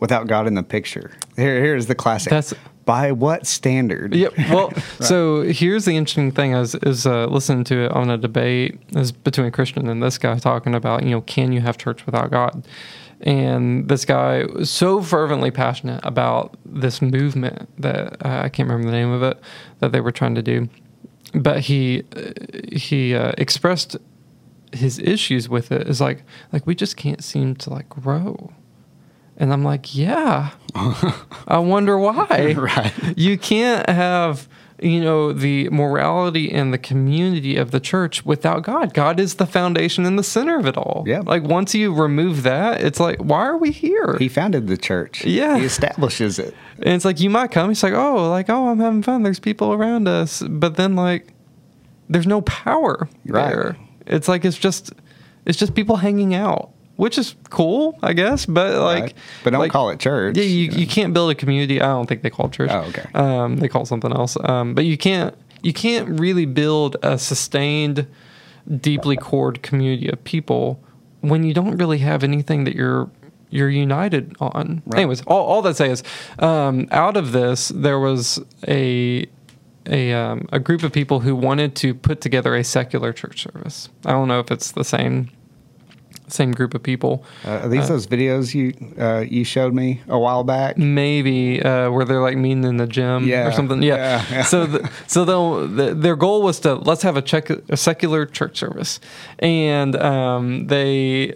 without 0.00 0.26
God 0.26 0.46
in 0.46 0.54
the 0.54 0.62
picture? 0.62 1.10
Here, 1.36 1.60
here's 1.60 1.86
the 1.86 1.94
classic. 1.94 2.30
That's- 2.30 2.54
by 2.84 3.12
what 3.12 3.46
standard? 3.46 4.14
Yep. 4.14 4.32
Well, 4.50 4.72
so 5.00 5.42
here's 5.42 5.84
the 5.84 5.96
interesting 5.96 6.32
thing: 6.32 6.52
is 6.52 6.74
is 6.74 7.06
uh, 7.06 7.26
listening 7.26 7.64
to 7.64 7.84
it 7.84 7.92
on 7.92 8.10
a 8.10 8.18
debate 8.18 8.80
is 8.96 9.12
between 9.12 9.50
Christian 9.52 9.88
and 9.88 10.02
this 10.02 10.18
guy 10.18 10.38
talking 10.38 10.74
about, 10.74 11.04
you 11.04 11.10
know, 11.10 11.20
can 11.20 11.52
you 11.52 11.60
have 11.60 11.78
church 11.78 12.04
without 12.06 12.30
God? 12.30 12.66
And 13.20 13.88
this 13.88 14.04
guy 14.04 14.44
was 14.46 14.68
so 14.68 15.00
fervently 15.00 15.52
passionate 15.52 16.00
about 16.02 16.56
this 16.66 17.00
movement 17.00 17.68
that 17.80 18.14
uh, 18.26 18.42
I 18.44 18.48
can't 18.48 18.68
remember 18.68 18.90
the 18.90 18.96
name 18.96 19.12
of 19.12 19.22
it 19.22 19.38
that 19.78 19.92
they 19.92 20.00
were 20.00 20.10
trying 20.10 20.34
to 20.34 20.42
do, 20.42 20.68
but 21.32 21.60
he 21.60 22.02
uh, 22.16 22.76
he 22.76 23.14
uh, 23.14 23.32
expressed 23.38 23.96
his 24.72 24.98
issues 24.98 25.48
with 25.48 25.70
it 25.72 25.86
is 25.88 26.00
like 26.00 26.24
like 26.52 26.66
we 26.66 26.74
just 26.74 26.96
can't 26.96 27.22
seem 27.22 27.54
to 27.56 27.70
like 27.70 27.88
grow. 27.88 28.52
And 29.36 29.52
I'm 29.52 29.64
like, 29.64 29.94
yeah. 29.96 30.50
I 31.48 31.58
wonder 31.58 31.98
why. 31.98 32.54
Right. 32.56 32.92
You 33.16 33.38
can't 33.38 33.88
have 33.88 34.48
you 34.80 35.00
know 35.00 35.32
the 35.32 35.68
morality 35.70 36.50
and 36.52 36.72
the 36.74 36.78
community 36.78 37.56
of 37.56 37.70
the 37.70 37.78
church 37.80 38.26
without 38.26 38.62
God. 38.64 38.92
God 38.94 39.20
is 39.20 39.36
the 39.36 39.46
foundation 39.46 40.04
and 40.06 40.18
the 40.18 40.22
center 40.24 40.58
of 40.58 40.66
it 40.66 40.76
all. 40.76 41.04
Yeah. 41.06 41.20
Like 41.24 41.44
once 41.44 41.74
you 41.74 41.94
remove 41.94 42.42
that, 42.42 42.82
it's 42.82 43.00
like 43.00 43.18
why 43.18 43.46
are 43.46 43.56
we 43.56 43.70
here? 43.70 44.16
He 44.18 44.28
founded 44.28 44.66
the 44.66 44.76
church. 44.76 45.24
Yeah. 45.24 45.56
He 45.58 45.64
establishes 45.64 46.38
it. 46.38 46.54
And 46.78 46.94
it's 46.94 47.04
like 47.04 47.20
you 47.20 47.30
might 47.30 47.50
come. 47.52 47.68
he's 47.70 47.82
like, 47.82 47.94
oh, 47.94 48.28
like 48.28 48.50
oh, 48.50 48.68
I'm 48.68 48.80
having 48.80 49.02
fun. 49.02 49.22
There's 49.22 49.40
people 49.40 49.72
around 49.72 50.08
us, 50.08 50.42
but 50.42 50.76
then 50.76 50.94
like, 50.96 51.32
there's 52.08 52.26
no 52.26 52.42
power 52.42 53.08
Right. 53.26 53.48
there. 53.50 53.76
It's 54.06 54.28
like 54.28 54.44
it's 54.44 54.58
just, 54.58 54.92
it's 55.44 55.58
just 55.58 55.74
people 55.74 55.96
hanging 55.96 56.34
out, 56.34 56.70
which 56.96 57.18
is 57.18 57.34
cool, 57.50 57.98
I 58.02 58.12
guess. 58.12 58.46
But 58.46 58.78
like, 58.80 59.02
Right. 59.02 59.14
But 59.44 59.50
don't 59.50 59.60
like- 59.60 59.72
call 59.72 59.90
it 59.90 59.98
church. 60.00 60.36
Yeah, 60.36 60.44
you, 60.44 60.70
you 60.70 60.86
can't 60.86 61.12
build 61.14 61.30
a 61.30 61.34
community. 61.34 61.80
I 61.80 61.86
don't 61.86 62.06
think 62.08 62.22
they 62.22 62.30
call 62.30 62.46
it 62.46 62.52
church. 62.52 62.70
Oh, 62.72 62.80
okay. 62.88 63.06
Um, 63.14 63.56
they 63.58 63.68
call 63.68 63.82
it 63.82 63.86
something 63.86 64.12
else. 64.12 64.36
Um, 64.44 64.74
but 64.74 64.84
you 64.84 64.96
can't 64.98 65.34
you 65.62 65.72
can't 65.72 66.18
really 66.20 66.44
build 66.44 66.96
a 67.02 67.16
sustained, 67.18 68.06
deeply 68.80 69.16
cored 69.16 69.62
community 69.62 70.08
of 70.08 70.22
people 70.24 70.82
when 71.20 71.44
you 71.44 71.54
don't 71.54 71.76
really 71.76 71.98
have 71.98 72.24
anything 72.24 72.64
that 72.64 72.74
you're 72.74 73.08
you're 73.50 73.68
united 73.68 74.34
on. 74.40 74.82
Right. 74.86 75.00
Anyways, 75.00 75.22
all, 75.26 75.44
all 75.44 75.62
that 75.62 75.76
say 75.76 75.90
is, 75.90 76.02
um, 76.38 76.88
out 76.90 77.16
of 77.16 77.32
this 77.32 77.68
there 77.68 78.00
was 78.00 78.40
a 78.66 79.26
a 79.86 80.12
um, 80.12 80.48
a 80.52 80.58
group 80.58 80.82
of 80.82 80.92
people 80.92 81.20
who 81.20 81.34
wanted 81.34 81.74
to 81.76 81.94
put 81.94 82.20
together 82.20 82.54
a 82.54 82.64
secular 82.64 83.12
church 83.12 83.42
service. 83.42 83.88
I 84.04 84.12
don't 84.12 84.28
know 84.28 84.40
if 84.40 84.50
it's 84.50 84.72
the 84.72 84.84
same 84.84 85.30
same 86.28 86.52
group 86.52 86.72
of 86.72 86.82
people. 86.82 87.24
Uh, 87.44 87.50
are 87.62 87.68
these 87.68 87.88
those 87.88 88.06
videos 88.06 88.54
you 88.54 88.72
uh, 88.98 89.20
you 89.20 89.44
showed 89.44 89.74
me 89.74 90.00
a 90.08 90.18
while 90.18 90.44
back? 90.44 90.78
maybe 90.78 91.62
uh, 91.62 91.90
where 91.90 92.04
they're 92.06 92.22
like 92.22 92.36
meeting 92.38 92.64
in 92.64 92.76
the 92.78 92.86
gym 92.86 93.26
Yeah, 93.26 93.48
or 93.48 93.52
something. 93.52 93.82
Yeah. 93.82 93.96
yeah, 93.96 94.24
yeah. 94.36 94.42
So 94.52 94.66
the, 94.66 94.90
so 95.06 95.66
the, 95.66 95.94
their 95.94 96.16
goal 96.16 96.42
was 96.42 96.60
to 96.60 96.74
let's 96.74 97.02
have 97.02 97.16
a 97.16 97.22
check 97.22 97.50
a 97.50 97.76
secular 97.76 98.24
church 98.24 98.56
service, 98.58 98.98
and 99.40 99.94
um, 99.96 100.66
they 100.68 101.34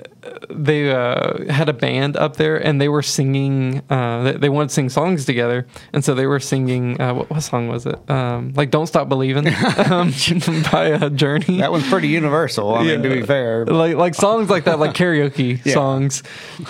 they 0.51 0.91
uh, 0.91 1.51
had 1.53 1.69
a 1.69 1.73
band 1.73 2.17
up 2.17 2.37
there 2.37 2.57
and 2.57 2.81
they 2.81 2.89
were 2.89 3.03
singing. 3.03 3.83
Uh, 3.91 4.23
they, 4.23 4.33
they 4.33 4.49
wanted 4.49 4.69
to 4.69 4.75
sing 4.75 4.89
songs 4.89 5.25
together, 5.25 5.67
and 5.93 6.05
so 6.05 6.15
they 6.15 6.27
were 6.27 6.41
singing. 6.41 7.01
Uh, 7.01 7.15
what, 7.15 7.31
what 7.31 7.41
song 7.43 7.69
was 7.69 7.87
it? 7.87 7.99
Um, 8.11 8.53
like 8.55 8.71
"Don't 8.71 8.87
Stop 8.87 9.09
Believing" 9.09 9.47
um, 9.91 10.13
by 10.73 10.93
uh, 10.93 11.09
Journey. 11.11 11.59
That 11.59 11.71
one's 11.73 11.89
pretty 11.89 12.09
universal. 12.09 12.75
I 12.75 12.85
mean, 12.85 13.03
to 13.03 13.09
be 13.09 13.23
fair. 13.23 13.67
like 13.67 13.97
like 13.97 14.15
songs 14.15 14.49
like 14.51 14.65
that, 14.65 14.79
like 14.79 14.95
karaoke 14.95 15.65
Yeah. 15.65 15.75
songs. 15.75 16.23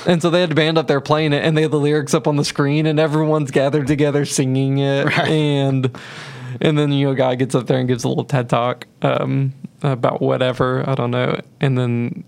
And 0.07 0.21
so 0.23 0.31
they 0.31 0.41
had 0.41 0.53
a 0.53 0.55
band 0.55 0.79
up 0.79 0.87
there 0.87 1.01
playing 1.01 1.33
it, 1.33 1.45
and 1.45 1.57
they 1.57 1.63
had 1.63 1.71
the 1.71 1.81
lyrics 1.81 2.15
up 2.15 2.27
on 2.27 2.37
the 2.37 2.45
screen, 2.45 2.87
and 2.87 2.99
everyone's 2.99 3.51
gathered 3.51 3.87
together 3.87 4.25
singing 4.25 4.79
it, 4.79 5.05
Right. 5.07 5.29
and 5.29 5.91
and 6.61 6.79
then 6.79 6.91
you 6.93 7.07
know, 7.09 7.15
guy 7.15 7.35
gets 7.35 7.55
up 7.55 7.67
there 7.67 7.79
and 7.79 7.87
gives 7.89 8.05
a 8.05 8.09
little 8.09 8.25
TED 8.25 8.49
talk 8.49 8.87
um, 9.03 9.53
about 9.83 10.21
whatever 10.23 10.89
I 10.89 10.95
don't 10.95 11.11
know, 11.11 11.41
and 11.61 11.77
then. 11.79 12.25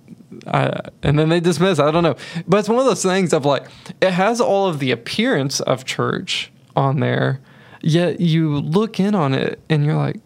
I, 0.46 0.80
and 1.02 1.18
then 1.18 1.28
they 1.28 1.40
dismiss. 1.40 1.78
I 1.78 1.90
don't 1.90 2.02
know, 2.02 2.16
but 2.46 2.58
it's 2.58 2.68
one 2.68 2.78
of 2.78 2.84
those 2.84 3.02
things 3.02 3.32
of 3.32 3.44
like 3.44 3.66
it 4.00 4.12
has 4.12 4.40
all 4.40 4.68
of 4.68 4.78
the 4.78 4.90
appearance 4.90 5.60
of 5.60 5.84
church 5.84 6.50
on 6.76 7.00
there, 7.00 7.40
yet 7.82 8.20
you 8.20 8.58
look 8.60 9.00
in 9.00 9.14
on 9.14 9.34
it 9.34 9.60
and 9.68 9.84
you're 9.84 9.96
like, 9.96 10.20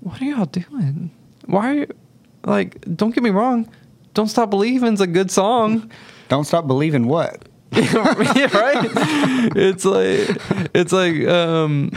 what 0.00 0.20
are 0.22 0.24
y'all 0.24 0.46
doing? 0.46 1.10
Why, 1.46 1.70
are 1.70 1.74
you, 1.74 1.86
like, 2.44 2.80
don't 2.96 3.14
get 3.14 3.22
me 3.22 3.30
wrong, 3.30 3.70
don't 4.14 4.28
stop 4.28 4.50
believing's 4.50 5.00
a 5.00 5.06
good 5.06 5.30
song, 5.30 5.90
Don't 6.28 6.44
stop 6.44 6.66
believing 6.66 7.06
what? 7.06 7.48
yeah, 7.72 8.56
right? 8.56 8.90
It's 9.56 9.84
like, 9.84 10.28
it's 10.74 10.92
like, 10.92 11.26
um, 11.26 11.92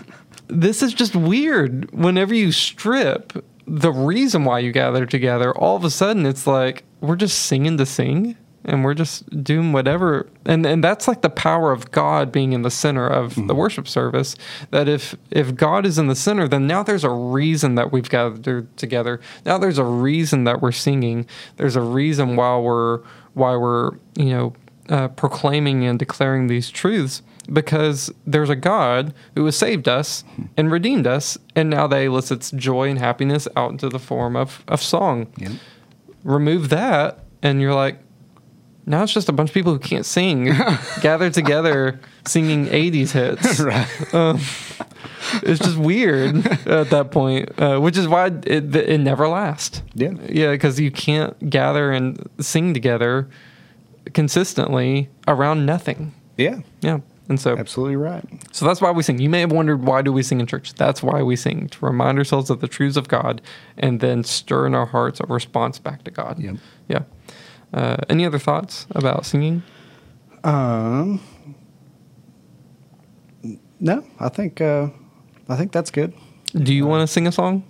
this 0.48 0.82
is 0.82 0.94
just 0.94 1.16
weird. 1.16 1.90
Whenever 1.92 2.34
you 2.34 2.52
strip 2.52 3.44
the 3.66 3.92
reason 3.92 4.44
why 4.44 4.58
you 4.58 4.72
gather 4.72 5.06
together, 5.06 5.52
all 5.56 5.76
of 5.76 5.84
a 5.84 5.90
sudden 5.90 6.26
it's 6.26 6.46
like 6.46 6.84
we're 7.00 7.16
just 7.16 7.40
singing 7.40 7.76
to 7.78 7.86
sing. 7.86 8.36
And 8.66 8.82
we're 8.82 8.94
just 8.94 9.44
doing 9.44 9.72
whatever, 9.72 10.26
and 10.46 10.64
and 10.64 10.82
that's 10.82 11.06
like 11.06 11.20
the 11.20 11.28
power 11.28 11.70
of 11.70 11.90
God 11.90 12.32
being 12.32 12.54
in 12.54 12.62
the 12.62 12.70
center 12.70 13.06
of 13.06 13.34
the 13.34 13.54
worship 13.54 13.86
service. 13.86 14.36
That 14.70 14.88
if 14.88 15.14
if 15.30 15.54
God 15.54 15.84
is 15.84 15.98
in 15.98 16.06
the 16.06 16.14
center, 16.14 16.48
then 16.48 16.66
now 16.66 16.82
there's 16.82 17.04
a 17.04 17.10
reason 17.10 17.74
that 17.74 17.92
we've 17.92 18.08
gathered 18.08 18.74
together. 18.78 19.20
Now 19.44 19.58
there's 19.58 19.76
a 19.76 19.84
reason 19.84 20.44
that 20.44 20.62
we're 20.62 20.72
singing. 20.72 21.26
There's 21.58 21.76
a 21.76 21.82
reason 21.82 22.36
why 22.36 22.56
we're 22.56 23.00
why 23.34 23.54
we're 23.54 23.90
you 24.16 24.30
know 24.30 24.54
uh, 24.88 25.08
proclaiming 25.08 25.84
and 25.84 25.98
declaring 25.98 26.46
these 26.46 26.70
truths 26.70 27.20
because 27.52 28.12
there's 28.26 28.50
a 28.50 28.56
God 28.56 29.12
who 29.34 29.44
has 29.44 29.56
saved 29.56 29.88
us 29.88 30.24
and 30.56 30.70
redeemed 30.70 31.06
us, 31.06 31.36
and 31.54 31.68
now 31.70 31.86
that 31.86 32.02
elicits 32.02 32.50
joy 32.52 32.88
and 32.88 32.98
happiness 32.98 33.46
out 33.56 33.70
into 33.70 33.88
the 33.88 33.98
form 33.98 34.36
of 34.36 34.64
of 34.68 34.80
song 34.82 35.26
Yep. 35.38 35.52
remove 36.24 36.68
that 36.70 37.20
and 37.42 37.60
you're 37.60 37.74
like 37.74 37.98
now 38.86 39.02
it's 39.02 39.12
just 39.14 39.28
a 39.28 39.32
bunch 39.32 39.50
of 39.50 39.54
people 39.54 39.72
who 39.72 39.78
can't 39.78 40.04
sing 40.06 40.44
gathered 41.02 41.32
together 41.34 41.98
singing 42.26 42.66
80s 42.66 43.10
hits 43.12 43.60
Right. 43.60 44.14
um, 44.14 44.40
it's 45.42 45.58
just 45.60 45.76
weird 45.78 46.46
at 46.66 46.90
that 46.90 47.10
point 47.10 47.50
uh, 47.60 47.78
which 47.78 47.96
is 47.98 48.06
why 48.08 48.26
it, 48.26 48.74
it 48.74 48.98
never 49.00 49.26
lasts 49.28 49.82
Yeah. 49.94 50.12
yeah 50.28 50.50
because 50.52 50.78
you 50.80 50.90
can't 50.90 51.50
gather 51.50 51.92
and 51.92 52.28
sing 52.40 52.72
together 52.74 53.28
consistently 54.12 55.08
around 55.26 55.66
nothing 55.66 56.12
Yeah. 56.36 56.60
yeah 56.80 57.00
and 57.28 57.40
so 57.40 57.56
Absolutely 57.56 57.96
right. 57.96 58.24
so 58.52 58.66
that's 58.66 58.80
why 58.80 58.90
we 58.90 59.02
sing. 59.02 59.18
You 59.18 59.30
may 59.30 59.40
have 59.40 59.52
wondered 59.52 59.82
why 59.84 60.02
do 60.02 60.12
we 60.12 60.22
sing 60.22 60.40
in 60.40 60.46
church? 60.46 60.74
That's 60.74 61.02
why 61.02 61.22
we 61.22 61.36
sing 61.36 61.68
to 61.68 61.86
remind 61.86 62.18
ourselves 62.18 62.50
of 62.50 62.60
the 62.60 62.68
truths 62.68 62.96
of 62.96 63.08
God 63.08 63.40
and 63.78 64.00
then 64.00 64.24
stir 64.24 64.66
in 64.66 64.74
our 64.74 64.86
hearts 64.86 65.20
a 65.20 65.26
response 65.26 65.78
back 65.78 66.04
to 66.04 66.10
God. 66.10 66.38
Yep. 66.38 66.56
Yeah. 66.88 67.02
Uh, 67.72 67.96
any 68.08 68.24
other 68.26 68.38
thoughts 68.38 68.86
about 68.90 69.24
singing? 69.26 69.62
Um. 70.44 71.20
No, 73.80 74.04
I 74.20 74.28
think 74.28 74.60
uh, 74.60 74.88
I 75.48 75.56
think 75.56 75.72
that's 75.72 75.90
good. 75.90 76.12
Do 76.54 76.72
you 76.72 76.86
want 76.86 77.02
to 77.02 77.12
sing 77.12 77.26
a 77.26 77.32
song 77.32 77.64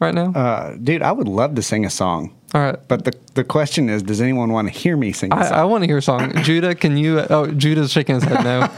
right 0.00 0.14
now? 0.14 0.32
Uh, 0.32 0.76
dude, 0.82 1.02
I 1.02 1.12
would 1.12 1.28
love 1.28 1.54
to 1.56 1.62
sing 1.62 1.84
a 1.84 1.90
song, 1.90 2.34
All 2.54 2.60
right. 2.60 2.76
but 2.88 3.04
the 3.04 3.12
the 3.34 3.42
question 3.44 3.88
is, 3.90 4.02
does 4.02 4.20
anyone 4.20 4.52
want 4.52 4.68
to 4.72 4.78
hear 4.78 4.96
me 4.96 5.12
sing? 5.12 5.32
I, 5.32 5.44
song? 5.46 5.52
I 5.58 5.64
want 5.64 5.82
to 5.82 5.88
hear 5.88 5.98
a 5.98 6.02
song. 6.02 6.32
Judah, 6.44 6.74
can 6.76 6.96
you? 6.96 7.18
Oh, 7.28 7.46
Judah's 7.50 7.90
shaking 7.92 8.14
his 8.14 8.24
head 8.24 8.44
no. 8.44 8.68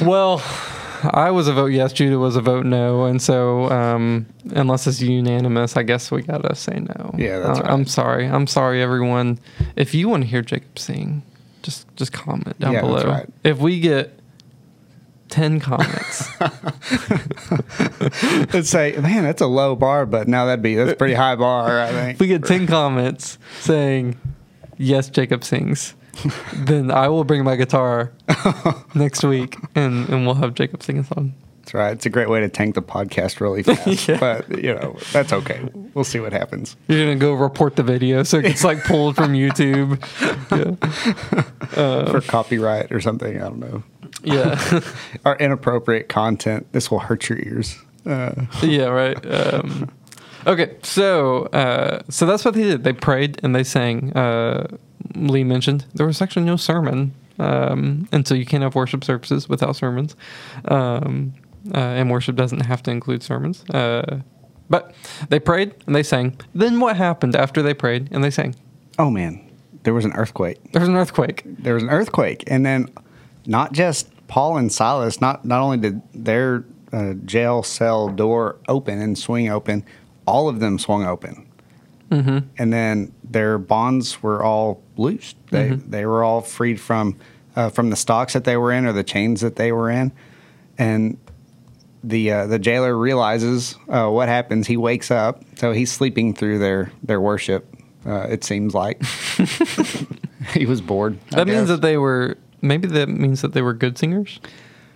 well, 0.06 0.42
I 1.12 1.30
was 1.30 1.48
a 1.48 1.52
vote 1.52 1.66
yes. 1.72 1.92
Judah 1.92 2.18
was 2.18 2.36
a 2.36 2.40
vote 2.40 2.66
no, 2.66 3.04
and 3.06 3.20
so 3.20 3.70
um, 3.70 4.26
unless 4.54 4.86
it's 4.86 5.00
unanimous, 5.00 5.76
I 5.76 5.82
guess 5.82 6.10
we 6.10 6.22
gotta 6.22 6.54
say 6.54 6.78
no. 6.80 7.14
Yeah, 7.16 7.38
that's 7.38 7.58
Uh, 7.58 7.62
right. 7.62 7.70
I'm 7.72 7.86
sorry. 7.86 8.26
I'm 8.26 8.46
sorry, 8.46 8.82
everyone. 8.82 9.38
If 9.76 9.94
you 9.94 10.08
want 10.08 10.22
to 10.24 10.28
hear 10.28 10.42
Jacob 10.42 10.78
sing, 10.78 11.22
just 11.62 11.86
just 11.96 12.12
comment 12.12 12.58
down 12.58 12.72
Yeah, 12.74 12.80
below. 12.82 12.94
that's 12.96 13.06
right. 13.06 13.28
If 13.44 13.58
we 13.58 13.80
get 13.80 14.18
ten 15.28 15.60
comments, 15.60 16.28
Let's 18.52 18.70
say, 18.70 18.96
man, 18.96 19.24
that's 19.24 19.42
a 19.42 19.46
low 19.46 19.76
bar, 19.76 20.06
but 20.06 20.28
now 20.28 20.46
that'd 20.46 20.62
be 20.62 20.74
that's 20.74 20.92
a 20.92 20.96
pretty 20.96 21.14
high 21.14 21.36
bar. 21.36 21.80
I 21.80 21.90
think. 21.92 22.14
if 22.14 22.20
we 22.20 22.26
get 22.28 22.44
ten 22.44 22.66
comments 22.66 23.38
saying 23.60 24.18
yes, 24.78 25.08
Jacob 25.10 25.44
sings. 25.44 25.94
then 26.54 26.90
I 26.90 27.08
will 27.08 27.24
bring 27.24 27.44
my 27.44 27.56
guitar 27.56 28.10
next 28.94 29.22
week 29.22 29.58
and, 29.74 30.08
and 30.08 30.24
we'll 30.24 30.36
have 30.36 30.54
Jacob 30.54 30.82
sing 30.82 30.98
a 30.98 31.04
song. 31.04 31.34
That's 31.60 31.74
right. 31.74 31.92
It's 31.92 32.06
a 32.06 32.10
great 32.10 32.30
way 32.30 32.40
to 32.40 32.48
tank 32.48 32.74
the 32.74 32.80
podcast 32.80 33.40
really 33.40 33.62
fast. 33.62 34.08
Yeah. 34.08 34.18
But 34.18 34.62
you 34.62 34.74
know, 34.74 34.96
that's 35.12 35.32
okay. 35.32 35.68
We'll 35.92 36.04
see 36.04 36.20
what 36.20 36.32
happens. 36.32 36.76
You're 36.88 37.04
gonna 37.04 37.16
go 37.16 37.34
report 37.34 37.76
the 37.76 37.82
video 37.82 38.22
so 38.22 38.38
it 38.38 38.42
gets 38.42 38.64
like 38.64 38.82
pulled 38.84 39.16
from 39.16 39.32
YouTube. 39.32 40.00
Yeah. 41.70 42.10
for 42.12 42.20
copyright 42.22 42.92
or 42.92 43.00
something. 43.00 43.36
I 43.36 43.40
don't 43.40 43.58
know. 43.58 43.82
Yeah. 44.22 44.80
Or 45.24 45.36
inappropriate 45.36 46.08
content. 46.08 46.66
This 46.72 46.90
will 46.90 47.00
hurt 47.00 47.28
your 47.28 47.38
ears. 47.38 47.76
Uh, 48.04 48.46
yeah, 48.62 48.84
right. 48.86 49.18
Um, 49.26 49.90
okay, 50.46 50.76
so 50.82 51.46
uh, 51.46 52.02
so 52.08 52.26
that's 52.26 52.44
what 52.44 52.54
they 52.54 52.62
did. 52.62 52.84
They 52.84 52.92
prayed 52.92 53.40
and 53.42 53.54
they 53.54 53.64
sang. 53.64 54.12
Uh, 54.12 54.76
Lee 55.16 55.42
mentioned 55.44 55.86
there 55.94 56.06
was 56.06 56.22
actually 56.22 56.44
no 56.44 56.56
sermon, 56.56 57.14
um, 57.38 58.08
and 58.12 58.26
so 58.26 58.34
you 58.34 58.46
can't 58.46 58.62
have 58.62 58.74
worship 58.76 59.02
services 59.02 59.48
without 59.48 59.74
sermons. 59.74 60.14
Um, 60.66 61.34
uh, 61.74 61.78
and 61.78 62.10
worship 62.10 62.36
doesn't 62.36 62.60
have 62.60 62.82
to 62.84 62.92
include 62.92 63.24
sermons. 63.24 63.64
Uh, 63.70 64.20
but 64.70 64.94
they 65.28 65.40
prayed 65.40 65.74
and 65.86 65.96
they 65.96 66.02
sang. 66.04 66.40
Then 66.54 66.78
what 66.78 66.96
happened 66.96 67.34
after 67.34 67.62
they 67.62 67.74
prayed 67.74 68.08
and 68.12 68.22
they 68.22 68.30
sang? 68.30 68.54
oh 68.98 69.10
man, 69.10 69.40
there 69.82 69.94
was 69.94 70.04
an 70.04 70.12
earthquake. 70.12 70.58
There 70.72 70.80
was 70.80 70.88
an 70.88 70.96
earthquake. 70.96 71.42
There 71.44 71.74
was 71.74 71.82
an 71.82 71.90
earthquake, 71.90 72.44
and 72.46 72.64
then 72.64 72.88
not 73.46 73.72
just 73.72 74.08
Paul 74.28 74.56
and 74.56 74.72
Silas. 74.72 75.20
Not 75.20 75.44
not 75.44 75.60
only 75.60 75.78
did 75.78 76.02
their 76.14 76.64
uh, 76.92 77.14
jail 77.24 77.62
cell 77.62 78.08
door 78.08 78.56
open 78.68 79.00
and 79.00 79.16
swing 79.18 79.48
open, 79.48 79.84
all 80.26 80.48
of 80.48 80.60
them 80.60 80.78
swung 80.78 81.04
open. 81.06 81.42
Mm-hmm. 82.08 82.38
and 82.56 82.72
then 82.72 83.12
their 83.24 83.58
bonds 83.58 84.22
were 84.22 84.40
all 84.40 84.80
loosed. 84.96 85.36
They 85.50 85.70
Mm-hmm. 85.70 85.90
they 85.90 86.06
were 86.06 86.22
all 86.22 86.40
freed 86.40 86.80
from 86.80 87.16
uh, 87.56 87.70
from 87.70 87.90
the 87.90 87.96
stocks 87.96 88.32
that 88.34 88.44
they 88.44 88.56
were 88.56 88.70
in 88.70 88.86
or 88.86 88.92
the 88.92 89.02
chains 89.02 89.40
that 89.40 89.56
they 89.56 89.72
were 89.72 89.90
in, 89.90 90.12
and 90.78 91.18
the 92.04 92.30
uh, 92.30 92.46
the 92.46 92.60
jailer 92.60 92.96
realizes 92.96 93.74
uh, 93.88 94.08
what 94.08 94.28
happens. 94.28 94.68
He 94.68 94.76
wakes 94.76 95.10
up, 95.10 95.42
so 95.56 95.72
he's 95.72 95.90
sleeping 95.90 96.32
through 96.32 96.60
their 96.60 96.92
their 97.02 97.20
worship. 97.20 97.74
Uh, 98.06 98.28
it 98.30 98.44
seems 98.44 98.72
like 98.72 99.02
he 100.54 100.64
was 100.64 100.80
bored. 100.80 101.18
I 101.32 101.36
That 101.36 101.46
means 101.48 101.62
guess. 101.62 101.68
that 101.70 101.80
they 101.82 101.96
were 101.96 102.38
maybe 102.62 102.88
that 102.88 103.08
means 103.08 103.42
that 103.42 103.52
they 103.52 103.62
were 103.62 103.72
good 103.74 103.98
singers 103.98 104.40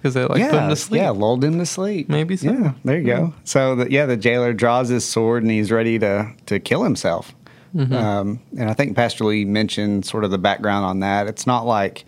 because 0.01 0.15
they 0.15 0.25
like 0.25 0.51
put 0.51 0.59
him 0.59 0.71
to 0.71 0.77
sleep. 0.77 1.01
Yeah, 1.01 1.11
lulled 1.11 1.45
him 1.45 1.59
to 1.59 1.67
sleep. 1.67 2.09
Maybe 2.09 2.37
so. 2.37 2.51
Yeah, 2.53 2.73
there 2.85 2.99
you 2.99 3.07
go. 3.07 3.35
So 3.45 3.77
the, 3.77 3.91
yeah, 3.91 4.07
the 4.07 4.17
jailer 4.17 4.53
draws 4.53 4.89
his 4.89 5.05
sword 5.05 5.43
and 5.43 5.51
he's 5.51 5.71
ready 5.71 5.99
to 5.99 6.33
to 6.47 6.59
kill 6.59 6.83
himself. 6.83 7.35
Mm-hmm. 7.75 7.95
Um, 7.95 8.41
and 8.59 8.69
I 8.69 8.75
think 8.75 8.97
Pastor 8.97 9.25
Lee 9.25 9.45
mentioned 9.45 10.05
sort 10.05 10.25
of 10.25 10.31
the 10.31 10.39
background 10.39 10.85
on 10.85 11.01
that. 11.01 11.27
It's 11.29 11.47
not 11.47 11.67
like 11.67 12.05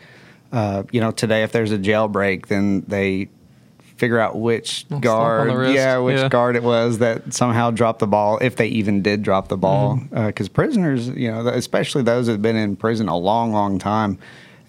uh, 0.52 0.84
you 0.90 1.00
know 1.00 1.10
today 1.10 1.42
if 1.42 1.52
there's 1.52 1.72
a 1.72 1.78
jailbreak, 1.78 2.46
then 2.46 2.82
they 2.88 3.28
figure 3.96 4.18
out 4.18 4.36
which 4.36 4.84
Well, 4.90 5.00
slap 5.00 5.14
on 5.14 5.46
the 5.46 5.52
guard, 5.52 5.74
yeah, 5.74 5.98
which 5.98 6.18
Yeah. 6.18 6.28
guard 6.28 6.56
it 6.56 6.64
was 6.64 6.98
that 6.98 7.32
somehow 7.32 7.70
dropped 7.70 8.00
the 8.00 8.08
ball, 8.08 8.38
if 8.42 8.56
they 8.56 8.66
even 8.66 9.00
did 9.00 9.22
drop 9.22 9.46
the 9.46 9.56
ball. 9.56 9.96
Mm-hmm. 9.96 10.26
Because 10.26 10.48
prisoners, 10.48 11.06
you 11.08 11.30
know, 11.30 11.46
especially 11.46 12.02
those 12.02 12.26
that 12.26 12.32
have 12.32 12.42
been 12.42 12.56
in 12.56 12.74
prison 12.74 13.06
a 13.06 13.16
long, 13.16 13.52
long 13.52 13.78
time, 13.78 14.18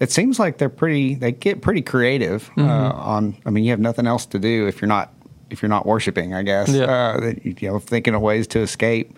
it 0.00 0.10
seems 0.10 0.38
like 0.38 0.58
they're 0.58 0.68
pretty. 0.68 1.14
They 1.14 1.32
get 1.32 1.60
pretty 1.62 1.82
creative 1.82 2.50
uh, 2.56 2.60
Mm-hmm. 2.62 2.98
on. 3.00 3.36
I 3.46 3.50
mean, 3.50 3.64
you 3.64 3.70
have 3.70 3.80
nothing 3.80 4.06
else 4.06 4.26
to 4.26 4.38
do 4.38 4.66
if 4.66 4.80
you're 4.80 4.88
not 4.88 5.12
if 5.50 5.62
you're 5.62 5.68
not 5.68 5.86
worshiping. 5.86 6.34
I 6.34 6.42
guess. 6.42 6.68
Yeah. 6.68 6.84
Uh, 6.84 7.20
that, 7.20 7.44
you 7.44 7.68
know, 7.68 7.78
thinking 7.78 8.14
of 8.14 8.20
ways 8.22 8.46
to 8.48 8.60
escape. 8.60 9.16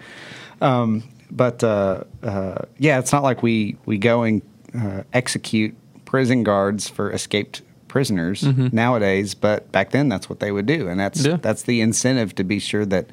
Um, 0.61 1.03
but 1.31 1.62
uh, 1.64 2.05
uh, 2.22 2.59
yeah, 2.79 2.99
it's 2.99 3.12
not 3.12 3.22
like 3.22 3.43
we 3.43 3.77
we 3.87 3.99
go 3.99 4.22
and 4.22 4.43
uh, 4.79 5.03
execute 5.12 5.74
prison 6.05 6.43
guards 6.45 6.89
for 6.89 7.11
escaped 7.11 7.62
prisoners 7.89 8.43
nowadays. 8.72 9.35
But 9.35 9.72
back 9.72 9.91
then, 9.91 10.09
that's 10.09 10.29
what 10.29 10.41
they 10.41 10.53
would 10.53 10.66
do, 10.66 10.89
and 10.89 11.01
that's 11.01 11.24
Yeah. 11.24 11.37
that's 11.37 11.62
the 11.62 11.81
incentive 11.81 12.35
to 12.37 12.45
be 12.45 12.59
sure 12.59 12.85
that. 12.87 13.11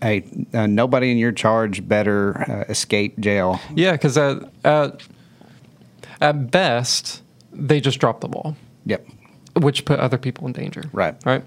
Hey, 0.00 0.22
uh, 0.54 0.68
nobody 0.68 1.10
in 1.10 1.18
your 1.18 1.32
charge 1.32 1.88
better 1.88 2.40
uh, 2.48 2.64
escape 2.70 3.18
jail. 3.18 3.58
Yeah, 3.74 3.90
because 3.90 4.16
at, 4.16 4.44
at 6.22 6.50
best 6.50 7.22
they 7.52 7.80
just 7.80 7.98
dropped 7.98 8.20
the 8.22 8.28
ball, 8.28 8.56
Yep. 8.86 9.06
which 9.60 9.84
put 9.84 9.98
other 10.00 10.16
people 10.18 10.46
in 10.46 10.52
danger. 10.52 10.84
Right. 10.92 11.14
Right. 11.26 11.44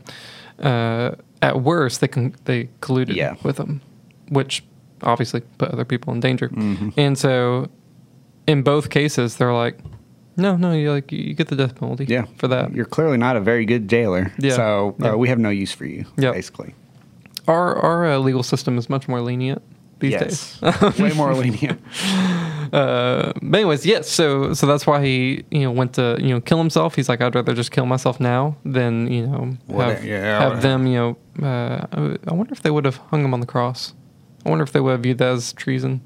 Uh, 0.60 1.16
at 1.42 1.62
worst, 1.62 2.02
they 2.02 2.08
can 2.08 2.36
they 2.46 2.70
colluded 2.82 3.16
Yeah. 3.16 3.36
with 3.44 3.58
them, 3.58 3.82
which 4.30 4.64
obviously 5.02 5.42
put 5.58 5.70
other 5.72 5.86
people 5.86 6.14
in 6.14 6.20
danger. 6.20 6.50
Mm-hmm. 6.50 6.90
And 6.98 7.18
so, 7.18 7.68
in 8.48 8.62
both 8.64 8.90
cases, 8.90 9.36
they're 9.38 9.54
like, 9.54 9.80
"No, 10.38 10.56
no, 10.56 10.72
you 10.74 10.92
like 10.92 11.12
you 11.12 11.34
get 11.34 11.48
the 11.48 11.56
death 11.56 11.76
penalty 11.76 12.06
Yeah, 12.08 12.26
for 12.38 12.48
that." 12.48 12.74
You're 12.74 12.86
clearly 12.86 13.18
not 13.18 13.36
a 13.36 13.42
very 13.42 13.66
good 13.66 13.88
jailer. 13.90 14.32
Yeah. 14.40 14.56
So 14.56 14.96
uh, 15.02 15.06
Yeah. 15.08 15.16
we 15.16 15.28
have 15.30 15.40
no 15.40 15.50
use 15.50 15.72
for 15.72 15.86
you. 15.86 16.06
Yep. 16.18 16.34
Basically. 16.34 16.74
Our 17.48 17.76
our 17.78 18.06
uh, 18.12 18.18
legal 18.20 18.44
system 18.44 18.78
is 18.78 18.90
much 18.90 19.08
more 19.08 19.22
lenient 19.22 19.62
these 20.00 20.12
yes. 20.12 20.60
days. 20.60 21.00
Way 21.00 21.14
more 21.14 21.34
lenient. 21.34 21.82
Uh, 22.74 23.32
but 23.41 23.58
anyways, 23.60 23.86
yes. 23.86 24.10
So 24.10 24.54
so 24.54 24.68
that's 24.68 24.86
why 24.88 25.04
he 25.04 25.43
you 25.52 25.62
know 25.62 25.72
went 25.72 25.93
to 25.93 26.18
you 26.20 26.30
know 26.30 26.41
kill 26.41 26.58
himself. 26.58 26.96
He's 26.96 27.08
like, 27.10 27.22
I'd 27.22 27.36
rather 27.36 27.54
just 27.54 27.72
kill 27.72 27.86
myself 27.86 28.20
now 28.20 28.58
than 28.66 29.12
you 29.12 29.28
know 29.28 29.58
have, 29.70 30.04
yeah, 30.04 30.39
have 30.50 30.62
them 30.62 30.88
you 30.88 30.96
know. 30.96 31.18
Uh, 31.41 31.86
I- 31.91 32.18
I 32.28 32.34
wonder 32.34 32.54
if 32.54 32.62
they 32.62 32.72
would 32.72 32.86
have 32.86 32.98
hung 32.98 33.24
him 33.24 33.34
on 33.34 33.39
the 33.39 33.46
cross. 33.46 33.93
I 34.46 34.50
wonder 34.50 34.64
if 34.64 34.72
they 34.72 34.80
would 34.80 34.91
have 34.91 35.02
viewed 35.02 35.18
that 35.20 35.30
as 35.34 35.54
treason. 35.54 36.02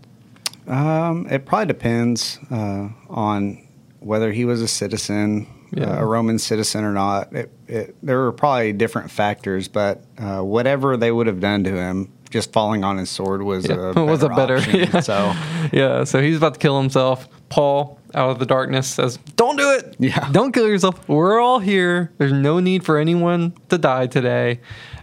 Um, 0.67 1.27
it 1.29 1.45
probably 1.45 1.65
depends 1.67 2.39
uh, 2.51 2.89
on 3.09 3.65
whether 3.99 4.31
he 4.31 4.45
was 4.45 4.61
a 4.61 4.67
citizen, 4.67 5.47
Yeah. 5.71 5.85
uh, 5.97 6.01
a 6.03 6.05
Roman 6.05 6.39
citizen 6.39 6.83
or 6.83 6.93
not. 6.93 7.33
It, 7.33 7.51
it, 7.67 7.95
there 8.03 8.19
were 8.19 8.31
probably 8.31 8.71
different 8.73 9.11
factors, 9.11 9.67
but 9.67 10.03
uh, 10.17 10.41
whatever 10.41 10.95
they 10.95 11.11
would 11.11 11.27
have 11.27 11.39
done 11.39 11.63
to 11.65 11.71
him, 11.71 12.11
just 12.29 12.51
falling 12.53 12.83
on 12.83 12.97
his 12.97 13.09
sword 13.09 13.41
was 13.41 13.67
Yeah. 13.67 13.93
a 13.95 14.03
was 14.05 14.23
a 14.23 14.29
better. 14.29 14.57
option. 14.57 14.79
yeah. 14.79 14.99
So 14.99 15.33
yeah. 15.71 16.03
So 16.03 16.21
he's 16.21 16.37
about 16.37 16.53
to 16.55 16.59
kill 16.59 16.79
himself. 16.79 17.27
Paul, 17.49 17.99
out 18.13 18.29
of 18.29 18.37
the 18.39 18.45
darkness, 18.45 18.87
says, 18.87 19.17
"Don't 19.35 19.57
do 19.57 19.71
it. 19.71 19.95
Yeah. 19.99 20.29
Don't 20.31 20.51
kill 20.51 20.67
yourself. 20.67 21.07
We're 21.09 21.39
all 21.39 21.59
here. 21.59 22.11
There's 22.19 22.31
no 22.33 22.59
need 22.59 22.83
for 22.85 22.97
anyone 22.97 23.53
to 23.69 23.77
die 23.77 24.07
today." 24.07 24.59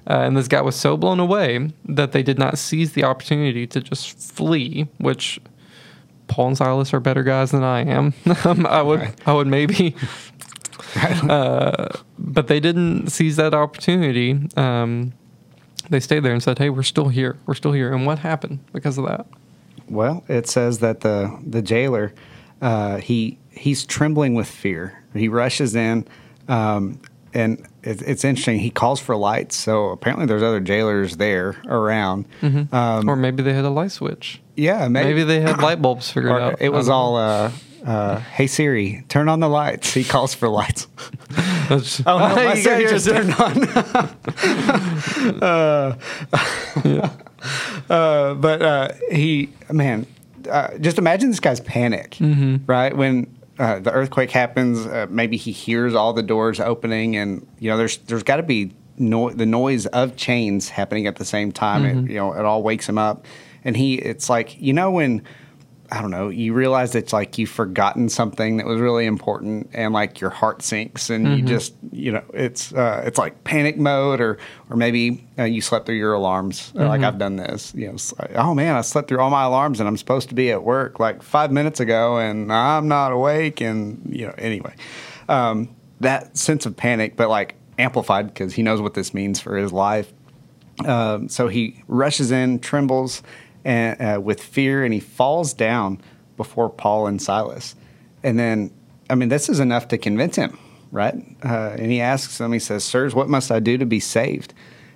Uh, 0.09 0.20
and 0.20 0.37
this 0.37 0.47
guy 0.47 0.61
was 0.61 0.77
so 0.77 0.97
blown 0.97 1.18
away 1.18 1.68
that 1.87 2.12
they 2.12 2.22
did 2.22 2.39
not 2.39 2.57
seize 2.59 2.93
the 2.93 3.03
opportunity 3.03 3.66
to 3.66 3.81
just 3.81 4.16
flee, 4.16 4.87
which 4.99 5.41
Paul 6.29 6.47
and 6.49 6.57
Silas 6.57 6.95
are 6.95 7.01
better 7.01 7.24
guys 7.24 7.51
than 7.51 7.64
I 7.64 7.81
am. 7.85 8.14
Um, 8.45 8.66
I 8.66 8.83
would, 8.83 9.01
Right. 9.01 9.14
I 9.27 9.33
would 9.33 9.49
maybe, 9.49 9.97
uh, 11.29 11.89
but 12.18 12.47
they 12.47 12.61
didn't 12.61 13.09
seize 13.09 13.35
that 13.37 13.55
opportunity. 13.55 14.39
Um, 14.57 15.12
they 15.89 16.01
stayed 16.01 16.20
there 16.20 16.32
and 16.32 16.43
said, 16.43 16.59
"Hey, 16.59 16.70
we're 16.70 16.82
still 16.82 17.09
here. 17.09 17.39
We're 17.47 17.55
still 17.55 17.72
here." 17.72 17.93
And 17.93 18.07
what 18.07 18.20
happened 18.20 18.61
because 18.72 18.99
of 18.99 19.07
that? 19.07 19.26
Well, 19.89 20.24
it 20.28 20.49
says 20.49 20.80
that 20.80 21.01
the 21.01 21.39
the 21.47 21.62
jailer 21.62 22.12
uh, 22.61 22.99
he 22.99 23.39
he's 23.51 23.84
trembling 23.84 24.34
with 24.34 24.49
fear. 24.49 25.03
He 25.14 25.28
rushes 25.28 25.74
in, 25.74 26.07
um, 26.49 27.01
and 27.37 27.66
it, 27.82 28.03
it's 28.03 28.24
interesting. 28.24 28.59
He 28.59 28.70
calls 28.70 28.99
for 29.01 29.14
lights. 29.16 29.55
So 29.57 29.91
apparently, 29.91 30.26
there's 30.26 30.43
other 30.43 30.61
jailers 30.61 31.16
there 31.18 31.57
around. 31.68 32.26
Um, 32.43 33.09
or 33.09 33.14
maybe 33.16 33.43
they 33.43 33.53
had 33.53 33.64
a 33.64 33.70
light 33.70 33.93
switch. 33.93 34.41
yeah, 34.57 34.89
Maybe, 34.89 35.09
maybe, 35.11 35.22
they 35.24 35.41
had 35.41 35.59
light 35.62 35.80
bulbs 35.82 36.11
figured 36.11 36.32
out. 36.32 36.57
it 36.61 36.70
was 36.70 36.89
all. 36.89 37.16
Uh, 37.16 37.51
uh, 37.84 38.18
hey 38.18 38.49
Siri, 38.49 39.05
turn 39.09 39.28
on 39.28 39.39
the 39.39 39.49
lights. 39.49 39.95
He 39.95 40.03
calls 40.03 40.34
for 40.34 40.49
lights. 40.49 40.89
Oh 41.68 42.18
no, 42.18 42.34
my 42.37 42.55
Siri 42.55 42.84
just 42.87 43.09
turned 43.09 43.32
on. 43.34 43.64
uh, 45.43 45.97
uh, 47.91 48.34
but 48.34 48.62
uh, 48.62 48.89
he, 49.11 49.51
man, 49.70 50.07
uh, 50.51 50.76
just 50.78 50.99
imagine 50.99 51.30
this 51.30 51.41
guy's 51.41 51.61
panic, 51.61 52.12
Mm-hmm. 52.12 52.64
right? 52.66 52.97
When 52.97 53.26
uh, 53.59 53.78
the 53.78 53.92
earthquake 53.92 54.30
happens, 54.30 54.86
uh, 54.86 55.07
maybe 55.09 55.36
he 55.36 55.52
hears 55.52 55.94
all 55.94 56.12
the 56.12 56.22
doors 56.22 56.61
opening, 56.61 57.16
and 57.16 57.46
you 57.59 57.70
know, 57.70 57.76
there's 57.76 57.98
there's 57.98 58.22
got 58.22 58.36
to 58.36 58.42
be 58.42 58.74
no- 58.98 59.30
the 59.30 59.46
noise 59.46 59.86
of 59.86 60.16
chains 60.16 60.68
happening 60.68 61.07
at 61.07 61.16
the 61.16 61.24
same 61.24 61.52
time. 61.52 61.82
Mm-hmm. 61.82 62.07
It, 62.07 62.11
you 62.12 62.16
know, 62.16 62.32
it 62.32 62.44
all 62.44 62.62
wakes 62.62 62.88
him 62.88 62.98
up, 62.98 63.26
and 63.64 63.76
he, 63.76 63.94
it's 63.96 64.28
like 64.28 64.61
you 64.61 64.72
know 64.72 64.90
when. 64.90 65.22
I 65.91 66.01
don't 66.01 66.11
know. 66.11 66.28
You 66.28 66.53
realize 66.53 66.95
it's 66.95 67.12
like 67.12 67.39
you've 67.39 67.51
forgotten 67.51 68.09
something 68.09 68.57
that 68.57 68.66
was 68.66 68.80
really 68.80 69.07
important, 69.07 69.70
and 69.72 69.95
like 69.95 70.20
your 70.20 70.30
heart 70.30 70.62
sinks, 70.62 71.11
and 71.11 71.26
you 71.37 71.43
just, 71.45 71.74
you 71.93 72.12
know, 72.12 72.24
it's 72.34 72.72
uh, 72.72 73.03
it's 73.07 73.18
like 73.18 73.45
panic 73.45 73.78
mode, 73.78 74.20
or 74.20 74.39
or 74.68 74.76
maybe 74.76 75.26
uh, 75.39 75.45
you 75.45 75.61
slept 75.61 75.87
through 75.87 75.97
your 75.97 76.12
alarms. 76.12 76.72
Uh, 76.74 76.89
Like 76.89 77.03
I've 77.03 77.18
done 77.18 77.37
this. 77.37 77.72
You 77.74 77.89
know, 77.89 77.97
like, 78.18 78.34
oh 78.34 78.55
man, 78.55 78.74
I 78.74 78.80
slept 78.80 79.09
through 79.09 79.20
all 79.20 79.30
my 79.30 79.45
alarms, 79.45 79.78
and 79.80 79.89
I'm 79.89 79.97
supposed 79.97 80.28
to 80.30 80.34
be 80.34 80.51
at 80.51 80.62
work 80.62 80.99
like 80.99 81.22
five 81.22 81.53
minutes 81.53 81.80
ago, 81.80 82.18
and 82.18 82.53
I'm 82.53 82.89
not 82.89 83.12
awake, 83.12 83.61
and 83.61 84.03
you 84.11 84.26
know, 84.26 84.34
anyway, 84.39 84.74
um, 85.28 85.68
that 86.01 86.37
sense 86.37 86.66
of 86.66 86.76
panic, 86.76 87.16
but 87.16 87.28
like 87.28 87.55
amplified 87.78 88.26
because 88.26 88.55
he 88.55 88.62
knows 88.62 88.80
what 88.80 88.95
this 88.95 89.14
means 89.14 89.41
for 89.41 89.57
his 89.57 89.72
life. 89.72 90.12
Um, 90.84 91.28
so 91.28 91.49
he 91.49 91.82
rushes 91.89 92.30
in, 92.30 92.59
trembles 92.59 93.22
and, 93.67 94.01
uh, 94.01 94.21
with 94.21 94.43
fear, 94.43 94.85
and 94.85 94.95
he 94.95 95.01
falls 95.01 95.53
down 95.53 96.01
before 96.37 96.71
Paul 96.71 97.07
and 97.07 97.21
Silas. 97.21 97.75
And 98.23 98.39
then, 98.39 98.71
I 99.11 99.14
mean, 99.14 99.29
this 99.29 99.49
is 99.49 99.61
enough 99.61 99.89
to 99.89 99.99
convince 99.99 100.37
him, 100.37 100.59
right? 100.93 101.14
Uh, 101.45 101.75
and 101.79 101.91
he 101.91 102.01
asks 102.01 102.39
them, 102.39 102.53
he 102.53 102.59
says, 102.59 102.85
Sirs, 102.85 103.14
what 103.14 103.29
must 103.29 103.51
I 103.51 103.61
do 103.61 103.77
to 103.77 103.87
be 103.87 104.01
saved? 104.01 104.55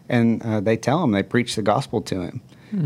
And 0.08 0.42
uh, 0.42 0.60
they 0.60 0.76
tell 0.76 1.02
him, 1.02 1.12
they 1.12 1.22
preach 1.22 1.56
the 1.56 1.62
gospel 1.62 2.00
to 2.02 2.20
him. 2.22 2.40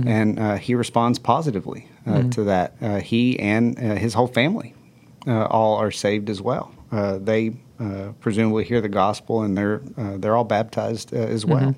And 0.07 0.39
uh, 0.39 0.57
he 0.57 0.75
responds 0.75 1.19
positively 1.19 1.87
uh, 2.07 2.23
to 2.31 2.45
that. 2.45 2.75
Uh, 2.81 3.01
he 3.01 3.39
and 3.39 3.79
uh, 3.79 3.97
his 3.97 4.15
whole 4.15 4.29
family 4.29 4.73
uh, 5.27 5.45
all 5.45 5.77
are 5.77 5.91
saved 5.91 6.31
as 6.31 6.41
well. 6.41 6.75
Uh, 6.91 7.19
they 7.19 7.53
uh, 7.79 8.13
presumably 8.21 8.65
hear 8.65 8.81
the 8.81 8.89
gospel 8.89 9.43
and 9.43 9.59
they're, 9.59 9.83
uh, 9.99 10.17
they're 10.17 10.37
all 10.37 10.45
baptized 10.45 11.13
uh, 11.13 11.19
as 11.19 11.45
well 11.45 11.75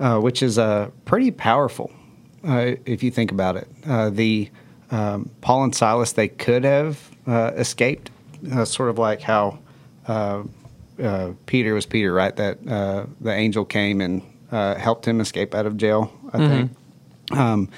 uh, 0.00 0.18
which 0.18 0.42
is 0.42 0.58
uh, 0.58 0.90
pretty 1.04 1.30
powerful 1.30 1.92
uh, 2.48 2.76
if 2.86 3.02
you 3.02 3.10
think 3.10 3.30
about 3.30 3.56
it. 3.56 3.68
Uh, 3.86 4.10
the 4.10 4.50
um, 4.90 5.30
Paul 5.40 5.64
and 5.64 5.74
Silas 5.74 6.12
they 6.12 6.28
could 6.28 6.64
have 6.64 6.98
uh, 7.26 7.52
escaped, 7.56 8.10
uh, 8.52 8.64
sort 8.64 8.88
of 8.88 8.98
like 8.98 9.20
how 9.20 9.58
uh, 10.06 10.42
uh, 11.02 11.32
Peter 11.46 11.74
was 11.74 11.86
Peter, 11.86 12.12
right? 12.12 12.34
That 12.34 12.66
uh, 12.66 13.06
the 13.20 13.32
angel 13.32 13.64
came 13.64 14.00
and 14.00 14.22
uh, 14.50 14.74
helped 14.76 15.06
him 15.06 15.20
escape 15.20 15.54
out 15.54 15.66
of 15.66 15.76
jail. 15.76 16.12
I 16.32 16.38
think. 16.48 16.70
Um, 17.38 17.68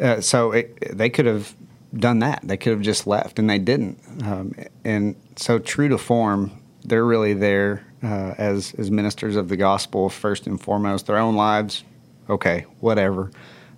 uh, 0.00 0.20
so 0.20 0.52
it, 0.52 0.96
they 0.96 1.10
could 1.10 1.26
have 1.26 1.54
done 1.94 2.20
that. 2.20 2.40
They 2.44 2.56
could 2.56 2.72
have 2.72 2.82
just 2.82 3.06
left, 3.06 3.38
and 3.38 3.48
they 3.48 3.58
didn't. 3.58 3.98
Um, 4.22 4.54
and 4.84 5.16
so, 5.36 5.58
true 5.58 5.88
to 5.88 5.98
form, 5.98 6.50
they're 6.84 7.04
really 7.04 7.34
there 7.34 7.84
uh, 8.02 8.34
as 8.38 8.74
as 8.78 8.90
ministers 8.90 9.36
of 9.36 9.48
the 9.48 9.56
gospel 9.56 10.08
first 10.08 10.46
and 10.46 10.60
foremost. 10.60 11.06
Their 11.06 11.18
own 11.18 11.36
lives, 11.36 11.84
okay, 12.28 12.64
whatever. 12.80 13.30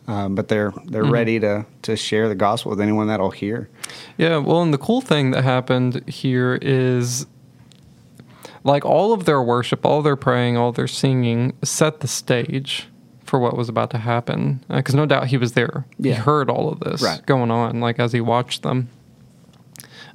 Um, 0.06 0.34
but 0.34 0.48
they're 0.48 0.72
they're 0.86 1.04
ready 1.04 1.38
to 1.40 1.64
to 1.82 1.96
share 1.96 2.28
the 2.28 2.34
gospel 2.34 2.70
with 2.70 2.80
anyone 2.80 3.06
that'll 3.06 3.30
hear. 3.30 3.68
Yeah, 4.18 4.38
well, 4.38 4.62
and 4.62 4.74
the 4.74 4.78
cool 4.78 5.00
thing 5.00 5.30
that 5.32 5.44
happened 5.44 6.02
here 6.08 6.58
is 6.60 7.26
like 8.64 8.84
all 8.84 9.12
of 9.12 9.24
their 9.24 9.40
worship, 9.42 9.86
all 9.86 10.02
their 10.02 10.16
praying, 10.16 10.56
all 10.56 10.72
their 10.72 10.88
singing 10.88 11.52
set 11.62 12.00
the 12.00 12.08
stage 12.08 12.88
for 13.24 13.38
what 13.38 13.56
was 13.56 13.68
about 13.68 13.90
to 13.90 13.98
happen. 13.98 14.64
Because 14.68 14.94
no 14.94 15.06
doubt 15.06 15.28
he 15.28 15.36
was 15.36 15.52
there. 15.52 15.86
Yeah. 15.98 16.14
He 16.14 16.20
heard 16.20 16.50
all 16.50 16.68
of 16.70 16.80
this 16.80 17.00
Right. 17.02 17.24
going 17.26 17.50
on, 17.52 17.80
like 17.80 18.00
as 18.00 18.12
he 18.12 18.20
watched 18.20 18.62
them. 18.62 18.88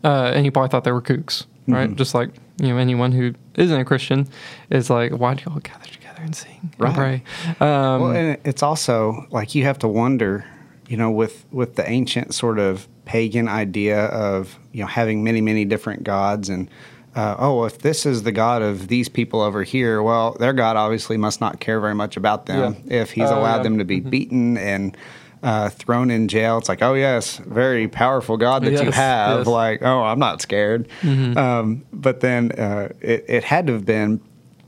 Uh, 0.03 0.31
and 0.35 0.43
he 0.45 0.51
probably 0.51 0.69
thought 0.69 0.83
they 0.83 0.91
were 0.91 1.01
kooks, 1.01 1.45
right? 1.67 1.87
Mm-hmm. 1.87 1.95
Just 1.95 2.13
like 2.13 2.29
you 2.61 2.67
know, 2.69 2.77
anyone 2.77 3.11
who 3.11 3.33
isn't 3.55 3.79
a 3.79 3.85
Christian 3.85 4.27
is 4.69 4.89
like, 4.89 5.11
why 5.11 5.33
do 5.33 5.43
y'all 5.45 5.59
gather 5.59 5.85
together 5.85 6.04
and 6.19 6.35
sing 6.35 6.71
Right. 6.77 6.87
and 6.89 6.95
pray? 6.97 7.23
Um, 7.67 8.01
well, 8.01 8.11
and 8.11 8.37
it's 8.43 8.63
also 8.63 9.25
like 9.31 9.55
you 9.55 9.63
have 9.65 9.79
to 9.79 9.87
wonder, 9.87 10.45
you 10.87 10.97
know, 10.97 11.11
with 11.11 11.45
with 11.51 11.75
the 11.75 11.89
ancient 11.89 12.33
sort 12.33 12.59
of 12.59 12.87
pagan 13.05 13.47
idea 13.47 14.05
of 14.05 14.57
you 14.71 14.81
know 14.81 14.87
having 14.87 15.23
many 15.23 15.41
many 15.41 15.65
different 15.65 16.03
gods 16.03 16.49
and. 16.49 16.69
Uh, 17.17 17.33
oh, 17.39 17.63
if 17.63 17.77
this 17.79 18.05
is 18.05 18.23
the 18.23 18.31
God 18.33 18.61
of 18.61 18.89
these 18.89 19.07
people 19.07 19.39
over 19.39 19.63
here, 19.63 20.03
well, 20.03 20.35
their 20.37 20.51
God 20.51 20.75
obviously 20.75 21.15
must 21.15 21.39
not 21.39 21.61
care 21.61 21.79
very 21.79 21.95
much 21.95 22.17
about 22.17 22.45
them. 22.45 22.75
Yeah. 22.87 23.03
If 23.03 23.11
He's 23.11 23.29
Oh, 23.31 23.39
allowed 23.39 23.55
yeah. 23.59 23.63
them 23.63 23.77
to 23.77 23.85
be 23.85 24.01
beaten 24.01 24.57
and 24.57 24.97
uh, 25.41 25.69
thrown 25.69 26.11
in 26.11 26.27
jail, 26.27 26.57
it's 26.57 26.67
like, 26.67 26.81
oh 26.81 26.93
yes, 26.93 27.37
very 27.37 27.87
powerful 27.87 28.35
God 28.35 28.65
that 28.65 28.83
you 28.83 28.91
have. 28.91 29.37
yes. 29.37 29.47
Like, 29.47 29.81
oh, 29.81 30.01
I'm 30.03 30.19
not 30.19 30.41
scared. 30.41 30.89
Um, 31.05 31.85
but 31.93 32.19
then 32.19 32.51
uh, 32.51 32.89
it, 32.99 33.23
it 33.29 33.43
had 33.45 33.67
to 33.67 33.73
have 33.73 33.85
been, 33.85 34.19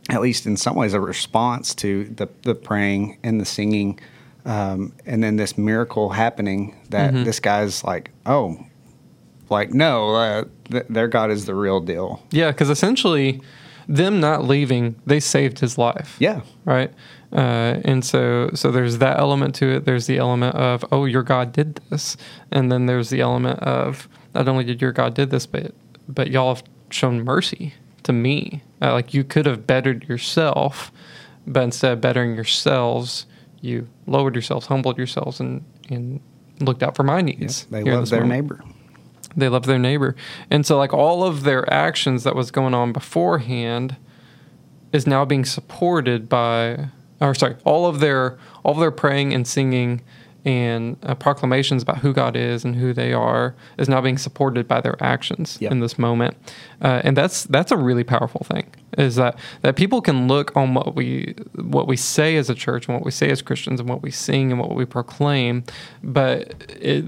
at 0.09 0.21
least 0.21 0.45
in 0.45 0.57
some 0.57 0.75
ways, 0.75 0.93
a 0.93 0.99
response 0.99 1.75
to 1.75 2.05
the, 2.05 2.27
the 2.43 2.55
praying 2.55 3.17
and 3.23 3.41
the 3.41 3.45
singing. 3.45 3.99
Um, 4.45 4.93
and 5.05 5.21
then 5.21 5.35
this 5.35 5.57
miracle 5.57 6.09
happening 6.09 6.75
that 6.89 7.13
this 7.13 7.39
guy's 7.39 7.83
like, 7.83 8.11
oh, 8.25 8.65
like, 9.49 9.71
no, 9.71 10.15
uh, 10.15 10.43
th- 10.71 10.85
their 10.89 11.07
God 11.07 11.31
is 11.31 11.45
the 11.45 11.55
real 11.55 11.79
deal. 11.79 12.23
Yeah, 12.31 12.51
because 12.51 12.69
essentially, 12.69 13.41
them 13.87 14.19
not 14.19 14.45
leaving, 14.45 14.95
they 15.05 15.19
saved 15.19 15.59
his 15.59 15.77
life. 15.77 16.15
Yeah. 16.19 16.41
Right. 16.65 16.93
Uh, 17.33 17.81
and 17.83 18.05
so, 18.05 18.49
so 18.53 18.71
there's 18.71 18.99
that 18.99 19.19
element 19.19 19.55
to 19.55 19.75
it. 19.75 19.85
There's 19.85 20.07
the 20.07 20.17
element 20.17 20.55
of, 20.55 20.85
oh, 20.91 21.05
your 21.05 21.23
God 21.23 21.51
did 21.51 21.81
this, 21.89 22.15
and 22.51 22.71
then 22.71 22.85
there's 22.85 23.09
the 23.09 23.19
element 23.19 23.59
of 23.59 24.07
not 24.33 24.47
only 24.47 24.63
did 24.63 24.81
your 24.81 24.93
God 24.93 25.13
did 25.13 25.29
this, 25.29 25.45
but 25.45 25.73
but 26.07 26.31
y'all 26.31 26.55
have 26.55 26.63
shown 26.89 27.25
mercy 27.25 27.73
to 28.03 28.13
me. 28.13 28.63
Uh, 28.81 28.93
like 28.93 29.13
you 29.13 29.23
could 29.23 29.45
have 29.45 29.65
bettered 29.65 30.07
yourself, 30.07 30.91
but 31.47 31.63
instead 31.63 31.93
of 31.93 32.01
bettering 32.01 32.35
yourselves, 32.35 33.25
you 33.61 33.87
lowered 34.05 34.35
yourselves, 34.35 34.67
humbled 34.67 34.97
yourselves, 34.97 35.39
and 35.39 35.63
and 35.89 36.19
looked 36.59 36.83
out 36.83 36.95
for 36.95 37.03
my 37.03 37.21
needs. 37.21 37.65
They 37.65 37.83
here 37.83 37.93
love 37.95 38.09
their 38.09 38.21
moment 38.25 38.49
neighbor. 38.59 38.63
they 39.35 39.49
loved 39.49 39.65
their 39.65 39.77
neighbor 39.79 40.15
and 40.49 40.65
so 40.65 40.77
like 40.77 40.93
all 40.93 41.23
of 41.23 41.43
their 41.43 41.71
actions 41.71 42.23
that 42.23 42.35
was 42.35 42.49
going 42.49 42.73
on 42.73 42.91
beforehand 42.91 43.95
is 44.91 45.05
now 45.05 45.23
being 45.25 45.45
supported 45.45 46.27
by 46.29 46.87
or 47.19 47.35
sorry 47.35 47.55
all 47.63 47.85
of 47.85 47.99
their 47.99 48.37
all 48.63 48.73
of 48.73 48.79
their 48.79 48.91
praying 48.91 49.33
and 49.33 49.47
singing 49.47 50.01
and 50.47 50.95
uh, 51.03 51.13
proclamations 51.15 51.83
about 51.83 51.97
who 51.97 52.13
god 52.13 52.35
is 52.37 52.63
and 52.63 52.75
who 52.77 52.93
they 52.93 53.11
are 53.11 53.53
is 53.77 53.89
now 53.89 53.99
being 53.99 54.17
supported 54.17 54.65
by 54.67 54.79
their 54.79 54.95
actions 55.03 55.57
Yep. 55.59 55.71
in 55.71 55.79
this 55.81 55.99
moment. 55.99 56.37
Uh, 56.81 57.01
and 57.03 57.17
that's 57.17 57.43
that's 57.45 57.71
a 57.71 57.77
really 57.77 58.03
powerful 58.03 58.43
thing 58.45 58.65
is 58.97 59.15
that 59.15 59.37
that 59.61 59.75
people 59.75 60.01
can 60.01 60.27
look 60.27 60.55
on 60.55 60.73
what 60.73 60.95
we 60.95 61.35
what 61.55 61.87
we 61.87 61.97
say 61.97 62.37
as 62.37 62.49
a 62.49 62.55
church 62.55 62.87
and 62.87 62.95
what 62.95 63.03
we 63.03 63.11
say 63.11 63.29
as 63.29 63.41
christians 63.41 63.79
and 63.81 63.89
what 63.89 64.01
we 64.01 64.11
sing 64.11 64.51
and 64.51 64.59
what 64.59 64.73
we 64.75 64.85
proclaim 64.85 65.63
but 66.01 66.53
it 66.79 67.03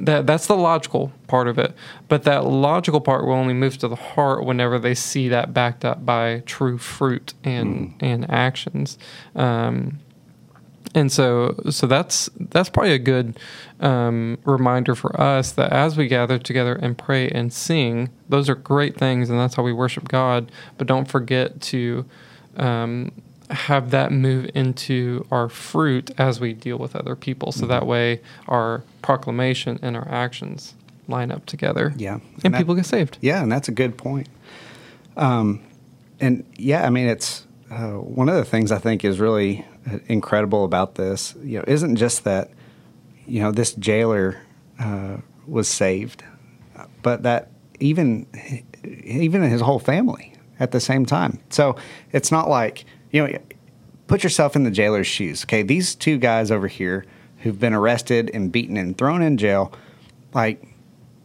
that 0.00 0.26
that's 0.28 0.46
the 0.46 0.56
logical 0.56 1.10
part 1.26 1.48
of 1.48 1.58
it. 1.58 1.74
But 2.06 2.22
that 2.22 2.44
logical 2.44 3.00
part 3.00 3.24
will 3.26 3.32
only 3.32 3.54
move 3.54 3.78
to 3.78 3.88
the 3.88 3.96
heart 3.96 4.44
whenever 4.44 4.78
they 4.78 4.94
see 4.94 5.28
that 5.28 5.52
backed 5.52 5.84
up 5.84 6.06
by 6.06 6.42
true 6.46 6.78
fruit 6.78 7.34
and 7.42 7.94
and 8.00 8.30
actions. 8.30 8.96
Um, 9.34 9.98
and 10.98 11.10
so 11.12 11.54
so 11.70 11.86
that's 11.86 12.28
that's 12.50 12.68
probably 12.68 12.92
a 12.92 12.98
good 12.98 13.38
um, 13.80 14.38
reminder 14.44 14.94
for 14.94 15.18
us 15.20 15.52
that 15.52 15.72
as 15.72 15.96
we 15.96 16.08
gather 16.08 16.38
together 16.38 16.74
and 16.74 16.98
pray 16.98 17.28
and 17.30 17.52
sing 17.52 18.10
those 18.28 18.48
are 18.50 18.54
great 18.54 18.96
things 18.96 19.30
and 19.30 19.38
that's 19.38 19.54
how 19.54 19.62
we 19.62 19.72
worship 19.72 20.08
god 20.08 20.50
but 20.76 20.86
don't 20.86 21.06
forget 21.08 21.60
to 21.60 22.04
um, 22.56 23.12
have 23.50 23.90
that 23.92 24.10
move 24.12 24.50
into 24.54 25.26
our 25.30 25.48
fruit 25.48 26.10
as 26.18 26.40
we 26.40 26.52
deal 26.52 26.76
with 26.76 26.94
other 26.96 27.14
people 27.16 27.52
so 27.52 27.64
that 27.66 27.86
way 27.86 28.20
our 28.48 28.82
proclamation 29.00 29.78
and 29.80 29.96
our 29.96 30.08
actions 30.08 30.74
line 31.06 31.30
up 31.30 31.46
together 31.46 31.94
Yeah. 31.96 32.14
and, 32.14 32.22
And 32.44 32.54
that- 32.54 32.58
people 32.58 32.74
get 32.74 32.84
saved 32.86 33.16
Yeah, 33.22 33.42
and 33.42 33.50
that's 33.50 33.68
a 33.68 33.72
good 33.72 33.96
point. 33.96 34.28
Um, 35.16 35.60
and 36.20 36.44
yeah, 36.56 36.84
I 36.84 36.90
mean, 36.90 37.06
it's 37.06 37.44
uh, 37.70 37.92
one 37.92 38.28
of 38.28 38.34
the 38.34 38.44
things 38.44 38.72
I 38.72 38.78
think 38.78 39.04
is 39.04 39.20
really 39.20 39.64
uh, 39.90 39.98
incredible 40.06 40.64
about 40.64 40.94
this. 40.94 41.34
You 41.42 41.58
know, 41.58 41.64
isn't 41.66 41.96
just 41.96 42.24
that 42.24 42.50
you 43.26 43.40
know 43.40 43.52
this 43.52 43.74
jailer 43.74 44.40
uh, 44.78 45.18
was 45.46 45.68
saved, 45.68 46.24
but 47.02 47.22
that 47.22 47.50
even 47.80 48.26
even 48.84 49.42
his 49.42 49.60
whole 49.60 49.78
family 49.78 50.34
at 50.60 50.72
the 50.72 50.80
same 50.80 51.06
time. 51.06 51.40
So 51.50 51.76
it's 52.12 52.32
not 52.32 52.48
like 52.48 52.84
you 53.10 53.26
know. 53.26 53.38
Put 54.06 54.22
yourself 54.22 54.56
in 54.56 54.64
the 54.64 54.70
jailer's 54.70 55.06
shoes. 55.06 55.44
Okay, 55.44 55.62
these 55.62 55.94
two 55.94 56.16
guys 56.16 56.50
over 56.50 56.66
here 56.66 57.04
who've 57.40 57.60
been 57.60 57.74
arrested 57.74 58.30
and 58.32 58.50
beaten 58.50 58.78
and 58.78 58.96
thrown 58.96 59.20
in 59.20 59.36
jail, 59.36 59.70
like 60.32 60.62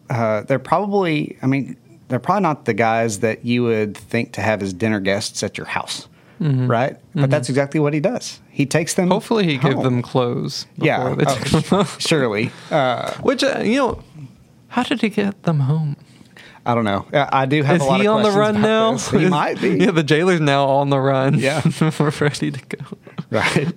uh, 0.10 0.42
they're 0.42 0.60
probably, 0.60 1.38
I 1.42 1.48
mean, 1.48 1.78
they're 2.08 2.20
probably 2.20 2.44
not 2.44 2.66
the 2.66 2.74
guys 2.74 3.20
that 3.20 3.46
you 3.46 3.64
would 3.64 3.98
think 3.98 4.34
to 4.34 4.42
have 4.42 4.62
as 4.62 4.74
dinner 4.74 5.00
guests 5.00 5.44
at 5.44 5.58
your 5.58 5.66
house, 5.66 6.08
right? 6.44 6.98
But 7.16 7.30
that's 7.30 7.50
exactly 7.50 7.80
what 7.80 7.94
he 7.94 8.00
does. 8.00 8.40
He 8.50 8.66
takes 8.66 8.94
them. 8.96 9.08
hopefully 9.10 9.46
he 9.46 9.58
gave 9.58 9.74
home. 9.76 9.84
them 9.84 10.02
clothes 10.02 10.66
before 10.78 10.86
Yeah, 10.88 11.16
they 11.16 11.26
took 11.26 11.44
them 11.50 11.64
oh, 11.72 11.96
surely. 12.00 12.52
Uh, 12.72 13.14
Which 13.22 13.44
uh, 13.44 13.60
you 13.64 13.78
know, 13.78 14.04
how 14.68 14.84
did 14.84 15.02
he 15.02 15.10
get 15.10 15.44
them 15.44 15.62
home? 15.62 15.96
I 16.66 16.76
don't 16.76 16.86
know. 16.86 17.06
I 17.14 17.44
I 17.44 17.46
do 17.46 17.62
have 17.64 17.78
Is 17.78 17.82
a 17.82 17.86
lot 17.86 18.00
he 18.02 18.08
of 18.08 18.16
on 18.16 18.24
the 18.24 18.32
run 18.32 18.62
now? 18.62 18.94
this. 18.94 19.10
He 19.12 19.24
Is- 19.26 19.30
might 19.42 19.60
be. 19.62 19.70
Yeah, 19.78 19.92
the 19.92 20.04
jailer's 20.04 20.40
now 20.42 20.66
on 20.68 20.90
the 20.90 21.00
run. 21.00 21.38
Yeah. 21.40 21.62
we're 22.00 22.10
ready 22.22 22.52
to 22.52 22.62
go. 22.78 22.86
Right. 23.30 23.68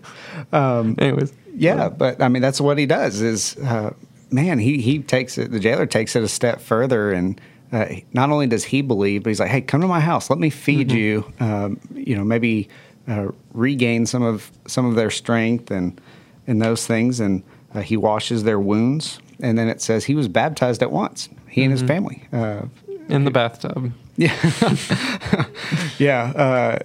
Um, 0.52 0.94
Anyways, 0.98 1.32
Yeah, 1.54 1.88
but 1.88 2.22
I 2.22 2.28
mean 2.28 2.42
that's 2.42 2.60
what 2.60 2.78
he 2.78 2.86
does. 2.86 3.20
Is 3.20 3.56
uh, 3.58 3.92
man, 4.30 4.58
he 4.58 4.78
he 4.80 5.00
takes 5.00 5.36
it. 5.38 5.50
The 5.50 5.58
jailer 5.60 5.86
takes 5.86 6.14
it 6.16 6.22
a 6.22 6.28
step 6.28 6.60
further, 6.60 7.12
and 7.12 7.40
uh, 7.72 7.86
not 8.12 8.30
only 8.30 8.46
does 8.46 8.64
he 8.64 8.82
believe, 8.82 9.22
but 9.24 9.30
he's 9.30 9.40
like, 9.40 9.50
"Hey, 9.50 9.60
come 9.60 9.80
to 9.80 9.86
my 9.88 10.00
house. 10.00 10.30
Let 10.30 10.38
me 10.38 10.50
feed 10.50 10.88
Mm-hmm. 10.88 10.96
you. 10.98 11.32
Um, 11.40 11.80
you 11.94 12.16
know, 12.16 12.24
maybe 12.24 12.68
uh, 13.08 13.28
regain 13.52 14.06
some 14.06 14.22
of 14.22 14.50
some 14.66 14.86
of 14.86 14.94
their 14.94 15.10
strength 15.10 15.70
and 15.70 16.00
and 16.46 16.60
those 16.62 16.86
things." 16.86 17.20
And 17.20 17.42
uh, 17.74 17.80
he 17.80 17.96
washes 17.96 18.44
their 18.44 18.60
wounds, 18.60 19.18
and 19.40 19.58
then 19.58 19.68
it 19.68 19.80
says 19.82 20.04
he 20.04 20.14
was 20.14 20.28
baptized 20.28 20.82
at 20.82 20.90
once. 20.92 21.28
He 21.48 21.62
and 21.62 21.72
his 21.72 21.82
Mm-hmm. 21.82 21.88
family. 21.88 22.28
Uh, 22.32 22.62
in 23.08 23.24
the 23.24 23.30
bathtub. 23.30 23.92
yeah, 24.16 24.34
yeah. 25.98 26.32
Uh, 26.34 26.78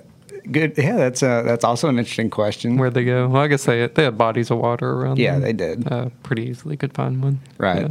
good. 0.51 0.73
Yeah, 0.77 0.95
that's 0.97 1.23
uh, 1.23 1.41
that's 1.43 1.63
also 1.63 1.88
an 1.89 1.97
interesting 1.97 2.29
question. 2.29 2.77
Where'd 2.77 2.93
they 2.93 3.05
go? 3.05 3.27
Well, 3.27 3.41
I 3.41 3.47
guess 3.47 3.65
they 3.65 3.88
they 3.88 4.03
had 4.03 4.17
bodies 4.17 4.51
of 4.51 4.57
water 4.59 4.89
around. 4.91 5.17
Yeah, 5.19 5.34
them. 5.34 5.41
they 5.41 5.53
did. 5.53 5.91
Uh, 5.91 6.09
pretty 6.23 6.43
easily 6.49 6.77
could 6.77 6.93
find 6.93 7.21
one. 7.23 7.39
Right. 7.57 7.82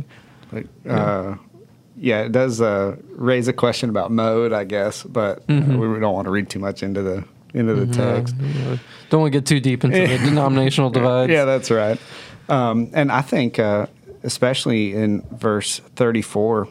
Yeah. 0.52 0.62
But, 0.84 0.90
uh, 0.90 1.36
yeah, 2.02 2.22
it 2.22 2.32
does 2.32 2.60
uh, 2.60 2.96
raise 3.10 3.46
a 3.46 3.52
question 3.52 3.90
about 3.90 4.10
mode, 4.10 4.52
I 4.52 4.64
guess, 4.64 5.02
but 5.04 5.38
uh, 5.40 5.42
Mm-hmm. 5.52 5.78
we 5.78 6.00
don't 6.00 6.14
want 6.14 6.24
to 6.24 6.30
read 6.30 6.48
too 6.48 6.58
much 6.58 6.82
into 6.82 7.02
the 7.02 7.24
into 7.52 7.74
the 7.74 7.86
text. 7.92 8.34
Uh, 8.40 8.76
don't 9.10 9.20
want 9.22 9.32
to 9.32 9.38
get 9.38 9.46
too 9.46 9.60
deep 9.60 9.84
into 9.84 9.98
the 9.98 10.18
denominational 10.24 10.88
divides. 10.90 11.30
Yeah, 11.30 11.44
that's 11.44 11.70
right. 11.70 11.98
Um, 12.48 12.90
and 12.94 13.12
I 13.12 13.20
think, 13.22 13.58
uh, 13.58 13.86
especially 14.22 14.94
in 14.94 15.22
verse 15.32 15.80
thirty-four, 15.96 16.68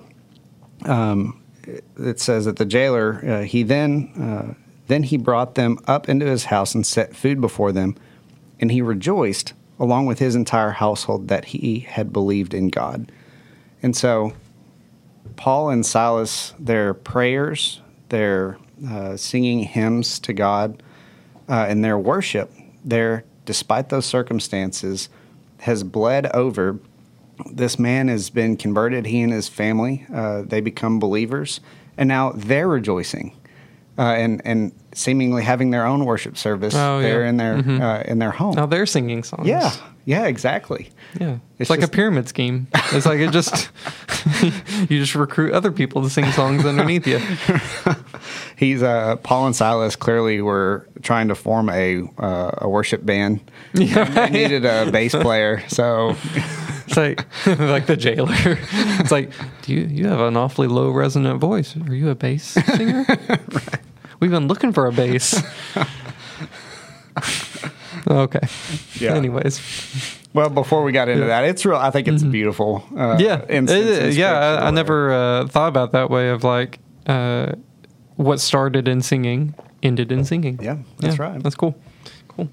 um, 0.85 1.41
it- 1.63 1.83
it 1.97 2.19
says 2.19 2.45
that 2.45 2.55
the 2.57 2.65
jailer 2.65 3.23
uh, 3.27 3.41
he 3.43 3.63
then 3.63 4.11
uh, 4.19 4.53
then 4.87 5.03
he 5.03 5.17
brought 5.17 5.55
them 5.55 5.77
up 5.87 6.09
into 6.09 6.25
his 6.25 6.45
house 6.45 6.73
and 6.73 6.85
set 6.85 7.15
food 7.15 7.39
before 7.41 7.71
them, 7.71 7.95
and 8.59 8.71
he 8.71 8.81
rejoiced 8.81 9.53
along 9.79 10.05
with 10.07 10.19
his 10.19 10.35
entire 10.35 10.71
household 10.71 11.27
that 11.27 11.45
he 11.45 11.79
had 11.81 12.11
believed 12.11 12.53
in 12.53 12.69
God. 12.69 13.11
And 13.83 13.95
so, 13.95 14.33
Paul 15.39 15.69
and 15.69 15.85
Silas, 15.85 16.53
their 16.59 16.93
prayers, 16.93 17.79
their 18.09 18.57
uh, 18.85 19.15
singing 19.15 19.59
hymns 19.63 20.19
to 20.19 20.33
God, 20.33 20.83
uh, 21.47 21.65
and 21.69 21.81
their 21.81 21.97
worship, 21.97 22.51
their 22.83 23.23
despite 23.45 23.87
those 23.87 24.05
circumstances, 24.05 25.07
has 25.59 25.83
bled 25.83 26.27
over. 26.35 26.77
This 27.49 27.79
man 27.79 28.09
has 28.09 28.29
been 28.29 28.57
converted. 28.57 29.05
He 29.05 29.21
and 29.21 29.31
his 29.31 29.47
family, 29.47 30.05
uh, 30.13 30.41
they 30.41 30.59
become 30.59 30.99
believers, 30.99 31.61
and 31.97 32.09
now 32.09 32.33
they're 32.35 32.67
rejoicing, 32.67 33.33
uh, 33.97 34.01
and 34.01 34.41
and 34.43 34.73
seemingly 34.93 35.43
having 35.43 35.69
their 35.71 35.85
own 35.85 36.03
worship 36.03 36.37
service 36.37 36.75
Oh, 36.75 37.01
there 37.01 37.23
yeah. 37.23 37.29
in 37.29 37.37
their 37.37 37.55
Mhm. 37.63 37.79
uh, 37.81 38.03
in 38.11 38.19
their 38.19 38.31
home. 38.31 38.55
Now 38.55 38.65
they're 38.65 38.85
singing 38.85 39.23
songs. 39.23 39.47
yeah, 39.47 39.71
yeah, 40.09 40.25
exactly. 40.25 40.89
Yeah. 41.19 41.33
It's, 41.33 41.41
It's 41.61 41.69
like 41.69 41.81
just- 41.81 41.93
a 41.93 41.95
pyramid 41.95 42.27
scheme. 42.27 42.65
It's 42.91 43.05
like 43.05 43.19
it 43.19 43.31
just 43.31 43.69
you 44.89 44.99
just 44.99 45.13
recruit 45.13 45.53
other 45.53 45.71
people 45.71 46.01
to 46.01 46.09
sing 46.09 46.25
songs 46.31 46.65
underneath 46.65 47.05
you. 47.05 47.19
he's 48.57 48.81
uh, 48.81 49.17
Paul 49.17 49.45
and 49.45 49.55
Silas 49.55 49.95
clearly 49.95 50.41
were 50.41 50.87
trying 51.03 51.27
to 51.27 51.35
form 51.35 51.69
a 51.69 52.03
uh, 52.17 52.51
a 52.59 52.67
worship 52.69 53.05
band. 53.05 53.39
Yeah, 53.73 54.05
And 54.07 54.15
they 54.15 54.29
needed 54.31 54.65
a 54.65 54.89
bass 54.91 55.13
player, 55.13 55.63
so 55.67 56.15
It's 56.87 56.97
like 56.97 57.23
like 57.45 57.85
the 57.85 57.95
jailer. 57.95 58.33
It's 58.99 59.11
like, 59.11 59.31
do 59.61 59.73
you 59.73 59.81
you 59.81 60.07
have 60.07 60.21
an 60.21 60.35
awfully 60.37 60.67
low 60.67 60.89
resonant 60.89 61.39
voice? 61.39 61.75
Are 61.87 61.93
you 61.93 62.09
a 62.09 62.15
bass 62.15 62.43
singer? 62.75 63.05
We've 64.19 64.31
been 64.31 64.47
looking 64.47 64.73
for 64.73 64.87
a 64.87 64.91
bass. 64.91 65.39
Okay. 68.09 68.39
Yeah. 68.99 69.13
Anyways, 69.15 69.61
well. 70.33 70.49
Before 70.49 70.83
we 70.83 70.91
got 70.91 71.09
into 71.09 71.21
Yeah. 71.21 71.41
that, 71.41 71.45
it's 71.49 71.65
real. 71.65 71.77
I 71.77 71.91
think 71.91 72.07
it's 72.07 72.23
beautiful. 72.23 72.83
Uh, 72.95 73.17
yeah, 73.19 73.45
It- 73.49 74.13
yeah. 74.13 74.33
I, 74.61 74.67
I 74.67 74.71
never 74.71 75.11
uh, 75.13 75.47
thought 75.47 75.67
about 75.69 75.91
that 75.93 76.09
way 76.09 76.29
of 76.29 76.43
like 76.43 76.79
uh, 77.07 77.53
what 78.15 78.39
started 78.39 78.87
in 78.87 79.01
singing 79.01 79.53
ended 79.81 80.11
in 80.11 80.25
singing. 80.25 80.59
Yeah, 80.61 80.77
that's 80.99 81.17
right. 81.19 81.41
That's 81.41 81.55
cool. 81.55 81.73
Cool. 82.27 82.49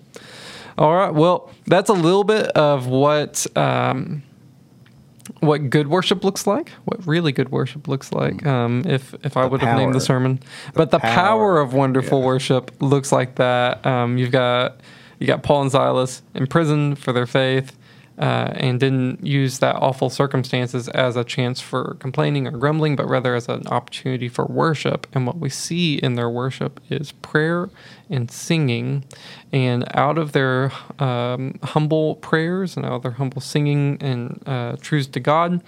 All 0.78 0.94
right. 0.94 1.12
Well, 1.12 1.50
that's 1.66 1.88
a 1.90 1.94
little 1.94 2.24
bit 2.24 2.46
of 2.48 2.86
what 2.86 3.46
um, 3.56 4.22
what 5.40 5.70
good 5.70 5.88
worship 5.88 6.22
looks 6.22 6.46
like. 6.46 6.70
What 6.84 7.04
really 7.06 7.32
good 7.32 7.50
worship 7.50 7.88
looks 7.88 8.12
like. 8.12 8.46
Um, 8.46 8.82
if 8.86 9.14
if 9.24 9.36
I 9.36 9.42
The 9.42 9.48
would 9.48 9.60
have 9.62 9.76
named 9.76 9.92
the 9.94 9.98
power. 9.98 10.04
sermon, 10.06 10.40
but 10.74 10.90
the 10.90 10.98
power, 10.98 11.14
power. 11.14 11.60
of 11.60 11.72
wonderful 11.74 12.20
Yeah. 12.20 12.26
worship 12.26 12.70
looks 12.80 13.10
like 13.10 13.34
that. 13.36 13.84
Um, 13.84 14.18
you've 14.18 14.30
got 14.32 14.76
you 15.18 15.26
got 15.26 15.42
Paul 15.42 15.62
and 15.62 15.72
Silas 15.72 16.22
imprisoned 16.34 16.98
for 16.98 17.12
their 17.12 17.26
faith. 17.26 17.76
Uh, 18.18 18.50
and 18.54 18.80
didn't 18.80 19.22
use 19.26 19.58
that 19.58 19.76
awful 19.76 20.08
circumstances 20.08 20.88
as 20.88 21.16
a 21.16 21.22
chance 21.22 21.60
for 21.60 21.98
complaining 22.00 22.46
or 22.46 22.50
grumbling, 22.50 22.96
but 22.96 23.06
rather 23.06 23.34
as 23.34 23.46
an 23.46 23.66
opportunity 23.66 24.26
for 24.26 24.46
worship. 24.46 25.06
And 25.12 25.26
what 25.26 25.36
we 25.36 25.50
see 25.50 25.96
in 25.96 26.14
their 26.14 26.30
worship 26.30 26.80
is 26.88 27.12
prayer 27.12 27.68
and 28.08 28.30
singing. 28.30 29.04
And 29.52 29.84
out 29.94 30.16
of 30.16 30.32
their 30.32 30.72
um, 30.98 31.58
humble 31.62 32.14
prayers 32.14 32.74
and 32.74 32.86
out 32.86 32.92
of 32.92 33.02
their 33.02 33.10
humble 33.10 33.42
singing 33.42 33.98
and 34.00 34.42
uh, 34.46 34.76
truths 34.80 35.08
to 35.08 35.20
God, 35.20 35.62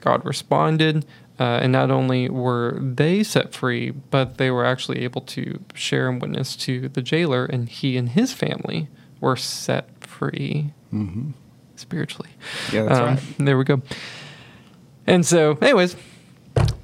God 0.00 0.24
responded. 0.24 1.06
Uh, 1.42 1.58
and 1.62 1.72
not 1.72 1.90
only 1.90 2.28
were 2.28 2.78
they 2.80 3.22
set 3.24 3.52
free, 3.52 3.90
but 3.90 4.26
they 4.38 4.50
were 4.50 4.64
actually 4.72 4.98
able 5.04 5.22
to 5.22 5.42
share 5.74 6.08
and 6.10 6.22
witness 6.22 6.54
to 6.56 6.88
the 6.96 7.02
jailer, 7.02 7.44
and 7.52 7.68
he 7.68 7.96
and 7.98 8.10
his 8.10 8.32
family 8.32 8.86
were 9.20 9.34
set 9.36 9.84
free 10.00 10.72
spiritually. 11.76 12.30
Yeah, 12.72 12.82
that's 12.84 12.98
Um, 13.00 13.06
right. 13.06 13.20
There 13.46 13.58
we 13.58 13.64
go. 13.64 13.82
And 15.06 15.26
so, 15.26 15.58
anyways, 15.60 15.96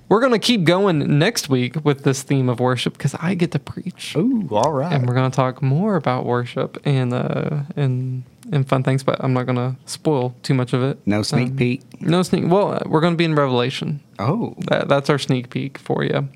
we're 0.09 0.21
going 0.21 0.33
to 0.33 0.39
keep 0.51 0.65
going 0.65 1.19
next 1.19 1.49
week 1.49 1.77
with 1.85 2.03
this 2.03 2.23
theme 2.25 2.49
of 2.49 2.59
worship 2.59 2.95
because 2.95 3.15
I 3.21 3.35
get 3.35 3.51
to 3.53 3.59
preach. 3.61 4.17
Ooh, 4.17 4.49
all 4.51 4.73
right. 4.73 4.93
And 4.93 5.07
we're 5.07 5.15
going 5.15 5.31
to 5.31 5.37
talk 5.37 5.63
more 5.63 5.95
about 5.97 6.25
worship 6.25 6.79
and 6.85 7.13
uh, 7.13 7.61
and 7.77 8.25
and 8.53 8.67
fun 8.69 8.83
things, 8.83 9.03
but 9.03 9.23
I'm 9.23 9.33
not 9.33 9.47
going 9.47 9.57
to 9.57 9.77
spoil 9.87 10.35
too 10.43 10.55
much 10.55 10.73
of 10.73 10.83
it. 10.83 10.99
No 11.07 11.23
sneak 11.23 11.49
Um, 11.51 11.57
peek. 11.57 12.01
No 12.01 12.23
sneak. 12.23 12.45
Well, 12.51 12.81
we're 12.87 13.01
going 13.01 13.13
to 13.15 13.17
be 13.17 13.25
in 13.25 13.35
Revelation. 13.35 14.01
Oh, 14.19 14.55
That, 14.69 14.89
that's 14.89 15.11
our 15.11 15.19
sneak 15.19 15.51
peek 15.51 15.79
for 15.79 16.05
you. 16.05 16.29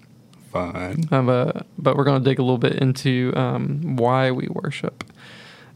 fun. 0.52 1.04
Um, 1.10 1.28
uh, 1.28 1.52
but 1.78 1.96
we're 1.96 2.04
going 2.04 2.22
to 2.22 2.28
dig 2.30 2.38
a 2.38 2.42
little 2.42 2.58
bit 2.58 2.74
into 2.74 3.32
um, 3.36 3.96
why 3.96 4.30
we 4.30 4.48
worship, 4.50 5.04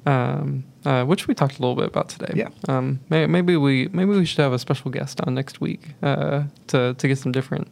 um, 0.05 0.65
uh, 0.85 1.05
which 1.05 1.27
we 1.27 1.35
talked 1.35 1.59
a 1.59 1.63
little 1.63 1.75
bit 1.77 1.87
about 1.87 2.09
today. 2.09 2.33
Yeah. 2.35 2.49
Um, 2.69 3.01
may, 3.09 3.27
maybe 3.27 3.57
we 3.57 3.89
maybe 3.89 4.11
we 4.11 4.25
should 4.27 4.39
have 4.41 4.53
a 4.53 4.59
special 4.59 4.91
guest 4.91 5.21
on 5.23 5.35
next 5.35 5.61
week 5.61 5.81
uh, 6.03 6.45
to 6.69 6.95
to 6.95 7.09
get 7.09 7.19
some 7.19 7.33
different. 7.33 7.69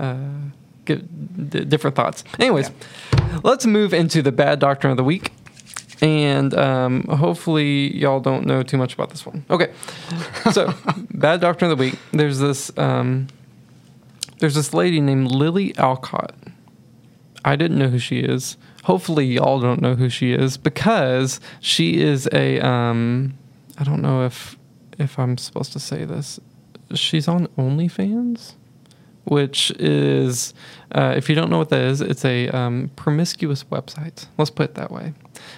Uh, 0.00 0.16
Get 0.84 1.48
d- 1.50 1.64
different 1.64 1.94
thoughts. 1.94 2.24
Anyways, 2.40 2.68
let's 3.44 3.64
move 3.66 3.94
into 3.94 4.20
the 4.20 4.32
bad 4.32 4.58
doctrine 4.58 4.90
of 4.90 4.96
the 4.96 5.04
week, 5.04 5.30
and 6.02 6.52
um, 6.54 7.04
hopefully 7.04 7.96
y'all 7.96 8.20
don't 8.20 8.44
know 8.44 8.64
too 8.64 8.76
much 8.76 8.92
about 8.92 9.10
this 9.10 9.24
one. 9.24 9.44
Okay, 9.48 9.72
so 10.52 10.74
bad 11.14 11.40
doctor 11.40 11.66
of 11.66 11.70
the 11.70 11.76
week. 11.76 11.98
There's 12.12 12.40
this 12.40 12.76
um, 12.76 13.28
there's 14.40 14.56
this 14.56 14.74
lady 14.74 15.00
named 15.00 15.30
Lily 15.30 15.74
Alcott. 15.78 16.34
I 17.44 17.56
didn't 17.56 17.78
know 17.78 17.88
who 17.88 18.00
she 18.00 18.20
is. 18.20 18.56
Hopefully, 18.84 19.26
y'all 19.26 19.60
don't 19.60 19.80
know 19.80 19.94
who 19.94 20.08
she 20.08 20.32
is 20.32 20.56
because 20.56 21.40
she 21.60 22.00
is 22.00 22.28
a. 22.32 22.60
Um, 22.60 23.34
I 23.78 23.84
don't 23.84 24.02
know 24.02 24.26
if 24.26 24.58
if 24.98 25.18
I'm 25.18 25.38
supposed 25.38 25.72
to 25.72 25.78
say 25.78 26.04
this. 26.04 26.40
She's 26.94 27.28
on 27.28 27.46
OnlyFans, 27.56 28.54
which 29.24 29.70
is, 29.78 30.52
uh, 30.94 31.14
if 31.16 31.28
you 31.30 31.34
don't 31.34 31.48
know 31.48 31.56
what 31.58 31.70
that 31.70 31.80
is, 31.80 32.02
it's 32.02 32.24
a 32.24 32.48
um, 32.48 32.90
promiscuous 32.96 33.64
website. 33.64 34.26
Let's 34.36 34.50
put 34.50 34.70
it 34.70 34.74
that 34.74 34.90
way. 34.90 35.14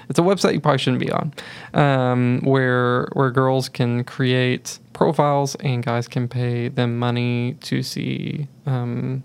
It's 0.09 0.19
a 0.19 0.23
website 0.23 0.55
you 0.55 0.61
probably 0.61 0.79
shouldn't 0.79 1.01
be 1.01 1.11
on, 1.11 1.33
um, 1.75 2.41
where 2.45 3.09
where 3.15 3.31
girls 3.31 3.69
can 3.69 4.05
create 4.05 4.79
profiles 4.93 5.55
and 5.57 5.85
guys 5.85 6.09
can 6.09 6.29
pay 6.29 6.69
them 6.69 6.99
money 6.99 7.57
to 7.63 7.83
see 7.83 8.49
um, 8.67 9.23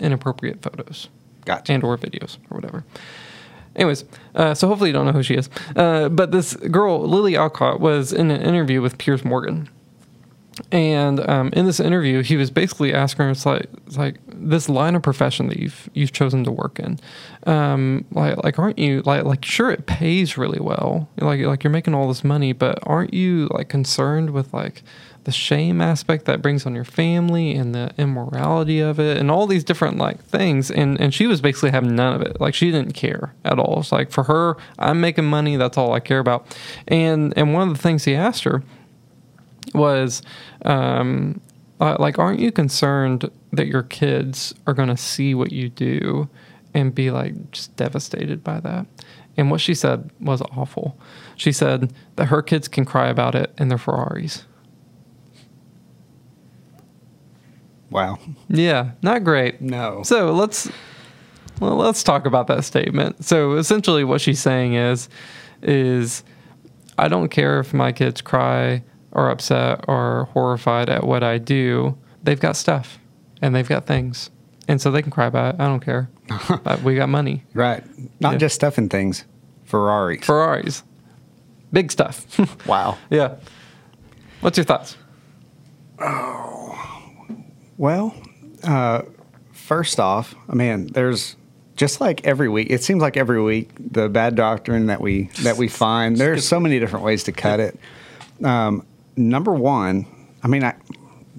inappropriate 0.00 0.62
photos 0.62 1.08
Gotcha. 1.44 1.72
and 1.72 1.84
or 1.84 1.96
videos 1.96 2.36
or 2.50 2.56
whatever. 2.56 2.84
Anyways, 3.74 4.04
uh, 4.34 4.54
so 4.54 4.68
hopefully 4.68 4.90
you 4.90 4.94
don't 4.94 5.06
know 5.06 5.12
who 5.12 5.22
she 5.22 5.34
is. 5.34 5.48
Uh, 5.74 6.08
but 6.10 6.30
this 6.30 6.54
girl, 6.56 7.08
Lily 7.08 7.36
Alcott, 7.36 7.80
was 7.80 8.12
in 8.12 8.30
an 8.30 8.42
interview 8.42 8.82
with 8.82 8.98
Piers 8.98 9.24
Morgan. 9.24 9.68
And 10.70 11.20
um, 11.28 11.50
in 11.54 11.66
this 11.66 11.80
interview, 11.80 12.22
he 12.22 12.36
was 12.36 12.50
basically 12.50 12.92
asking 12.92 13.24
her, 13.24 13.30
"It's 13.30 13.46
like, 13.46 13.68
it's 13.86 13.96
like 13.96 14.16
this 14.26 14.68
line 14.68 14.94
of 14.94 15.02
profession 15.02 15.48
that 15.48 15.58
you've 15.58 15.88
you've 15.94 16.12
chosen 16.12 16.44
to 16.44 16.50
work 16.50 16.78
in, 16.78 16.98
um, 17.46 18.04
like, 18.10 18.42
like 18.44 18.58
aren't 18.58 18.78
you 18.78 19.02
like, 19.02 19.24
like 19.24 19.44
sure 19.44 19.70
it 19.70 19.86
pays 19.86 20.36
really 20.36 20.60
well, 20.60 21.08
like, 21.18 21.40
like 21.40 21.64
you're 21.64 21.70
making 21.70 21.94
all 21.94 22.08
this 22.08 22.22
money, 22.22 22.52
but 22.52 22.78
aren't 22.82 23.14
you 23.14 23.48
like 23.52 23.68
concerned 23.68 24.30
with 24.30 24.52
like 24.52 24.82
the 25.24 25.32
shame 25.32 25.80
aspect 25.80 26.24
that 26.24 26.42
brings 26.42 26.66
on 26.66 26.74
your 26.74 26.84
family 26.84 27.54
and 27.54 27.74
the 27.74 27.92
immorality 27.96 28.80
of 28.80 28.98
it 28.98 29.16
and 29.18 29.30
all 29.30 29.46
these 29.46 29.64
different 29.64 29.96
like 29.96 30.22
things?" 30.24 30.70
And 30.70 31.00
and 31.00 31.14
she 31.14 31.26
was 31.26 31.40
basically 31.40 31.70
having 31.70 31.94
none 31.96 32.14
of 32.14 32.22
it. 32.22 32.40
Like 32.40 32.54
she 32.54 32.70
didn't 32.70 32.92
care 32.92 33.34
at 33.44 33.58
all. 33.58 33.80
It's 33.80 33.92
like 33.92 34.10
for 34.10 34.24
her, 34.24 34.56
I'm 34.78 35.00
making 35.00 35.24
money. 35.24 35.56
That's 35.56 35.78
all 35.78 35.94
I 35.94 36.00
care 36.00 36.18
about. 36.18 36.54
And 36.88 37.32
and 37.38 37.54
one 37.54 37.68
of 37.68 37.74
the 37.74 37.82
things 37.82 38.04
he 38.04 38.14
asked 38.14 38.44
her 38.44 38.62
was 39.74 40.22
um, 40.64 41.40
uh, 41.80 41.96
like, 41.98 42.18
aren't 42.18 42.40
you 42.40 42.52
concerned 42.52 43.30
that 43.52 43.66
your 43.66 43.82
kids 43.82 44.54
are 44.66 44.74
going 44.74 44.88
to 44.88 44.96
see 44.96 45.34
what 45.34 45.52
you 45.52 45.68
do 45.68 46.28
and 46.74 46.94
be 46.94 47.10
like 47.10 47.50
just 47.50 47.74
devastated 47.76 48.44
by 48.44 48.60
that? 48.60 48.86
And 49.36 49.50
what 49.50 49.60
she 49.60 49.74
said 49.74 50.10
was 50.20 50.42
awful. 50.56 50.98
She 51.36 51.52
said 51.52 51.92
that 52.16 52.26
her 52.26 52.42
kids 52.42 52.68
can 52.68 52.84
cry 52.84 53.08
about 53.08 53.34
it 53.34 53.52
in 53.58 53.68
their 53.68 53.78
Ferraris. 53.78 54.44
Wow. 57.90 58.18
Yeah, 58.48 58.92
not 59.02 59.24
great. 59.24 59.60
No. 59.60 60.02
So 60.02 60.32
let's 60.32 60.70
well, 61.60 61.76
let's 61.76 62.02
talk 62.02 62.26
about 62.26 62.46
that 62.46 62.64
statement. 62.64 63.24
So 63.24 63.52
essentially, 63.54 64.04
what 64.04 64.20
she's 64.20 64.40
saying 64.40 64.74
is, 64.74 65.08
is 65.62 66.24
I 66.98 67.08
don't 67.08 67.28
care 67.28 67.60
if 67.60 67.74
my 67.74 67.92
kids 67.92 68.20
cry 68.20 68.82
or 69.12 69.30
upset 69.30 69.84
or 69.88 70.28
horrified 70.32 70.88
at 70.88 71.04
what 71.04 71.22
I 71.22 71.38
do. 71.38 71.96
They've 72.22 72.40
got 72.40 72.56
stuff 72.56 72.98
and 73.40 73.54
they've 73.54 73.68
got 73.68 73.86
things, 73.86 74.30
and 74.68 74.80
so 74.80 74.90
they 74.90 75.02
can 75.02 75.10
cry 75.10 75.26
about 75.26 75.54
it. 75.56 75.60
I 75.60 75.66
don't 75.66 75.80
care. 75.80 76.08
But 76.64 76.82
we 76.82 76.94
got 76.94 77.08
money, 77.08 77.44
Right. 77.54 77.82
Not 78.20 78.32
Yeah. 78.34 78.38
just 78.38 78.62
and 78.62 78.90
things. 78.90 79.24
Ferraris. 79.64 80.24
Ferraris, 80.24 80.82
big 81.72 81.90
stuff. 81.90 82.26
wow. 82.66 82.96
yeah. 83.10 83.34
What's 84.40 84.56
your 84.58 84.64
thoughts? 84.64 84.96
Oh, 85.98 86.78
well, 87.78 88.14
uh, 88.64 89.02
first 89.52 90.00
off, 90.00 90.34
I 90.48 90.54
mean, 90.54 90.86
there's 90.88 91.36
just 91.76 92.00
like 92.00 92.24
every 92.26 92.48
week. 92.48 92.68
It 92.70 92.82
seems 92.82 93.00
like 93.02 93.16
every 93.16 93.40
week 93.42 93.70
the 93.78 94.08
bad 94.08 94.34
doctrine 94.34 94.86
that 94.86 95.00
we 95.00 95.24
that 95.42 95.56
we 95.56 95.68
find. 95.84 96.16
There's 96.16 96.46
so 96.46 96.60
many 96.60 96.78
different 96.78 97.04
ways 97.04 97.24
to 97.24 97.32
cut 97.32 97.60
it. 97.60 97.78
Um, 98.44 98.84
number 99.16 99.52
one, 99.52 100.06
I 100.42 100.48
mean, 100.48 100.64
I, 100.64 100.74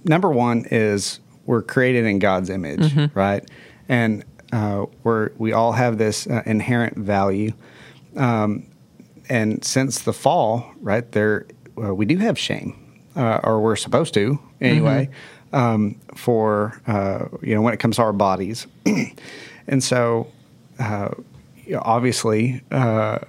number 0.03 0.29
one 0.29 0.65
is 0.71 1.19
we're 1.45 1.61
created 1.61 2.05
in 2.05 2.19
God's 2.19 2.49
image, 2.49 2.93
right? 3.15 3.47
And 3.89 4.23
uh, 4.51 4.85
we're 5.03 5.31
we 5.37 5.51
all 5.51 5.71
have 5.73 5.97
this 5.97 6.27
uh, 6.27 6.43
inherent 6.45 6.97
value. 6.97 7.53
Um, 8.15 8.67
and 9.29 9.63
since 9.63 10.01
the 10.01 10.13
fall, 10.13 10.71
right 10.81 11.09
there, 11.11 11.47
uh, 11.81 11.93
we 11.93 12.05
do 12.05 12.17
have 12.17 12.37
shame, 12.37 13.01
uh, 13.15 13.39
or 13.43 13.59
we're 13.61 13.75
supposed 13.75 14.13
to 14.15 14.39
anyway. 14.61 15.09
Um, 15.53 15.99
for 16.15 16.81
uh, 16.87 17.25
you 17.41 17.53
know, 17.55 17.61
when 17.61 17.73
it 17.73 17.79
comes 17.79 17.97
to 17.97 18.03
our 18.03 18.13
bodies, 18.13 18.67
and 19.67 19.83
so 19.83 20.27
uh, 20.79 21.09
obviously, 21.75 22.61
uh, 22.71 23.19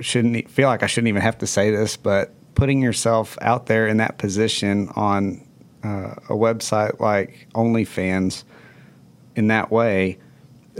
shouldn't 0.00 0.50
feel 0.50 0.68
like 0.68 0.82
I 0.82 0.86
shouldn't 0.86 1.08
even 1.08 1.22
have 1.22 1.38
to 1.38 1.46
say 1.46 1.70
this, 1.70 1.96
but 1.96 2.32
putting 2.54 2.82
yourself 2.82 3.38
out 3.40 3.66
there 3.66 3.86
in 3.86 3.96
that 3.98 4.18
position 4.18 4.88
on 4.94 5.46
uh, 5.82 6.14
a 6.28 6.34
website 6.34 7.00
like 7.00 7.48
OnlyFans 7.54 8.44
in 9.34 9.48
that 9.48 9.70
way 9.70 10.18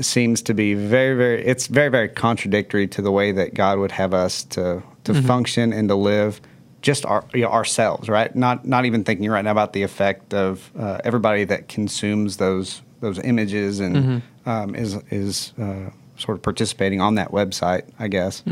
seems 0.01 0.43
to 0.43 0.55
be 0.55 0.75
very, 0.75 1.17
very. 1.17 1.45
It's 1.45 1.67
very, 1.67 1.89
very 1.89 2.09
contradictory 2.09 2.87
to 2.89 3.03
the 3.03 3.11
way 3.11 3.33
that 3.33 3.55
God 3.55 3.79
would 3.79 3.93
have 3.93 4.15
us 4.15 4.45
to 4.45 4.83
to 5.05 5.21
function 5.23 5.73
and 5.73 5.89
to 5.89 5.95
live, 5.97 6.41
just 6.81 7.05
our 7.05 7.25
you 7.35 7.43
know, 7.43 7.49
ourselves, 7.49 8.09
right? 8.09 8.35
Not 8.35 8.65
not 8.65 8.85
even 8.87 9.05
thinking 9.05 9.29
right 9.31 9.45
now 9.45 9.51
about 9.51 9.73
the 9.73 9.83
effect 9.83 10.33
of 10.35 10.71
uh, 10.79 10.99
everybody 11.05 11.45
that 11.45 11.69
consumes 11.69 12.37
those 12.37 12.83
those 13.01 13.19
images 13.19 13.81
and 13.81 14.23
um, 14.47 14.75
is 14.75 14.95
is 15.11 15.53
uh, 15.61 15.91
sort 16.17 16.39
of 16.39 16.43
participating 16.43 17.01
on 17.01 17.17
that 17.17 17.31
website, 17.33 17.83
I 17.99 18.09
guess. 18.09 18.43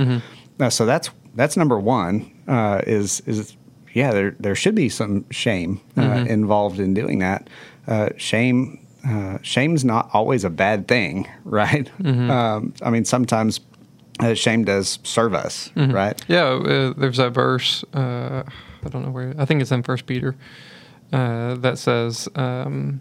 Uh, 0.59 0.69
so 0.69 0.85
that's 0.85 1.11
that's 1.41 1.57
number 1.57 1.79
one. 1.79 2.31
Uh, 2.47 2.83
is 2.87 3.21
is 3.25 3.57
yeah, 3.95 4.13
there 4.13 4.37
there 4.39 4.55
should 4.55 4.75
be 4.75 4.91
some 4.91 5.25
shame 5.31 5.81
uh, 5.97 6.25
involved 6.29 6.79
in 6.79 6.93
doing 6.93 7.21
that. 7.21 7.49
Uh, 7.87 8.11
shame 8.19 8.87
uh, 9.09 9.39
shame's 9.41 9.83
not 9.83 10.11
always 10.13 10.45
a 10.45 10.51
bad 10.51 10.87
thing, 10.87 11.27
right? 11.45 11.91
Um, 12.05 12.75
I 12.83 12.91
mean, 12.91 13.07
sometimes 13.07 13.61
uh, 14.21 14.35
shame 14.35 14.65
does 14.65 14.99
serve 15.03 15.33
us, 15.33 15.71
right? 15.77 16.23
Yeah, 16.29 16.45
uh, 16.45 16.93
there's 16.95 17.17
that 17.17 17.31
verse. 17.31 17.85
Uh, 17.95 18.43
I 18.85 18.89
don't 18.91 19.03
know 19.03 19.11
where. 19.11 19.35
I 19.39 19.47
think 19.47 19.63
it's 19.63 19.73
in 19.73 19.83
First 19.83 20.05
Peter 20.05 20.37
uh, 21.11 21.55
that 21.55 21.79
says, 21.79 22.29
um, 22.35 23.01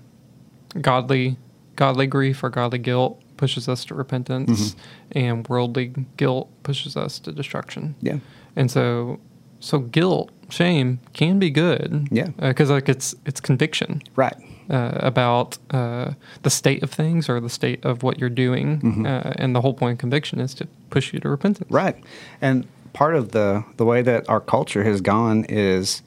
"Godly, 0.79 1.35
godly 1.75 2.07
grief 2.07 2.41
or 2.41 2.49
godly 2.49 2.79
guilt 2.79 3.21
pushes 3.39 3.67
us 3.69 3.85
to 3.85 3.95
repentance, 3.95 4.75
and 5.13 5.47
worldly 5.47 5.93
guilt 6.17 6.47
pushes 6.63 6.95
us 6.97 7.19
to 7.19 7.31
destruction." 7.31 7.95
Yeah. 8.01 8.19
And 8.55 8.69
so, 8.69 9.19
so 9.59 9.79
guilt, 9.79 10.29
shame 10.49 10.99
can 11.13 11.39
be 11.39 11.49
good. 11.49 12.07
Yeah. 12.11 12.29
because 12.37 12.69
like 12.69 12.89
it's 12.89 13.15
it's 13.25 13.39
conviction 13.41 14.01
Right. 14.15 14.35
uh, 14.69 14.91
about 15.11 15.57
uh, 15.71 16.11
the 16.43 16.49
state 16.49 16.83
of 16.83 16.89
things 16.91 17.29
or 17.29 17.39
the 17.39 17.49
state 17.49 17.79
of 17.85 18.03
what 18.03 18.19
you're 18.19 18.35
doing, 18.47 19.05
uh, 19.07 19.33
and 19.41 19.55
the 19.55 19.61
whole 19.61 19.73
point 19.73 19.93
of 19.93 19.99
conviction 19.99 20.39
is 20.39 20.53
to 20.55 20.65
push 20.89 21.13
you 21.13 21.19
to 21.21 21.29
repentance. 21.29 21.71
Right. 21.71 21.95
And 22.41 22.65
part 22.93 23.15
of 23.15 23.31
the 23.31 23.63
the 23.77 23.85
way 23.85 24.01
that 24.03 24.27
our 24.29 24.41
culture 24.41 24.83
has 24.83 24.99
gone 25.01 25.45
is 25.49 26.01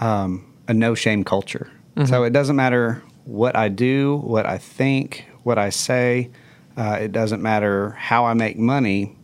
um, 0.00 0.30
a 0.68 0.72
no 0.74 0.94
shame 0.94 1.24
culture. 1.24 1.66
So 2.06 2.22
it 2.24 2.32
doesn't 2.32 2.56
matter 2.56 3.02
what 3.26 3.54
I 3.56 3.68
do, 3.68 4.16
what 4.24 4.46
I 4.46 4.56
think, 4.58 5.26
what 5.42 5.58
I 5.58 5.70
say. 5.70 6.30
Uh, 6.80 6.96
it 7.00 7.12
doesn't 7.12 7.42
matter 7.42 7.90
how 7.90 8.24
I 8.24 8.32
make 8.34 8.56
money. 8.58 9.14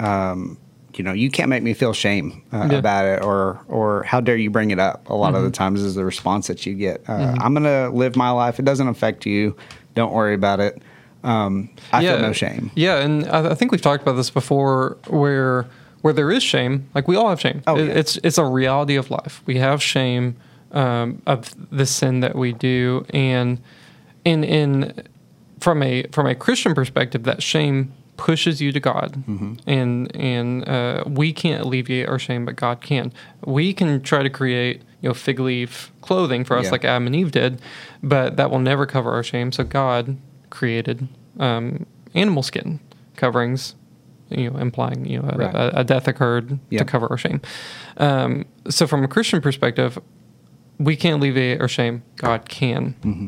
Um, 0.00 0.56
you 0.94 1.04
know, 1.04 1.12
you 1.12 1.30
can't 1.30 1.48
make 1.48 1.62
me 1.62 1.74
feel 1.74 1.92
shame 1.92 2.42
uh, 2.52 2.66
Yeah. 2.70 2.78
about 2.78 3.04
it, 3.04 3.22
or 3.22 3.60
or 3.68 4.02
how 4.04 4.20
dare 4.20 4.36
you 4.36 4.50
bring 4.50 4.70
it 4.70 4.78
up. 4.80 5.08
A 5.10 5.14
lot 5.14 5.34
of 5.34 5.42
the 5.44 5.50
times 5.50 5.82
is 5.82 5.94
the 5.94 6.04
response 6.04 6.46
that 6.48 6.66
you 6.66 6.74
get. 6.74 7.02
Uh, 7.08 7.36
I'm 7.38 7.54
gonna 7.54 7.90
live 7.90 8.16
my 8.16 8.30
life. 8.30 8.58
It 8.58 8.64
doesn't 8.64 8.88
affect 8.88 9.26
you. 9.26 9.54
Don't 9.94 10.12
worry 10.12 10.34
about 10.34 10.60
it. 10.60 10.82
Um, 11.24 11.68
I 11.92 12.02
feel 12.02 12.18
no 12.18 12.32
shame. 12.32 12.70
Yeah, 12.74 12.98
and 12.98 13.26
I, 13.28 13.50
I 13.50 13.54
think 13.54 13.70
we've 13.70 13.82
talked 13.82 14.02
about 14.02 14.14
this 14.16 14.30
before, 14.30 14.96
where 15.08 15.66
where 16.00 16.12
there 16.14 16.30
is 16.32 16.42
shame, 16.42 16.88
like 16.94 17.06
we 17.06 17.16
all 17.16 17.28
have 17.28 17.40
shame. 17.40 17.62
Oh, 17.66 17.76
It- 17.76 17.86
yeah. 17.88 17.92
It's 17.94 18.16
it's 18.24 18.38
a 18.38 18.44
reality 18.44 18.96
of 18.96 19.10
life. 19.10 19.42
We 19.46 19.58
have 19.58 19.80
shame 19.82 20.36
um, 20.72 21.22
of 21.26 21.54
the 21.70 21.86
sin 21.86 22.20
that 22.20 22.34
we 22.34 22.52
do, 22.54 23.04
and 23.10 23.60
in 24.24 24.42
in 24.42 24.94
from 25.60 25.82
a 25.82 26.04
from 26.12 26.26
a 26.26 26.34
Christian 26.34 26.74
perspective, 26.74 27.24
that 27.24 27.42
shame 27.42 27.92
pushes 28.16 28.60
you 28.60 28.72
to 28.72 28.80
God, 28.80 29.12
Mm-hmm. 29.28 29.54
and 29.66 30.16
and 30.16 30.68
uh, 30.68 31.04
we 31.06 31.32
can't 31.32 31.62
alleviate 31.64 32.08
our 32.08 32.18
shame, 32.18 32.44
but 32.44 32.56
God 32.56 32.80
can. 32.80 33.12
We 33.44 33.72
can 33.72 34.02
try 34.02 34.22
to 34.22 34.30
create 34.30 34.82
you 35.00 35.08
know 35.08 35.14
fig 35.14 35.38
leaf 35.40 35.92
clothing 36.00 36.44
for 36.44 36.56
us, 36.58 36.64
Yeah. 36.66 36.70
like 36.72 36.84
Adam 36.84 37.06
and 37.06 37.14
Eve 37.16 37.30
did, 37.30 37.60
but 38.02 38.36
that 38.36 38.50
will 38.50 38.58
never 38.58 38.86
cover 38.86 39.12
our 39.12 39.22
shame. 39.22 39.52
So 39.52 39.62
God 39.64 40.16
created 40.50 41.06
um, 41.38 41.86
animal 42.14 42.42
skin 42.42 42.80
coverings, 43.16 43.74
you 44.30 44.50
know, 44.50 44.58
implying 44.58 45.04
you 45.04 45.20
know 45.22 45.28
a, 45.28 45.36
Right. 45.36 45.54
a, 45.54 45.80
a 45.80 45.84
death 45.84 46.08
occurred 46.08 46.58
Yeah. 46.70 46.80
to 46.80 46.84
cover 46.84 47.06
our 47.10 47.18
shame. 47.18 47.40
Um, 47.98 48.46
so 48.68 48.86
from 48.86 49.04
a 49.04 49.08
Christian 49.08 49.40
perspective, 49.40 49.98
we 50.78 50.96
can't 50.96 51.20
alleviate 51.20 51.60
our 51.60 51.68
shame. 51.68 52.02
God 52.16 52.48
can. 52.48 52.94
Mm-hmm. 53.02 53.26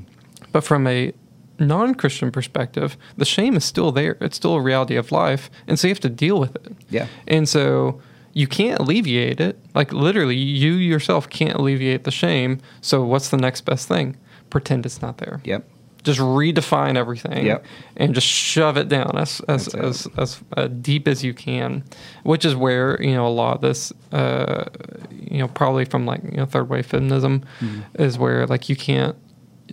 But 0.53 0.65
from 0.65 0.87
a 0.89 1.13
non-Christian 1.61 2.31
perspective, 2.33 2.97
the 3.17 3.25
shame 3.25 3.57
is 3.57 3.65
still 3.65 3.93
there. 3.93 4.17
It's 4.21 4.37
still 4.37 4.55
a 4.55 4.61
reality 4.61 4.97
of 4.97 5.13
life, 5.13 5.51
and 5.69 5.79
so 5.79 5.87
you 5.87 5.93
have 5.93 6.01
to 6.01 6.09
deal 6.09 6.39
with 6.41 6.57
it. 6.57 6.73
Yeah. 6.89 7.07
And 7.29 7.49
so 7.49 8.01
you 8.33 8.47
can't 8.47 8.81
alleviate 8.81 9.41
it. 9.41 9.59
Like 9.75 9.93
literally, 9.93 10.37
you 10.37 10.73
yourself 10.75 11.29
can't 11.29 11.55
alleviate 11.55 12.05
the 12.05 12.11
shame. 12.11 12.61
So 12.81 13.05
what's 13.05 13.29
the 13.29 13.37
next 13.37 13.63
best 13.63 13.87
thing? 13.89 14.17
Pretend 14.51 14.87
it's 14.87 15.03
not 15.03 15.19
there. 15.19 15.41
Yep. 15.45 15.69
Just 16.03 16.19
redefine 16.19 16.97
everything 16.97 17.45
Yep. 17.45 17.63
and 17.99 18.15
just 18.15 18.27
shove 18.27 18.79
it 18.79 18.89
down 18.89 19.19
as 19.19 19.43
as, 19.49 19.67
That's 19.67 20.07
it. 20.07 20.13
as, 20.17 20.19
as 20.19 20.41
uh, 20.57 20.67
deep 20.69 21.07
as 21.07 21.23
you 21.23 21.35
can, 21.35 21.85
which 22.23 22.47
is 22.47 22.57
where 22.57 23.01
you 23.03 23.13
know 23.15 23.27
a 23.27 23.29
lot 23.29 23.57
of 23.57 23.61
this, 23.61 23.93
uh, 24.13 24.65
you 25.13 25.39
know, 25.41 25.49
probably 25.49 25.85
from 25.85 26.07
like 26.07 26.23
you 26.25 26.39
know 26.39 26.47
third 26.47 26.71
wave 26.71 26.87
feminism, 26.87 27.45
Mm-hmm. 27.61 28.03
is 28.03 28.19
where 28.19 28.47
like 28.47 28.71
you 28.71 28.77
can't, 28.77 29.15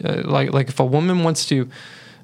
uh, 0.04 0.22
like 0.26 0.52
like 0.54 0.70
if 0.70 0.80
a 0.80 0.86
woman 0.86 1.24
wants 1.24 1.46
to 1.48 1.68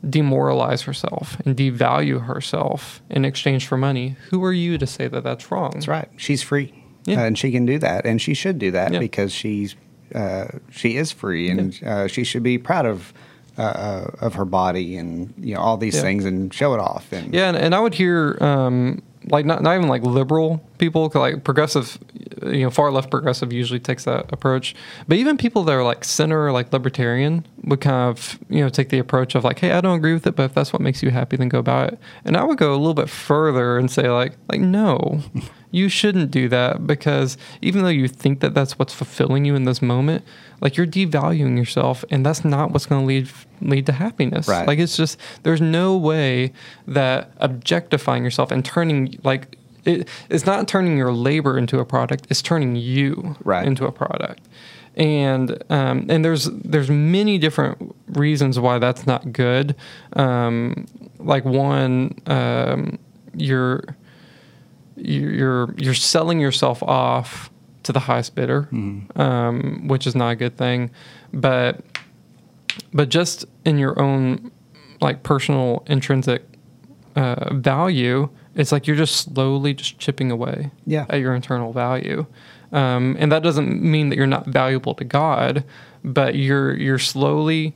demoralize 0.08 0.82
herself 0.84 1.38
and 1.46 1.56
devalue 1.56 2.26
herself 2.26 3.02
in 3.10 3.24
exchange 3.26 3.66
for 3.68 3.78
money, 3.78 4.16
who 4.30 4.44
are 4.44 4.52
you 4.54 4.78
to 4.78 4.86
say 4.88 5.08
that 5.08 5.24
that's 5.24 5.50
wrong? 5.52 5.72
That's 5.74 5.88
right. 5.88 6.10
She's 6.18 6.42
free, 6.44 6.74
Yeah. 7.06 7.22
uh, 7.22 7.26
and 7.28 7.38
she 7.38 7.52
can 7.52 7.66
do 7.66 7.80
that, 7.80 8.06
and 8.06 8.22
she 8.22 8.34
should 8.34 8.60
do 8.60 8.72
that 8.72 8.94
Yeah. 8.94 9.00
because 9.00 9.32
she's 9.34 9.76
uh, 10.14 10.48
she 10.72 10.98
is 10.98 11.12
free, 11.12 11.50
and 11.50 11.80
uh, 11.86 12.08
she 12.08 12.24
should 12.24 12.44
be 12.44 12.58
proud 12.58 12.86
of 12.86 13.14
uh, 13.58 13.62
uh, 13.62 14.12
of 14.22 14.34
her 14.36 14.46
body 14.46 14.98
and 14.98 15.34
you 15.38 15.56
know 15.56 15.62
all 15.62 15.78
these 15.78 15.96
Yeah. 15.96 16.02
things 16.02 16.26
and 16.26 16.54
show 16.54 16.74
it 16.74 16.80
off. 16.80 17.12
And 17.14 17.34
Yeah, 17.34 17.48
and, 17.50 17.58
and 17.58 17.74
I 17.76 17.80
would 17.80 17.94
hear 17.94 18.38
um, 18.42 19.02
like 19.28 19.46
not 19.46 19.62
not 19.62 19.76
even 19.76 19.88
like 19.88 20.04
liberal 20.04 20.64
people, 20.78 21.12
like 21.14 21.44
progressive, 21.44 21.98
you 22.44 22.64
know, 22.64 22.70
far 22.70 22.92
left 22.92 23.10
progressive 23.10 23.54
usually 23.54 23.80
takes 23.80 24.06
that 24.06 24.32
approach. 24.32 24.76
But 25.08 25.18
even 25.18 25.38
people 25.38 25.64
that 25.64 25.74
are 25.74 25.84
like 25.84 26.04
center, 26.04 26.52
like 26.52 26.74
libertarian, 26.74 27.46
would 27.64 27.82
kind 27.82 28.10
of 28.10 28.40
you 28.50 28.62
know 28.62 28.70
take 28.70 28.90
the 28.90 29.00
approach 29.00 29.36
of 29.36 29.44
like, 29.44 29.60
hey, 29.60 29.72
I 29.72 29.82
don't 29.82 29.98
agree 29.98 30.14
with 30.14 30.28
it, 30.28 30.36
but 30.36 30.44
if 30.44 30.54
that's 30.54 30.74
what 30.74 30.82
makes 30.82 31.02
you 31.02 31.10
happy, 31.10 31.38
then 31.38 31.50
go 31.50 31.60
about 31.60 31.94
it. 31.94 32.00
And 32.26 32.36
I 32.36 32.44
would 32.44 32.58
go 32.58 32.74
a 32.74 32.78
little 32.78 32.94
bit 32.94 33.10
further 33.10 33.78
and 33.78 33.90
say 33.90 34.10
like, 34.10 34.34
like 34.50 34.62
no. 34.62 35.22
You 35.74 35.90
shouldn't 35.90 36.30
do 36.30 36.48
that 36.50 36.86
because 36.86 37.36
even 37.62 37.82
though 37.82 37.90
you 37.90 38.08
think 38.08 38.42
that 38.42 38.54
that's 38.54 38.78
what's 38.78 38.94
fulfilling 38.94 39.44
you 39.44 39.56
in 39.56 39.66
this 39.66 39.82
moment, 39.82 40.24
like 40.62 40.78
you're 40.78 40.86
devaluing 40.88 41.58
yourself, 41.58 42.06
and 42.12 42.24
that's 42.26 42.46
not 42.46 42.72
what's 42.72 42.86
going 42.86 43.02
to 43.02 43.08
lead 43.08 43.30
lead 43.60 43.86
to 43.88 43.92
happiness. 43.94 44.48
Right. 44.48 44.68
Like 44.68 44.78
it's 44.78 44.96
just 44.96 45.20
there's 45.42 45.62
no 45.62 45.98
way 45.98 46.54
that 46.88 47.32
objectifying 47.38 48.24
yourself 48.24 48.52
and 48.52 48.64
turning 48.64 49.20
like 49.24 49.58
it, 49.86 50.08
it's 50.30 50.46
not 50.46 50.68
turning 50.68 50.96
your 50.96 51.12
labor 51.12 51.58
into 51.58 51.80
a 51.80 51.86
product 51.86 52.28
it's 52.30 52.42
turning 52.42 52.76
you 52.78 53.36
Right. 53.44 53.66
into 53.68 53.86
a 53.86 53.92
product 53.92 54.48
and 54.96 55.62
um, 55.70 56.06
and 56.10 56.24
there's 56.24 56.46
there's 56.52 56.90
many 56.90 57.38
different 57.38 57.94
reasons 58.10 58.60
why 58.60 58.78
that's 58.80 59.06
not 59.08 59.34
good 59.34 59.76
um, 60.14 60.86
like 61.20 61.44
one 61.44 62.16
um, 62.28 62.98
you're 63.36 63.82
you're 64.96 65.74
you're 65.78 65.94
selling 65.94 66.40
yourself 66.40 66.82
off 66.84 67.50
to 67.84 67.92
the 67.92 68.00
highest 68.00 68.36
bidder, 68.36 68.68
um, 69.16 69.88
which 69.88 70.08
is 70.08 70.16
not 70.16 70.30
a 70.30 70.36
good 70.36 70.58
thing. 70.58 70.92
But 71.34 71.82
but 72.94 73.10
just 73.10 73.46
in 73.66 73.78
your 73.78 74.00
own 74.02 74.52
like 75.02 75.24
personal 75.24 75.84
intrinsic 75.88 76.44
uh, 77.16 77.54
value, 77.54 78.30
it's 78.56 78.72
like 78.72 78.88
you're 78.88 78.96
just 78.96 79.16
slowly 79.18 79.74
just 79.74 80.00
chipping 80.00 80.32
away 80.32 80.72
Yeah. 80.86 81.06
at 81.10 81.20
your 81.20 81.36
internal 81.36 81.74
value. 81.74 82.26
Um, 82.72 83.16
and 83.20 83.32
that 83.32 83.44
doesn't 83.44 83.82
mean 83.84 84.10
that 84.10 84.16
you're 84.16 84.26
not 84.26 84.48
valuable 84.48 84.96
to 84.96 85.04
God, 85.04 85.64
but 86.04 86.36
you're 86.36 86.76
you're 86.76 86.98
slowly 87.00 87.76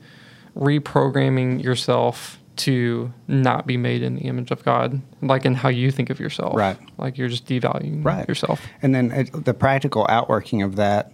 reprogramming 0.56 1.62
yourself 1.64 2.40
to 2.58 3.14
not 3.28 3.66
be 3.68 3.78
made 3.78 4.02
in 4.02 4.16
the 4.16 4.22
image 4.24 4.52
of 4.52 4.64
God, 4.64 5.02
like 5.22 5.46
in 5.46 5.54
how 5.56 5.70
you 5.70 5.92
think 5.92 6.10
of 6.10 6.20
yourself. 6.20 6.56
Right. 6.56 6.78
Like 6.98 7.18
you're 7.18 7.28
just 7.30 7.46
devaluing 7.46 8.04
right 8.04 8.28
yourself. 8.28 8.62
And 8.82 8.94
then 8.94 9.12
it, 9.12 9.46
the 9.46 9.54
practical 9.54 10.06
outworking 10.10 10.62
of 10.62 10.76
that, 10.78 11.12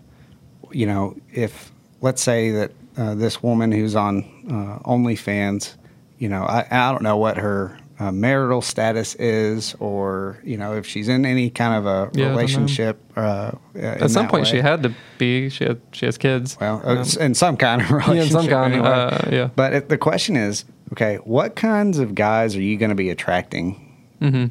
you 0.71 0.85
know, 0.85 1.15
if 1.31 1.71
let's 2.01 2.21
say 2.21 2.51
that 2.51 2.71
uh, 2.97 3.15
this 3.15 3.41
woman 3.43 3.71
who's 3.71 3.95
on 3.95 4.23
uh, 4.49 4.87
OnlyFans, 4.89 5.75
you 6.17 6.29
know, 6.29 6.43
I, 6.43 6.65
I 6.69 6.91
don't 6.91 7.03
know 7.03 7.17
what 7.17 7.37
her 7.37 7.77
uh, 7.99 8.11
marital 8.11 8.61
status 8.61 9.13
is, 9.15 9.75
or 9.79 10.39
you 10.43 10.57
know, 10.57 10.73
if 10.75 10.85
she's 10.85 11.07
in 11.07 11.25
any 11.25 11.49
kind 11.49 11.75
of 11.75 11.85
a 11.85 11.89
Yeah, 11.89 11.97
I 11.97 12.05
don't 12.09 12.17
know. 12.23 12.29
relationship. 12.31 12.99
Uh, 13.15 13.51
At 13.75 14.09
some 14.09 14.27
point, 14.27 14.47
she 14.47 14.57
had 14.57 14.81
to 14.83 14.93
be. 15.19 15.49
She 15.49 15.63
had 15.63 15.79
she 15.91 16.05
has 16.07 16.17
kids. 16.17 16.57
Well, 16.59 16.81
uh, 16.83 16.95
Um, 17.01 17.05
in 17.19 17.33
some 17.35 17.55
kind 17.55 17.81
of 17.81 17.91
relationship. 17.91 18.15
yeah, 18.15 18.23
in 18.23 18.29
some 18.31 18.47
kind. 18.47 18.73
anyway. 18.73 18.87
Uh, 18.89 19.29
yeah. 19.31 19.49
But 19.55 19.73
it, 19.73 19.89
the 19.89 19.97
question 19.99 20.35
is, 20.35 20.65
okay, 20.93 21.17
what 21.17 21.55
kinds 21.55 21.99
of 21.99 22.15
guys 22.15 22.55
are 22.55 22.61
you 22.61 22.77
going 22.77 22.89
to 22.89 22.95
be 22.95 23.09
attracting 23.09 23.75
hmm 24.19 24.45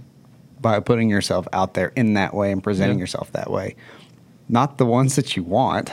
by 0.61 0.79
putting 0.79 1.11
yourself 1.11 1.49
out 1.53 1.75
there 1.75 1.89
in 1.97 2.15
that 2.15 2.35
way 2.35 2.53
and 2.53 2.63
presenting 2.63 2.99
Yeah. 2.99 3.03
yourself 3.03 3.33
that 3.33 3.51
way? 3.51 3.75
not 4.49 4.77
the 4.77 4.85
ones 4.85 5.17
that 5.17 5.35
you 5.35 5.43
want. 5.43 5.91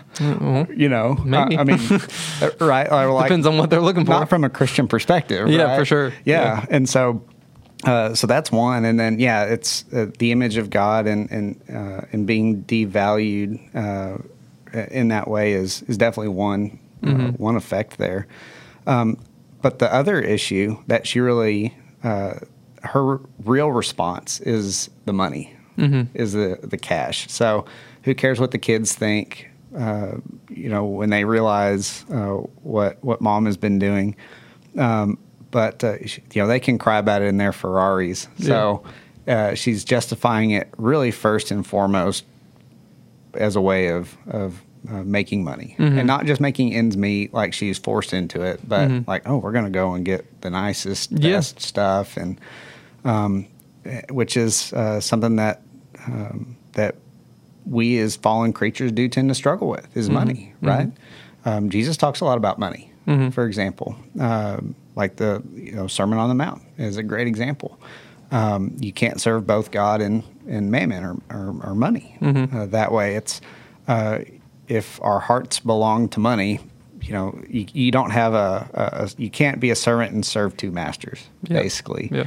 you 0.20 0.88
know, 0.88 1.16
I- 1.20 1.24
Maybe. 1.24 1.58
I, 1.58 1.64
mean, 1.64 1.78
uh, 2.40 2.50
right? 2.58 2.90
Or 2.90 3.12
like, 3.12 3.26
Depends 3.26 3.46
on 3.46 3.58
what 3.58 3.68
they're 3.68 3.82
looking 3.82 4.06
for. 4.06 4.12
not 4.12 4.28
from 4.30 4.44
a 4.44 4.48
Christian 4.48 4.88
perspective. 4.88 5.48
Yeah, 5.48 5.64
right? 5.64 5.78
for 5.78 5.84
sure. 5.84 6.12
Yeah, 6.24 6.42
Yeah. 6.60 6.66
and 6.70 6.88
so. 6.88 7.22
Uh, 7.84 8.12
so 8.14 8.26
that's 8.26 8.50
one, 8.50 8.84
and 8.84 8.98
then 8.98 9.20
yeah, 9.20 9.44
it's 9.44 9.84
uh, 9.92 10.06
the 10.18 10.32
image 10.32 10.56
of 10.56 10.68
God, 10.70 11.06
and 11.06 11.30
and 11.30 11.60
uh, 11.72 12.06
and 12.12 12.26
being 12.26 12.64
devalued 12.64 13.60
uh, 13.76 14.18
in 14.90 15.08
that 15.08 15.28
way 15.28 15.52
is 15.52 15.82
is 15.82 15.96
definitely 15.96 16.28
one 16.34 16.76
uh, 17.04 17.28
one 17.36 17.54
effect 17.56 17.98
there. 17.98 18.26
Um, 18.88 19.16
but 19.62 19.78
the 19.78 19.92
other 19.92 20.20
issue 20.20 20.78
that 20.86 21.06
she 21.06 21.20
really 21.20 21.76
uh, 22.04 22.34
her 22.82 23.20
real 23.44 23.72
response 23.72 24.40
is 24.40 24.88
the 25.04 25.12
money, 25.12 25.54
is 26.14 26.32
the 26.32 26.58
the 26.62 26.78
cash. 26.78 27.28
So 27.30 27.64
who 28.02 28.14
cares 28.14 28.40
what 28.40 28.50
the 28.50 28.58
kids 28.58 28.94
think? 28.94 29.48
Uh, 29.76 30.16
you 30.48 30.68
know, 30.68 30.84
when 30.84 31.10
they 31.10 31.24
realize 31.24 32.04
uh, 32.10 32.34
what 32.62 33.02
what 33.04 33.20
mom 33.20 33.46
has 33.46 33.56
been 33.56 33.78
doing. 33.78 34.16
Um, 34.76 35.18
but 35.50 35.82
uh, 35.82 35.96
you 36.32 36.42
know 36.42 36.46
they 36.46 36.60
can 36.60 36.78
cry 36.78 36.98
about 36.98 37.22
it 37.22 37.26
in 37.26 37.38
their 37.38 37.52
Ferraris. 37.52 38.28
So 38.38 38.82
uh, 39.26 39.54
she's 39.54 39.84
justifying 39.84 40.50
it 40.52 40.68
really 40.76 41.10
first 41.10 41.50
and 41.50 41.66
foremost 41.66 42.24
as 43.34 43.56
a 43.56 43.60
way 43.60 43.88
of 43.88 44.16
of 44.28 44.62
uh, 44.90 45.02
making 45.02 45.44
money 45.44 45.74
Mm-hmm. 45.78 45.98
and 45.98 46.06
not 46.06 46.24
just 46.26 46.40
making 46.40 46.74
ends 46.74 46.96
meet 46.96 47.32
like 47.34 47.52
she's 47.54 47.78
forced 47.78 48.12
into 48.12 48.42
it, 48.42 48.60
but 48.66 48.90
like 49.06 49.22
oh 49.28 49.38
we're 49.38 49.52
gonna 49.52 49.70
go 49.70 49.94
and 49.94 50.04
get 50.04 50.40
the 50.42 50.50
nicest 50.50 51.10
Yeah. 51.12 51.36
best 51.36 51.60
stuff 51.60 52.16
and 52.16 52.40
um, 53.04 53.46
eh, 53.84 54.02
which 54.10 54.36
is 54.36 54.72
uh, 54.72 55.00
something 55.00 55.36
that 55.36 55.62
um, 56.06 56.56
that 56.72 56.94
we 57.66 57.98
as 57.98 58.16
fallen 58.16 58.52
creatures 58.52 58.92
do 58.92 59.08
tend 59.08 59.28
to 59.28 59.34
struggle 59.34 59.68
with 59.68 59.94
is 59.96 60.08
money, 60.08 60.54
right? 60.62 60.90
Um, 61.44 61.70
Jesus 61.70 61.96
talks 61.96 62.20
a 62.20 62.24
lot 62.24 62.36
about 62.38 62.58
money, 62.58 62.90
for 63.32 63.44
example, 63.46 63.96
um, 64.20 64.74
like 64.96 65.16
the 65.16 65.42
you 65.54 65.72
know 65.72 65.86
Sermon 65.86 66.18
on 66.18 66.28
the 66.28 66.34
Mount 66.34 66.62
is 66.78 66.96
a 66.96 67.02
great 67.02 67.26
example. 67.26 67.78
Um, 68.30 68.76
you 68.78 68.92
can't 68.92 69.18
serve 69.20 69.46
both 69.46 69.70
God 69.70 70.02
and, 70.02 70.22
and 70.46 70.70
mammon 70.70 71.02
or, 71.02 71.16
or, 71.30 71.68
or 71.70 71.74
money. 71.74 72.16
Uh, 72.20 72.66
that 72.66 72.92
way, 72.92 73.14
it's 73.16 73.40
uh, 73.86 74.18
if 74.68 75.00
our 75.02 75.20
hearts 75.20 75.60
belong 75.60 76.08
to 76.10 76.20
money, 76.20 76.60
you 77.00 77.12
know, 77.12 77.38
you, 77.48 77.66
you 77.72 77.90
don't 77.90 78.10
have 78.10 78.34
a, 78.34 78.68
a, 78.74 79.04
a 79.04 79.08
you 79.16 79.30
can't 79.30 79.60
be 79.60 79.70
a 79.70 79.74
servant 79.76 80.12
and 80.12 80.24
serve 80.26 80.56
two 80.56 80.70
masters, 80.70 81.26
Yeah. 81.44 81.60
basically. 81.62 82.08
Yeah. 82.12 82.24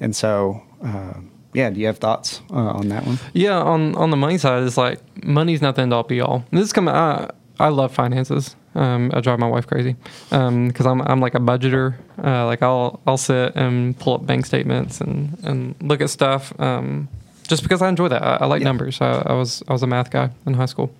And 0.00 0.14
so, 0.16 0.62
uh, 0.84 1.14
yeah, 1.52 1.70
do 1.70 1.78
you 1.80 1.86
have 1.86 1.98
thoughts 1.98 2.40
uh, 2.50 2.56
on 2.56 2.88
that 2.88 3.06
one? 3.06 3.18
Yeah, 3.32 3.58
on 3.62 3.94
on 3.94 4.10
the 4.10 4.16
money 4.16 4.38
side, 4.38 4.62
it's 4.64 4.76
like 4.76 4.98
money's 5.24 5.62
not 5.62 5.76
the 5.76 5.82
end 5.82 5.92
all 5.94 6.02
be 6.02 6.20
all. 6.20 6.44
This 6.50 6.64
is 6.64 6.72
coming. 6.72 6.94
I, 6.94 7.30
I 7.60 7.68
love 7.68 7.94
finances. 7.94 8.56
Um, 8.74 9.12
I 9.14 9.20
drive 9.20 9.38
my 9.38 9.46
wife 9.46 9.68
crazy 9.68 9.94
because 10.30 10.84
I'm 10.86 11.00
I'm 11.02 11.20
like 11.20 11.36
a 11.36 11.38
budgeter. 11.38 11.94
Uh, 12.22 12.44
like 12.46 12.60
I'll 12.60 13.00
I'll 13.06 13.16
sit 13.16 13.54
and 13.54 13.96
pull 14.00 14.14
up 14.14 14.26
bank 14.26 14.46
statements 14.46 15.00
and 15.00 15.38
and 15.44 15.76
look 15.80 16.00
at 16.00 16.10
stuff. 16.10 16.52
Um, 16.58 17.08
just 17.46 17.62
because 17.62 17.82
I 17.82 17.88
enjoy 17.88 18.08
that. 18.08 18.22
I, 18.22 18.36
I 18.40 18.46
like 18.46 18.60
Yeah. 18.62 18.64
numbers. 18.64 19.00
I, 19.00 19.22
I 19.26 19.32
was 19.34 19.62
I 19.68 19.72
was 19.72 19.84
a 19.84 19.86
math 19.86 20.10
guy 20.10 20.30
in 20.46 20.54
high 20.54 20.66
school, 20.66 20.90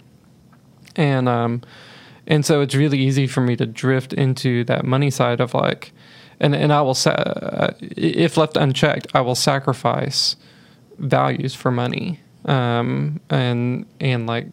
and 0.96 1.28
um, 1.28 1.62
and 2.26 2.44
so 2.44 2.60
it's 2.60 2.74
really 2.74 2.98
easy 2.98 3.26
for 3.26 3.40
me 3.40 3.56
to 3.56 3.66
drift 3.66 4.12
into 4.12 4.64
that 4.64 4.84
money 4.84 5.10
side 5.10 5.40
of 5.40 5.54
like, 5.54 5.92
and 6.40 6.54
and 6.54 6.72
I 6.72 6.82
will 6.82 6.94
sa- 6.94 7.10
uh, 7.10 7.74
if 7.80 8.36
left 8.36 8.56
unchecked, 8.56 9.08
I 9.14 9.20
will 9.20 9.34
sacrifice 9.34 10.36
values 10.98 11.54
for 11.54 11.70
money, 11.70 12.20
um, 12.46 13.20
and 13.30 13.86
and 14.00 14.26
like, 14.26 14.46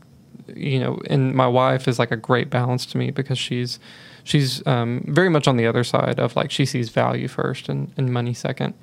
you 0.54 0.80
know, 0.80 1.00
and 1.10 1.34
my 1.34 1.48
wife 1.48 1.88
is 1.88 2.00
like 2.00 2.12
a 2.12 2.18
great 2.18 2.50
balance 2.50 2.86
to 2.88 2.98
me 2.98 3.12
because 3.12 3.38
she's 3.38 3.80
she's 4.24 4.66
um, 4.68 5.04
very 5.08 5.30
much 5.30 5.48
on 5.48 5.58
the 5.58 5.66
other 5.66 5.84
side 5.84 6.20
of 6.20 6.36
like 6.36 6.52
she 6.52 6.66
sees 6.66 6.90
value 6.90 7.28
first 7.28 7.70
and, 7.70 7.94
and 7.98 8.12
money 8.12 8.34
second, 8.34 8.74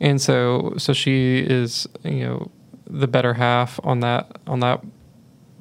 and 0.00 0.20
so 0.20 0.74
so 0.76 0.92
she 0.92 1.38
is 1.38 1.86
you 2.04 2.24
know 2.24 2.50
the 2.88 3.08
better 3.08 3.34
half 3.34 3.80
on 3.82 4.00
that 4.00 4.38
on 4.46 4.60
that 4.60 4.80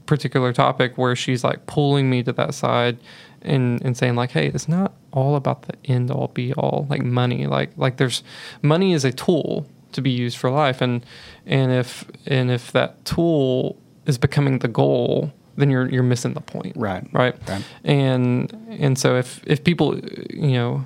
particular 0.06 0.54
topic 0.54 0.98
where 0.98 1.16
she's 1.16 1.44
like 1.44 1.66
pulling 1.66 2.10
me 2.10 2.22
to 2.24 2.32
that 2.34 2.54
side 2.54 2.98
and 3.42 3.82
and 3.84 3.96
saying 3.98 4.16
like 4.16 4.32
hey 4.32 4.48
it's 4.48 4.68
not 4.68 4.94
all 5.12 5.36
about 5.36 5.64
the 5.64 5.74
end 5.86 6.10
all 6.12 6.28
be 6.30 6.54
all 6.54 6.86
like 6.90 7.02
money 7.04 7.46
like 7.48 7.72
like 7.78 7.98
there's 7.98 8.24
money 8.62 8.94
is 8.94 9.04
a 9.06 9.12
tool 9.12 9.66
to 9.92 10.02
be 10.02 10.10
used 10.10 10.38
for 10.38 10.50
life 10.50 10.82
and 10.82 11.06
and 11.46 11.72
if 11.72 12.06
and 12.26 12.52
if 12.52 12.72
that 12.72 13.04
tool 13.06 13.78
is 14.06 14.18
becoming 14.18 14.60
the 14.60 14.68
goal 14.68 15.32
then 15.58 15.70
you're 15.70 15.90
you're 15.90 16.04
missing 16.04 16.34
the 16.34 16.42
point 16.42 16.76
Right. 16.76 17.08
right 17.14 17.36
Right. 17.48 17.64
and 17.84 18.52
and 18.80 18.98
so 18.98 19.16
if 19.16 19.42
if 19.48 19.64
people 19.64 20.00
you 20.34 20.52
know 20.54 20.86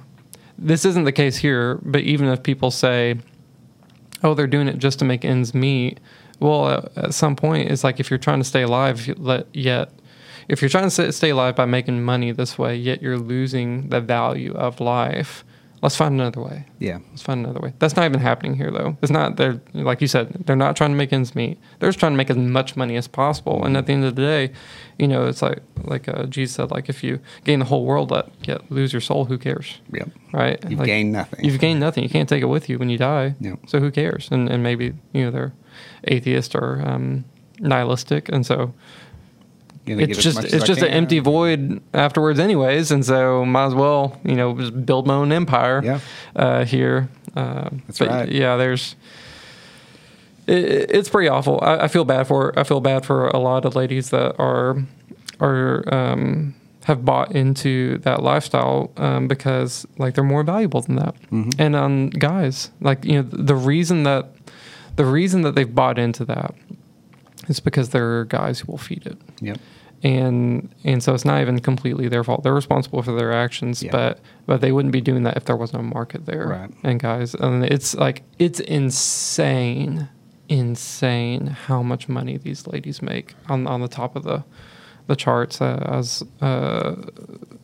this 0.57 0.86
isn't 0.86 1.05
the 1.05 1.11
case 1.13 1.38
here 1.38 1.80
but 1.82 2.01
even 2.01 2.28
if 2.28 2.43
people 2.43 2.72
say 2.72 3.15
oh 4.24 4.34
they're 4.34 4.47
doing 4.47 4.67
it 4.67 4.78
just 4.78 4.99
to 4.99 5.05
make 5.05 5.24
ends 5.26 5.53
meet 5.53 5.99
well 6.40 6.70
at, 6.70 6.98
at 6.98 7.14
some 7.14 7.36
point 7.36 7.70
it's 7.72 7.84
like 7.84 8.00
if 8.00 8.10
you're 8.10 8.18
trying 8.20 8.40
to 8.40 8.46
stay 8.46 8.62
alive 8.62 9.08
let 9.18 9.46
yet 9.54 9.92
if 10.48 10.62
you're 10.64 10.70
trying 10.70 10.90
to 10.90 11.12
stay, 11.12 11.30
alive 11.30 11.56
by 11.56 11.66
making 11.66 12.02
money 12.04 12.32
this 12.32 12.58
way 12.58 12.76
yet 12.76 13.02
you're 13.02 13.18
losing 13.20 13.90
the 13.90 14.02
value 14.02 14.52
of 14.54 14.80
life 14.80 15.44
let's 15.82 15.96
find 15.96 16.14
another 16.16 16.42
way 16.42 16.66
Yeah. 16.80 17.00
let's 17.12 17.22
find 17.22 17.46
another 17.46 17.60
way 17.62 17.74
that's 17.80 17.96
not 17.96 18.04
even 18.06 18.20
happening 18.20 18.56
here 18.56 18.72
though 18.72 18.98
it's 19.02 19.12
not 19.12 19.38
they're 19.38 19.62
like 19.74 20.02
you 20.02 20.08
said 20.08 20.34
they're 20.46 20.56
not 20.56 20.76
trying 20.76 20.90
to 20.92 20.96
make 20.98 21.14
ends 21.14 21.36
meet 21.36 21.58
they're 21.80 21.90
just 21.90 22.00
trying 22.00 22.12
to 22.14 22.18
make 22.18 22.30
as 22.30 22.36
much 22.38 22.76
money 22.76 22.98
as 22.98 23.08
possible 23.08 23.64
and 23.64 23.78
at 23.78 23.86
the 23.86 23.94
end 23.94 24.04
of 24.04 24.16
the 24.16 24.22
day 24.22 24.52
you 24.98 25.08
know 25.08 25.28
it's 25.28 25.42
like 25.42 25.60
like 25.84 26.10
uh, 26.10 26.24
jesus 26.26 26.56
said 26.56 26.70
like 26.72 26.90
if 26.90 27.02
you 27.04 27.20
gain 27.46 27.60
the 27.60 27.66
whole 27.66 27.86
world 27.86 28.10
but 28.10 28.30
yet 28.44 28.60
lose 28.72 28.92
your 28.92 29.00
soul 29.02 29.24
who 29.26 29.38
cares 29.38 29.80
Yep. 29.94 30.10
right? 30.34 30.60
You've 30.70 30.80
Like, 30.80 30.88
gained 30.88 31.12
nothing. 31.14 31.46
You've 31.46 31.60
gained 31.60 31.80
nothing. 31.80 32.04
You 32.04 32.10
can't 32.10 32.28
take 32.30 32.44
it 32.44 32.48
with 32.48 32.70
you 32.70 32.78
when 32.78 32.90
you 32.90 32.98
die. 32.98 33.36
Yeah. 33.40 33.56
So 33.68 33.80
who 33.80 33.90
cares? 33.90 34.30
And 34.32 34.48
and 34.50 34.62
maybe 34.62 34.94
you 35.14 35.24
know 35.24 35.32
they're 35.32 35.54
atheist 36.03 36.55
or 36.55 36.82
um, 36.86 37.25
nihilistic, 37.59 38.30
and 38.30 38.45
so 38.45 38.73
it's 39.86 40.21
just 40.21 40.43
it's 40.43 40.65
just 40.65 40.82
an 40.82 40.89
empty 40.89 41.19
void 41.19 41.82
afterwards, 41.93 42.39
anyways. 42.39 42.91
And 42.91 43.05
so 43.05 43.45
might 43.45 43.67
as 43.67 43.75
well 43.75 44.19
you 44.23 44.36
know 44.36 44.57
just 44.57 44.86
build 44.86 45.07
my 45.07 45.15
own 45.15 45.32
empire. 45.32 45.82
Yeah. 45.84 45.99
Uh, 46.36 46.65
here. 46.65 47.09
Uh, 47.36 47.69
That's 47.88 48.01
right. 48.01 48.30
Yeah. 48.30 48.57
There's. 48.57 48.95
It, 50.47 50.91
it's 50.91 51.09
pretty 51.09 51.30
awful. 51.30 51.59
I, 51.61 51.86
I 51.86 51.88
feel 51.88 52.05
bad 52.05 52.27
for. 52.27 52.57
I 52.57 52.63
feel 52.63 52.82
bad 52.82 53.05
for 53.05 53.27
a 53.30 53.39
lot 53.39 53.65
of 53.65 53.75
ladies 53.75 54.09
that 54.11 54.36
are 54.39 54.77
are 55.39 55.93
um, 55.93 56.55
have 56.84 57.05
bought 57.05 57.36
into 57.36 57.99
that 57.99 58.23
lifestyle 58.23 58.91
um, 58.97 59.27
because 59.27 59.86
like 59.97 60.15
they're 60.15 60.23
more 60.23 60.43
valuable 60.43 60.82
than 60.82 60.95
that. 60.95 61.15
Mm-hmm. 61.32 61.49
And 61.59 61.75
on 61.75 62.09
guys, 62.09 62.71
like 62.82 63.05
you 63.05 63.13
know, 63.13 63.21
the 63.21 63.55
reason 63.55 64.03
that 64.03 64.32
the 65.00 65.06
reason 65.06 65.41
that 65.43 65.54
they've 65.56 65.74
bought 65.82 65.97
into 65.97 66.24
that 66.26 66.52
is 67.47 67.60
because 67.62 67.88
there 67.89 68.08
are 68.20 68.26
guys 68.26 68.60
who 68.60 68.68
will 68.72 68.78
feed 68.89 69.06
it 69.12 69.18
Yep. 69.41 69.58
and 70.04 70.70
and 70.84 71.02
so 71.04 71.14
it's 71.16 71.26
not 71.32 71.39
even 71.41 71.60
completely 71.60 72.08
their 72.14 72.24
fault. 72.24 72.43
They're 72.43 72.54
responsible 72.64 73.02
for 73.02 73.14
their 73.20 73.32
actions, 73.45 73.76
but 73.91 74.20
but 74.45 74.58
they 74.62 74.72
wouldn't 74.72 74.91
be 75.00 75.02
doing 75.02 75.24
that 75.24 75.36
if 75.38 75.43
there 75.45 75.56
wasn't 75.64 75.82
a 75.86 75.89
market 76.00 76.22
there. 76.26 76.47
Right. 76.47 76.72
And 76.84 77.00
guys, 77.00 77.34
and 77.36 77.64
it's 77.76 77.95
like 77.95 78.18
it's 78.45 78.60
insane, 78.60 80.10
insane 80.50 81.47
how 81.68 81.82
much 81.91 82.10
money 82.10 82.38
these 82.38 82.68
ladies 82.68 83.02
make 83.02 83.36
on 83.47 83.68
on 83.68 83.80
the 83.82 83.88
top 83.88 84.16
of 84.16 84.24
the 84.24 84.43
the 85.08 85.16
charts. 85.16 85.62
Uh, 85.62 85.80
I 85.93 85.95
was 85.97 86.24
uh, 86.41 86.95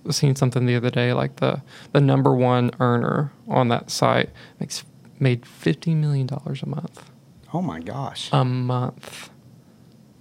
seeing 0.09 0.35
something 0.35 0.65
the 0.65 0.75
other 0.75 0.89
day, 1.01 1.13
like 1.13 1.33
the 1.37 1.61
the 1.93 2.01
number 2.01 2.33
one 2.33 2.71
earner 2.79 3.31
on 3.47 3.67
that 3.69 3.89
site 3.91 4.29
makes 4.59 4.83
made 5.19 5.45
fifty 5.45 5.93
million 5.95 6.27
dollars 6.27 6.63
a 6.63 6.65
month 6.67 6.97
Oh 7.55 7.61
my 7.61 7.79
gosh. 7.79 8.27
a 8.33 8.43
month. 8.43 9.29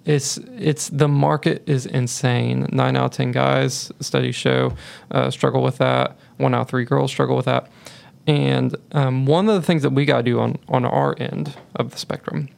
It's 0.05 0.37
it's 0.37 0.89
the 0.89 1.09
market 1.09 1.65
is 1.69 1.85
insane. 1.85 2.69
Nine 2.71 2.95
out 2.95 3.07
of 3.07 3.11
ten 3.11 3.33
guys 3.33 3.91
studies 3.99 4.37
show 4.37 4.75
uh, 5.11 5.33
struggle 5.33 5.61
with 5.61 5.79
that. 5.79 6.17
One 6.37 6.55
out 6.55 6.61
of 6.61 6.69
three 6.69 6.85
girls 6.85 7.11
struggle 7.11 7.35
with 7.35 7.47
that. 7.47 7.73
And 8.29 8.77
um, 8.93 9.27
one 9.27 9.49
of 9.49 9.57
the 9.57 9.63
things 9.63 9.83
that 9.83 9.91
we 9.91 10.05
got 10.05 10.19
to 10.19 10.23
do 10.23 10.39
on 10.39 10.59
on 10.69 10.85
our 10.85 11.17
end 11.19 11.57
of 11.75 11.91
the 11.91 11.99
spectrum 11.99 12.51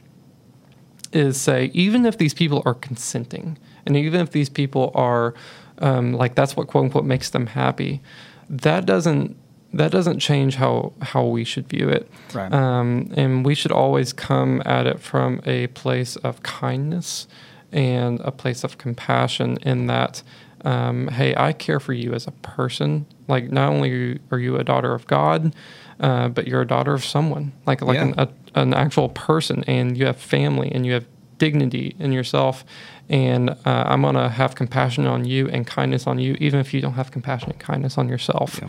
is 1.11 1.41
say 1.41 1.71
even 1.73 2.05
if 2.05 2.19
these 2.19 2.35
people 2.35 2.63
are 2.67 2.75
consenting, 2.75 3.57
and 3.87 3.97
even 3.97 4.21
if 4.21 4.31
these 4.33 4.51
people 4.51 4.93
are 4.95 5.33
um, 5.79 6.13
like 6.13 6.35
that's 6.35 6.55
what 6.55 6.67
quote 6.67 6.85
unquote 6.85 7.07
makes 7.07 7.31
them 7.31 7.47
happy, 7.47 8.03
that 8.51 8.85
doesn't 8.85 9.39
that 9.73 9.91
doesn't 9.93 10.21
change 10.21 10.55
how 10.57 10.93
how 11.03 11.25
we 11.25 11.45
should 11.45 11.69
view 11.69 11.89
it. 11.89 12.11
Right. 12.35 12.53
Um, 12.53 13.11
and 13.17 13.45
we 13.45 13.55
should 13.55 13.73
always 13.73 14.13
come 14.13 14.63
at 14.65 14.87
it 14.87 15.01
from 15.01 15.41
a 15.45 15.67
place 15.69 16.17
of 16.17 16.43
kindness 16.43 17.27
and 17.73 18.21
a 18.21 18.31
place 18.31 18.65
of 18.65 18.79
compassion. 18.79 19.59
In 19.63 19.87
that, 19.89 20.23
um, 20.65 21.09
hey, 21.09 21.35
I 21.37 21.53
care 21.53 21.81
for 21.81 21.93
you 21.93 22.15
as 22.15 22.27
a 22.27 22.31
person. 22.33 23.07
Like 23.29 23.51
not 23.51 23.71
only 23.73 24.19
are 24.31 24.39
you 24.39 24.57
a 24.57 24.65
daughter 24.65 24.95
of 24.95 25.07
God, 25.07 25.55
uh, 26.01 26.29
but 26.29 26.47
you're 26.47 26.63
a 26.63 26.67
daughter 26.67 26.95
of 26.95 27.05
someone. 27.05 27.53
Like 27.67 27.83
like 27.83 27.97
Yeah. 27.97 28.05
an, 28.09 28.15
a, 28.19 28.29
an 28.55 28.73
actual 28.75 29.09
person, 29.11 29.65
and 29.67 29.97
you 29.99 30.07
have 30.07 30.17
family, 30.17 30.71
and 30.73 30.87
you 30.87 30.93
have 30.95 31.07
dignity 31.39 31.95
in 31.99 32.13
yourself, 32.13 32.65
and 33.11 33.51
uh, 33.51 33.57
I'm 33.65 34.01
gonna 34.03 34.29
have 34.31 34.55
compassion 34.55 35.07
on 35.07 35.25
you 35.27 35.49
and 35.49 35.67
kindness 35.67 36.07
on 36.07 36.19
you, 36.19 36.35
even 36.41 36.61
if 36.61 36.73
you 36.73 36.81
don't 36.81 36.95
have 36.95 37.11
compassion 37.11 37.51
and 37.51 37.59
kindness 37.61 37.99
on 37.99 38.09
yourself. 38.09 38.59
Yeah. 38.63 38.69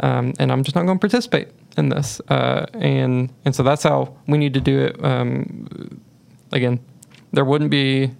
Um, 0.00 0.32
and 0.38 0.52
I'm 0.52 0.62
just 0.62 0.74
not 0.76 0.86
going 0.86 0.98
to 0.98 1.00
participate 1.00 1.48
in 1.76 1.88
this. 1.88 2.20
Uh, 2.28 2.66
and 2.74 3.32
and 3.44 3.54
so 3.54 3.62
that's 3.62 3.82
how 3.82 4.14
we 4.26 4.38
need 4.38 4.54
to 4.54 4.60
do 4.60 4.78
it. 4.80 5.04
Um, 5.04 6.00
again, 6.52 6.80
there 7.32 7.44
wouldn't 7.44 7.70
be 7.70 8.10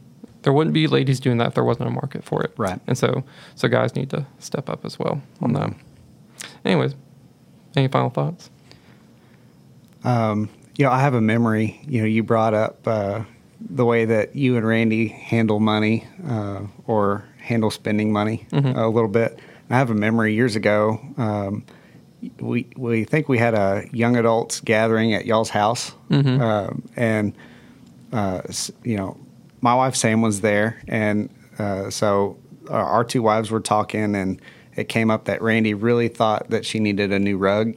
there 0.42 0.52
wouldn't 0.52 0.74
be 0.74 0.86
ladies 0.86 1.20
doing 1.20 1.38
that 1.38 1.48
if 1.48 1.54
there 1.54 1.64
wasn't 1.64 1.88
a 1.88 1.90
market 1.90 2.24
for 2.24 2.42
it. 2.42 2.52
Right. 2.56 2.80
And 2.86 2.96
so 2.98 3.22
so 3.54 3.68
guys 3.68 3.94
need 3.94 4.10
to 4.10 4.26
step 4.38 4.68
up 4.68 4.84
as 4.84 4.98
well 4.98 5.20
on 5.40 5.52
that. 5.54 5.72
Anyways, 6.64 6.94
any 7.76 7.88
final 7.88 8.10
thoughts? 8.10 8.50
Um, 10.04 10.48
you 10.76 10.84
know, 10.84 10.90
I 10.92 11.00
have 11.00 11.14
a 11.14 11.20
memory. 11.20 11.80
You 11.86 12.00
know, 12.02 12.06
you 12.06 12.22
brought 12.22 12.54
up 12.54 12.86
uh, 12.86 13.22
the 13.60 13.84
way 13.84 14.04
that 14.04 14.36
you 14.36 14.56
and 14.56 14.66
Randy 14.66 15.08
handle 15.08 15.58
money 15.60 16.06
uh, 16.26 16.62
or 16.86 17.24
handle 17.38 17.70
spending 17.70 18.12
money 18.12 18.46
Mm-hmm. 18.52 18.78
a 18.78 18.88
little 18.88 19.08
bit. 19.08 19.38
I 19.70 19.76
have 19.76 19.90
a 19.90 19.94
memory 19.94 20.34
years 20.34 20.56
ago. 20.56 21.00
Um, 21.16 21.64
we 22.40 22.66
we 22.76 23.04
think 23.04 23.28
we 23.28 23.38
had 23.38 23.54
a 23.54 23.84
young 23.92 24.16
adults 24.16 24.60
gathering 24.60 25.14
at 25.14 25.24
y'all's 25.26 25.50
house, 25.50 25.92
Mm-hmm. 26.10 26.40
um, 26.40 26.82
and 26.96 27.34
uh, 28.12 28.42
you 28.82 28.96
know, 28.96 29.16
my 29.60 29.74
wife 29.74 29.94
Sam 29.94 30.20
was 30.22 30.40
there, 30.40 30.80
and 30.88 31.28
uh, 31.58 31.90
so 31.90 32.36
our, 32.68 32.84
our 32.84 33.04
two 33.04 33.22
wives 33.22 33.50
were 33.50 33.60
talking, 33.60 34.14
and 34.16 34.40
it 34.76 34.88
came 34.88 35.10
up 35.10 35.26
that 35.26 35.42
Randy 35.42 35.74
really 35.74 36.08
thought 36.08 36.50
that 36.50 36.64
she 36.64 36.80
needed 36.80 37.12
a 37.12 37.18
new 37.18 37.36
rug 37.36 37.74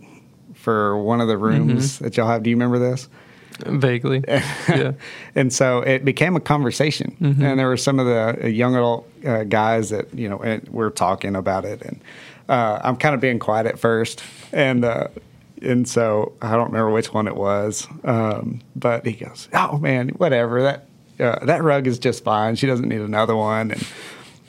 for 0.54 0.98
one 1.02 1.20
of 1.22 1.28
the 1.28 1.38
rooms 1.38 2.00
that 2.00 2.16
y'all 2.18 2.28
have. 2.28 2.42
Do 2.44 2.50
you 2.50 2.56
remember 2.56 2.80
this? 2.80 3.10
Vaguely. 3.66 4.24
yeah. 4.28 4.94
and 5.36 5.52
so 5.52 5.80
it 5.80 6.06
became 6.06 6.36
a 6.36 6.40
conversation, 6.40 7.16
and 7.20 7.60
there 7.60 7.68
were 7.68 7.78
some 7.78 8.00
of 8.00 8.06
the 8.06 8.44
uh, 8.44 8.48
young 8.48 8.76
adult 8.76 9.10
uh, 9.26 9.44
guys 9.44 9.90
that 9.90 10.14
you 10.14 10.30
know 10.30 10.40
and 10.40 10.68
we're 10.70 10.90
talking 10.90 11.36
about 11.36 11.66
it, 11.66 11.82
and 11.82 12.02
uh, 12.50 12.80
I'm 12.84 12.98
kind 12.98 13.16
of 13.16 13.22
being 13.22 13.40
quiet 13.40 13.66
at 13.66 13.80
first, 13.80 14.24
and 14.52 14.84
uh, 14.84 15.08
and 15.62 15.88
so 15.88 16.34
I 16.42 16.52
don't 16.52 16.68
remember 16.68 16.92
which 16.92 17.14
one 17.14 17.28
it 17.28 17.36
was, 17.36 17.88
um, 18.04 18.62
but 18.76 19.06
he 19.06 19.14
goes, 19.14 19.48
"Oh 19.54 19.78
man, 19.78 20.10
whatever. 20.10 20.62
That 20.64 20.86
uh, 21.20 21.46
that 21.46 21.64
rug 21.64 21.88
is 21.88 22.00
just 22.00 22.24
fine. 22.24 22.56
She 22.56 22.68
doesn't 22.68 22.88
need 22.88 23.02
another 23.02 23.36
one," 23.36 23.72
and 23.72 23.88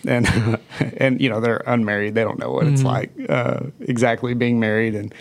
and 0.06 0.58
and 0.96 1.20
you 1.20 1.28
know 1.28 1.40
they're 1.40 1.62
unmarried, 1.66 2.14
they 2.14 2.24
don't 2.24 2.38
know 2.38 2.50
what 2.50 2.66
it's 2.66 2.82
like 2.82 3.12
uh, 3.28 3.60
exactly 3.80 4.34
being 4.34 4.58
married, 4.60 4.94
and 4.94 5.14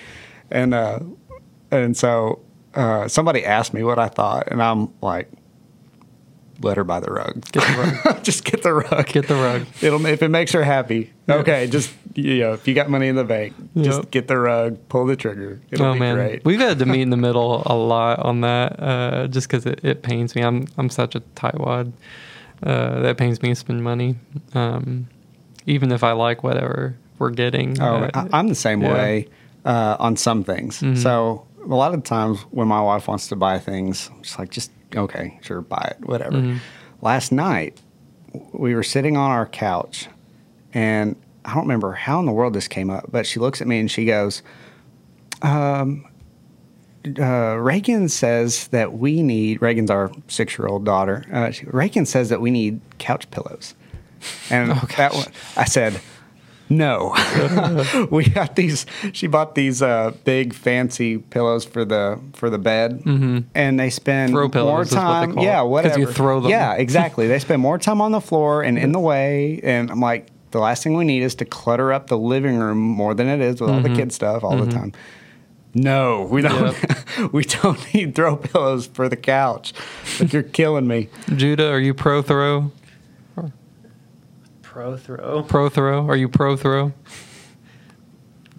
and 0.50 0.74
uh, 0.74 1.00
and 1.72 1.96
so 1.96 2.40
uh, 2.74 3.08
somebody 3.08 3.46
asked 3.46 3.74
me 3.74 3.84
what 3.84 4.00
I 4.00 4.08
thought, 4.08 4.48
and 4.50 4.62
I'm 4.62 4.94
like, 5.02 5.30
let 6.62 6.78
her 6.78 6.84
buy 6.84 7.00
the 7.00 7.12
rug. 7.12 7.44
Get 7.52 7.64
the 7.64 8.02
rug. 8.06 8.24
just 8.24 8.44
get 8.46 8.64
the 8.64 8.74
rug. 8.74 9.08
Get 9.08 9.28
the 9.28 9.36
rug. 9.36 9.66
It'll 9.82 10.06
if 10.06 10.22
it 10.22 10.30
makes 10.30 10.52
her 10.52 10.64
happy. 10.64 11.12
Okay, 11.28 11.68
just 11.68 11.92
you 12.14 12.40
know, 12.40 12.54
if 12.54 12.68
you 12.68 12.74
got 12.74 12.90
money 12.90 13.08
in 13.08 13.16
the 13.16 13.24
bank, 13.24 13.54
just 13.76 14.12
get 14.12 14.28
the 14.28 14.38
rug, 14.38 14.78
pull 14.90 15.06
the 15.06 15.16
trigger. 15.16 15.62
It'll 15.72 15.88
oh 15.88 15.94
be 15.94 16.00
man, 16.00 16.16
great. 16.16 16.46
we've 16.46 16.60
had 16.60 16.80
to 16.80 16.86
meet 16.86 17.02
in 17.02 17.10
the 17.10 17.18
middle 17.28 17.64
a 17.66 17.74
lot 17.76 18.20
on 18.20 18.42
that, 18.42 18.80
uh, 18.80 19.28
just 19.28 19.48
because 19.48 19.66
it, 19.66 19.84
it 19.84 20.04
pains 20.04 20.36
me. 20.36 20.44
I'm 20.44 20.68
I'm 20.78 20.90
such 20.90 21.16
a 21.16 21.22
tightwad. 21.36 21.94
Uh, 22.64 23.00
that 23.02 23.18
pains 23.18 23.42
me 23.42 23.50
to 23.50 23.56
spend 23.56 23.84
money, 23.84 24.16
um, 24.54 25.08
even 25.66 25.92
if 25.92 26.04
I 26.04 26.12
like 26.12 26.44
whatever 26.44 26.96
we're 27.18 27.32
getting. 27.32 27.82
Oh, 27.82 28.04
uh, 28.04 28.12
I- 28.14 28.38
I'm 28.38 28.50
the 28.50 28.56
same 28.56 28.82
yeah. 28.82 28.94
way 28.94 29.28
uh, 29.66 29.96
on 30.00 30.16
some 30.16 30.44
things. 30.44 30.80
Mhm. 30.80 30.98
So 31.02 31.48
a 31.64 31.76
lot 31.76 31.94
of 31.94 32.04
times 32.04 32.42
when 32.52 32.68
my 32.68 32.82
wife 32.82 33.08
wants 33.08 33.28
to 33.30 33.36
buy 33.36 33.60
things, 33.60 34.10
I'm 34.14 34.22
just 34.24 34.40
like, 34.40 34.50
just 34.50 34.72
okay, 34.96 35.40
sure, 35.42 35.62
buy 35.62 35.94
it, 35.98 36.06
whatever. 36.08 36.38
Mhm. 36.38 36.58
Last 37.02 37.32
night, 37.32 37.80
we 38.54 38.76
were 38.76 38.84
sitting 38.84 39.18
on 39.18 39.32
our 39.32 39.46
couch, 39.46 40.08
and 40.74 41.16
I 41.46 41.54
don't 41.54 41.64
remember 41.64 41.94
how 41.94 42.20
in 42.20 42.26
the 42.26 42.32
world 42.32 42.54
this 42.54 42.68
came 42.68 42.90
up, 42.90 43.06
but 43.12 43.26
she 43.26 43.40
looks 43.40 43.62
at 43.62 43.68
me 43.68 43.80
and 43.80 43.90
she 43.90 44.06
goes, 44.06 44.42
um, 45.42 46.06
uh, 47.20 47.56
Reagan 47.58 48.10
says 48.10 48.68
that 48.68 48.94
we 48.94 49.24
need, 49.24 49.62
Reagan's 49.62 49.90
our 49.90 50.12
six 50.28 50.58
year 50.58 50.68
old 50.68 50.86
daughter. 50.86 51.26
Uh, 51.34 51.50
she, 51.52 51.66
Reagan 51.66 52.06
says 52.06 52.30
that 52.30 52.42
we 52.42 52.52
need 52.52 52.80
couch 53.00 53.30
pillows. 53.32 53.74
And 54.52 54.72
Oh, 54.76 54.88
that 54.98 55.14
one, 55.14 55.26
I 55.58 55.66
said, 55.66 56.00
no. 56.72 58.08
we 58.12 58.24
got 58.30 58.56
these, 58.56 58.86
she 59.14 59.28
bought 59.28 59.56
these 59.56 59.82
uh, 59.82 60.12
big 60.24 60.54
fancy 60.54 61.18
pillows 61.18 61.66
for 61.66 61.84
the 61.86 62.20
for 62.34 62.50
the 62.50 62.58
bed. 62.58 63.02
Mhm. 63.04 63.44
And 63.54 63.80
they 63.80 63.90
spend 63.90 64.32
Throw 64.32 64.48
more 64.54 64.78
what 64.80 64.90
time. 64.90 65.38
it, 65.38 65.44
yeah, 65.44 65.62
whatever. 65.62 66.00
you 66.00 66.08
throw 66.08 66.40
them. 66.40 66.50
Yeah, 66.50 66.74
exactly. 66.74 67.28
they 67.28 67.40
spend 67.40 67.62
more 67.62 67.78
time 67.78 68.02
on 68.02 68.12
the 68.12 68.22
floor 68.22 68.64
and 68.64 68.78
in 68.78 68.92
the 68.94 69.00
way. 69.00 69.60
And 69.64 69.92
I'm 69.92 70.00
like, 70.00 70.28
the 70.52 70.60
last 70.60 70.84
thing 70.84 70.96
we 70.98 71.06
need 71.06 71.24
is 71.24 71.36
to 71.36 71.46
clutter 71.46 71.94
up 71.94 72.08
the 72.08 72.18
living 72.18 72.58
room 72.58 72.78
more 72.78 73.14
than 73.14 73.28
it 73.28 73.40
is 73.42 73.62
with 73.62 73.70
all 73.70 73.80
the 73.82 73.90
Mhm. 73.90 73.96
kid 73.96 74.12
stuff 74.14 74.44
all 74.44 74.58
the 74.58 74.72
time. 74.72 74.92
No, 75.74 76.28
we 76.30 76.42
don't. 76.42 76.76
we 77.32 77.44
don't 77.46 77.94
need 77.94 78.14
throw 78.16 78.36
pillows 78.36 78.88
for 78.88 79.08
the 79.08 79.16
couch. 79.16 79.72
Like 80.20 80.34
you're 80.34 80.44
killing 80.44 80.88
me. 80.88 81.08
Judah, 81.34 81.70
are 81.70 81.80
you 81.80 81.94
pro 81.94 82.22
throw? 82.22 82.72
Pro 84.72 84.96
throw. 84.96 85.44
Pro 85.44 85.68
throw? 85.68 86.08
Are 86.08 86.16
you 86.16 86.30
pro 86.30 86.56
throw? 86.56 86.94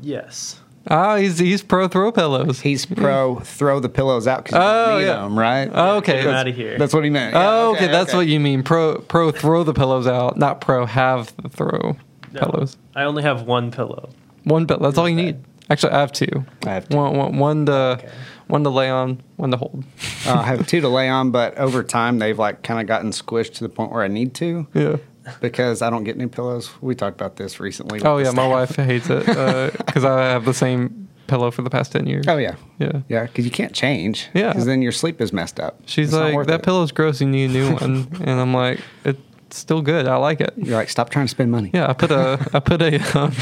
Yes. 0.03 0.61
Ah, 0.91 1.17
he's 1.17 1.39
he's 1.39 1.63
pro 1.63 1.89
throw 1.89 2.13
pillows. 2.13 2.61
He's 2.61 2.85
pro 2.85 3.37
throw 3.41 3.81
the 3.81 3.89
pillows 3.89 4.27
out 4.27 4.45
because 4.45 4.57
you 4.59 4.63
Oh, 4.63 4.87
don't 4.91 4.99
need 5.01 5.07
yeah. 5.07 5.15
them, 5.23 5.39
right? 5.39 5.71
Oh, 5.73 5.97
okay. 5.97 6.13
Get 6.13 6.19
'em 6.19 6.25
That's- 6.27 6.41
out 6.41 6.49
of 6.49 6.55
here. 6.55 6.77
That's 6.79 6.93
what 6.93 7.05
he 7.05 7.09
meant. 7.11 7.35
Oh, 7.35 7.71
Yeah, 7.71 7.77
okay, 7.79 7.87
that's 7.87 8.11
okay. 8.11 8.19
what 8.19 8.27
you 8.27 8.41
mean. 8.41 8.63
Pro 8.63 8.97
pro 8.99 9.31
throw 9.31 9.65
the 9.65 9.73
pillows 9.73 10.07
out, 10.07 10.37
not 10.37 10.61
pro 10.61 10.85
have 10.85 11.33
the 11.43 11.49
throw 11.49 11.97
No, 12.33 12.41
pillows. 12.41 12.77
I 12.95 13.05
only 13.05 13.23
have 13.23 13.43
one 13.47 13.71
pillow. 13.71 14.11
One 14.45 14.67
pillow. 14.67 14.81
That's 14.83 14.99
all 14.99 15.09
you 15.09 15.17
Okay. 15.17 15.25
need. 15.27 15.37
Actually, 15.71 15.93
I 15.95 16.01
have 16.01 16.13
two. 16.13 16.45
I 16.67 16.71
have 16.75 16.89
two. 16.91 16.97
One, 16.99 17.17
one, 17.17 17.39
one 17.39 17.67
to 17.67 17.73
Okay. 17.73 18.09
one 18.49 18.65
to 18.65 18.71
lay 18.71 18.91
on, 18.91 19.23
one 19.37 19.51
to 19.53 19.57
hold. 19.57 19.83
Uh, 20.27 20.35
I 20.35 20.43
have 20.43 20.67
two 20.67 20.83
to 20.83 20.89
lay 20.89 21.09
on, 21.09 21.31
but 21.31 21.57
over 21.57 21.83
time 21.83 22.19
they've 22.19 22.39
like 22.39 22.63
kind 22.63 22.81
of 22.81 22.87
gotten 22.87 23.13
squished 23.13 23.55
to 23.55 23.65
the 23.65 23.71
point 23.71 23.93
where 23.93 24.03
I 24.03 24.09
need 24.09 24.35
to 24.35 24.67
Yeah. 24.75 24.97
Because 25.41 25.83
I 25.83 25.91
don't 25.91 26.05
get 26.05 26.17
new 26.17 26.29
pillows. 26.29 26.71
We 26.81 26.95
talked 26.95 27.21
about 27.21 27.37
this 27.37 27.61
recently. 27.61 28.01
Oh 28.05 28.19
yeah, 28.19 28.31
my 28.33 28.47
wife 28.47 28.77
hates 28.77 29.09
it 29.11 29.27
because 29.27 30.05
I 30.05 30.23
have 30.25 30.45
the 30.45 30.55
same 30.55 31.09
pillow 31.27 31.51
for 31.51 31.63
the 31.63 31.71
past 31.71 31.93
ten 31.93 32.07
years. 32.07 32.27
Oh 32.29 32.37
yeah, 32.37 32.57
Yeah. 32.79 33.01
yeah, 33.09 33.23
because 33.27 33.45
you 33.45 33.51
can't 33.51 33.73
change. 33.73 34.29
Yeah. 34.35 34.49
because 34.49 34.67
then 34.67 34.83
your 34.83 34.93
sleep 34.93 35.21
is 35.21 35.33
messed 35.33 35.59
up. 35.61 35.81
She's 35.87 36.09
It's 36.09 36.15
like, 36.17 36.47
that 36.47 36.61
it." 36.61 36.63
pillow's 36.65 36.93
gross. 36.93 37.21
You 37.21 37.29
need 37.29 37.51
a 37.51 37.53
new 37.53 37.73
one, 37.75 38.09
and 38.21 38.41
I'm 38.41 38.53
like, 38.53 38.81
it's 39.05 39.21
still 39.51 39.83
good. 39.83 40.07
I 40.09 40.17
like 40.17 40.41
it. 40.41 40.53
You're 40.57 40.77
like, 40.77 40.91
stop 40.91 41.11
trying 41.11 41.27
to 41.27 41.31
spend 41.31 41.51
money. 41.51 41.71
Yeah, 41.73 41.89
I 41.89 41.93
put 41.93 42.11
a 42.11 42.39
I 42.53 42.61
put 42.61 42.83
a 42.83 42.97
um, 43.19 43.33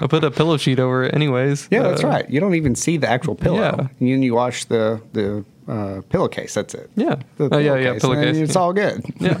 I 0.00 0.06
put 0.08 0.22
a 0.24 0.30
pillow 0.30 0.56
sheet 0.58 0.78
over 0.78 1.04
it 1.04 1.14
anyways. 1.14 1.68
Yeah, 1.70 1.82
that's 1.82 2.04
Uh, 2.04 2.08
right. 2.08 2.30
You 2.30 2.38
don't 2.40 2.54
even 2.54 2.74
see 2.74 2.98
the 2.98 3.08
actual 3.08 3.34
pillow. 3.34 3.58
Yeah. 3.60 3.88
And 3.98 4.08
then 4.12 4.22
you 4.22 4.34
wash 4.34 4.66
the 4.66 5.00
the 5.12 5.44
uh, 5.66 6.02
pillowcase. 6.08 6.54
That's 6.54 6.74
it. 6.74 6.90
Yeah. 6.94 7.16
The 7.36 7.48
Oh 7.52 7.58
yeah, 7.58 7.74
yeah. 7.76 7.90
and 7.92 8.00
then 8.00 8.36
It's 8.36 8.54
yeah. 8.54 8.60
all 8.60 8.72
good. 8.72 9.04
Yeah. 9.18 9.40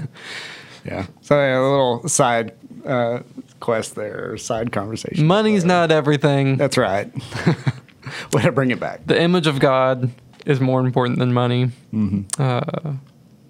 Yeah. 0.88 1.06
So 1.20 1.36
yeah, 1.36 1.58
a 1.58 1.60
little 1.60 2.08
side 2.08 2.54
uh, 2.84 3.20
quest 3.60 3.94
there, 3.94 4.32
or 4.32 4.38
side 4.38 4.72
conversation. 4.72 5.26
Money's 5.26 5.64
not 5.64 5.92
everything. 5.92 6.56
That's 6.56 6.78
right. 6.78 7.12
Way 8.32 8.42
to 8.42 8.52
bring 8.52 8.70
it 8.70 8.80
back. 8.80 9.06
the 9.06 9.20
image 9.20 9.46
of 9.46 9.60
God 9.60 10.10
is 10.46 10.60
more 10.60 10.80
important 10.80 11.18
than 11.18 11.32
money. 11.32 11.66
Mm-hmm. 11.92 12.42
Uh, 12.42 12.94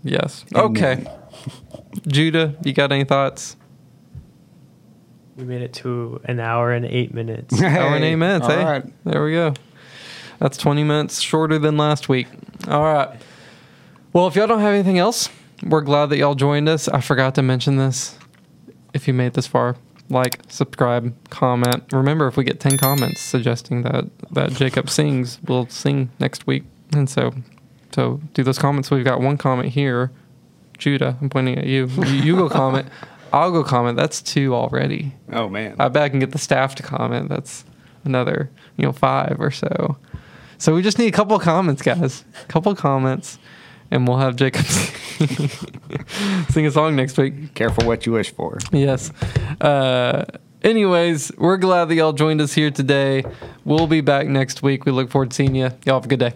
yes. 0.03 0.45
Amen. 0.55 0.71
Okay. 0.71 1.07
Judah, 2.09 2.57
you 2.65 2.73
got 2.73 2.91
any 2.91 3.05
thoughts? 3.05 3.57
We 5.37 5.45
made 5.45 5.63
it 5.63 5.73
to 5.75 6.21
an 6.25 6.41
hour 6.41 6.73
and 6.73 6.85
eight 6.85 7.15
minutes. 7.15 7.63
Hour 7.63 7.95
and 7.95 8.05
eight 8.05 8.17
minutes. 8.17 8.47
all 8.47 8.51
hey, 8.51 8.65
right. 8.65 9.05
there 9.05 9.23
we 9.23 9.33
go. 9.33 9.55
That's 10.41 10.57
20 10.57 10.83
minutes 10.83 11.21
shorter 11.21 11.59
than 11.59 11.77
last 11.77 12.09
week. 12.09 12.27
All 12.67 12.83
right. 12.83 13.21
Well, 14.13 14.27
if 14.27 14.35
y'all 14.35 14.49
don't 14.49 14.61
have 14.61 14.75
anything 14.75 14.99
else, 14.99 15.29
we're 15.63 15.83
glad 15.83 16.07
that 16.07 16.19
y'all 16.19 16.35
joined 16.35 16.69
us. 16.69 16.89
I 16.89 17.01
forgot 17.01 17.35
to 17.37 17.43
mention 17.43 17.77
this. 17.77 18.19
If 18.95 19.07
you 19.07 19.15
made 19.15 19.35
this 19.35 19.47
far, 19.47 19.77
like, 20.09 20.41
subscribe, 20.49 21.15
comment. 21.31 21.93
Remember, 21.93 22.27
if 22.27 22.37
we 22.37 22.45
get 22.45 22.61
10 22.61 22.79
comments 22.79 23.21
suggesting 23.21 23.83
that 23.83 24.07
that 24.31 24.53
Jacob 24.53 24.89
sings, 24.89 25.39
we'll 25.47 25.69
sing 25.69 26.11
next 26.19 26.47
week. 26.47 26.65
And 26.93 27.09
so, 27.09 27.35
so 27.93 28.21
do 28.35 28.43
those 28.43 28.59
comments. 28.59 28.91
We've 28.91 29.05
got 29.05 29.21
one 29.21 29.37
comment 29.37 29.71
here. 29.71 30.11
Judah, 30.79 31.19
I'm 31.21 31.29
pointing 31.29 31.59
at 31.59 31.67
you. 31.67 31.87
You, 31.87 32.05
you 32.05 32.37
go 32.37 32.49
comment. 32.49 32.89
I'll 33.33 33.51
go 33.53 33.63
comment. 33.63 33.97
That's 33.97 34.23
two 34.23 34.55
already. 34.55 35.15
Oh 35.33 35.49
man. 35.49 35.77
I 35.79 35.89
bet 35.89 36.03
I 36.03 36.09
can 36.09 36.19
get 36.19 36.31
the 36.31 36.39
staff 36.39 36.75
to 36.77 36.83
comment. 36.83 37.29
That's 37.29 37.65
another, 38.05 38.51
you 38.77 38.85
know, 38.85 38.93
five 38.93 39.37
or 39.39 39.51
so. 39.51 39.99
So 40.57 40.75
we 40.75 40.83
just 40.83 40.99
need 40.99 41.09
a 41.09 41.17
couple 41.17 41.37
of 41.37 41.43
comments, 41.43 41.83
guys. 41.83 42.25
A 42.43 42.47
couple 42.47 42.73
of 42.73 42.79
comments, 42.79 43.39
and 43.91 44.07
we'll 44.07 44.19
have 44.19 44.37
Jacob 44.37 44.65
sing 46.51 46.67
a 46.67 46.71
song 46.71 46.97
next 46.97 47.17
week. 47.19 47.55
Careful 47.55 47.87
what 47.87 48.07
you 48.07 48.13
wish 48.13 48.31
for. 48.31 48.59
Yes. 48.73 49.11
Uh, 49.61 50.25
anyways, 50.63 51.33
we're 51.39 51.57
glad 51.57 51.87
that 51.87 51.95
y'all 51.95 52.13
joined 52.13 52.41
us 52.41 52.53
here 52.53 52.71
today. 52.71 53.25
We'll 53.65 53.87
be 53.87 54.01
back 54.01 54.27
next 54.27 54.63
week. 54.63 54.85
We 54.85 54.93
look 54.93 55.11
forward 55.11 55.31
to 55.31 55.35
seeing 55.35 55.55
you. 55.55 55.71
Y'all 55.85 55.97
have 55.97 56.05
a 56.05 56.09
good 56.09 56.21
day. 56.21 56.35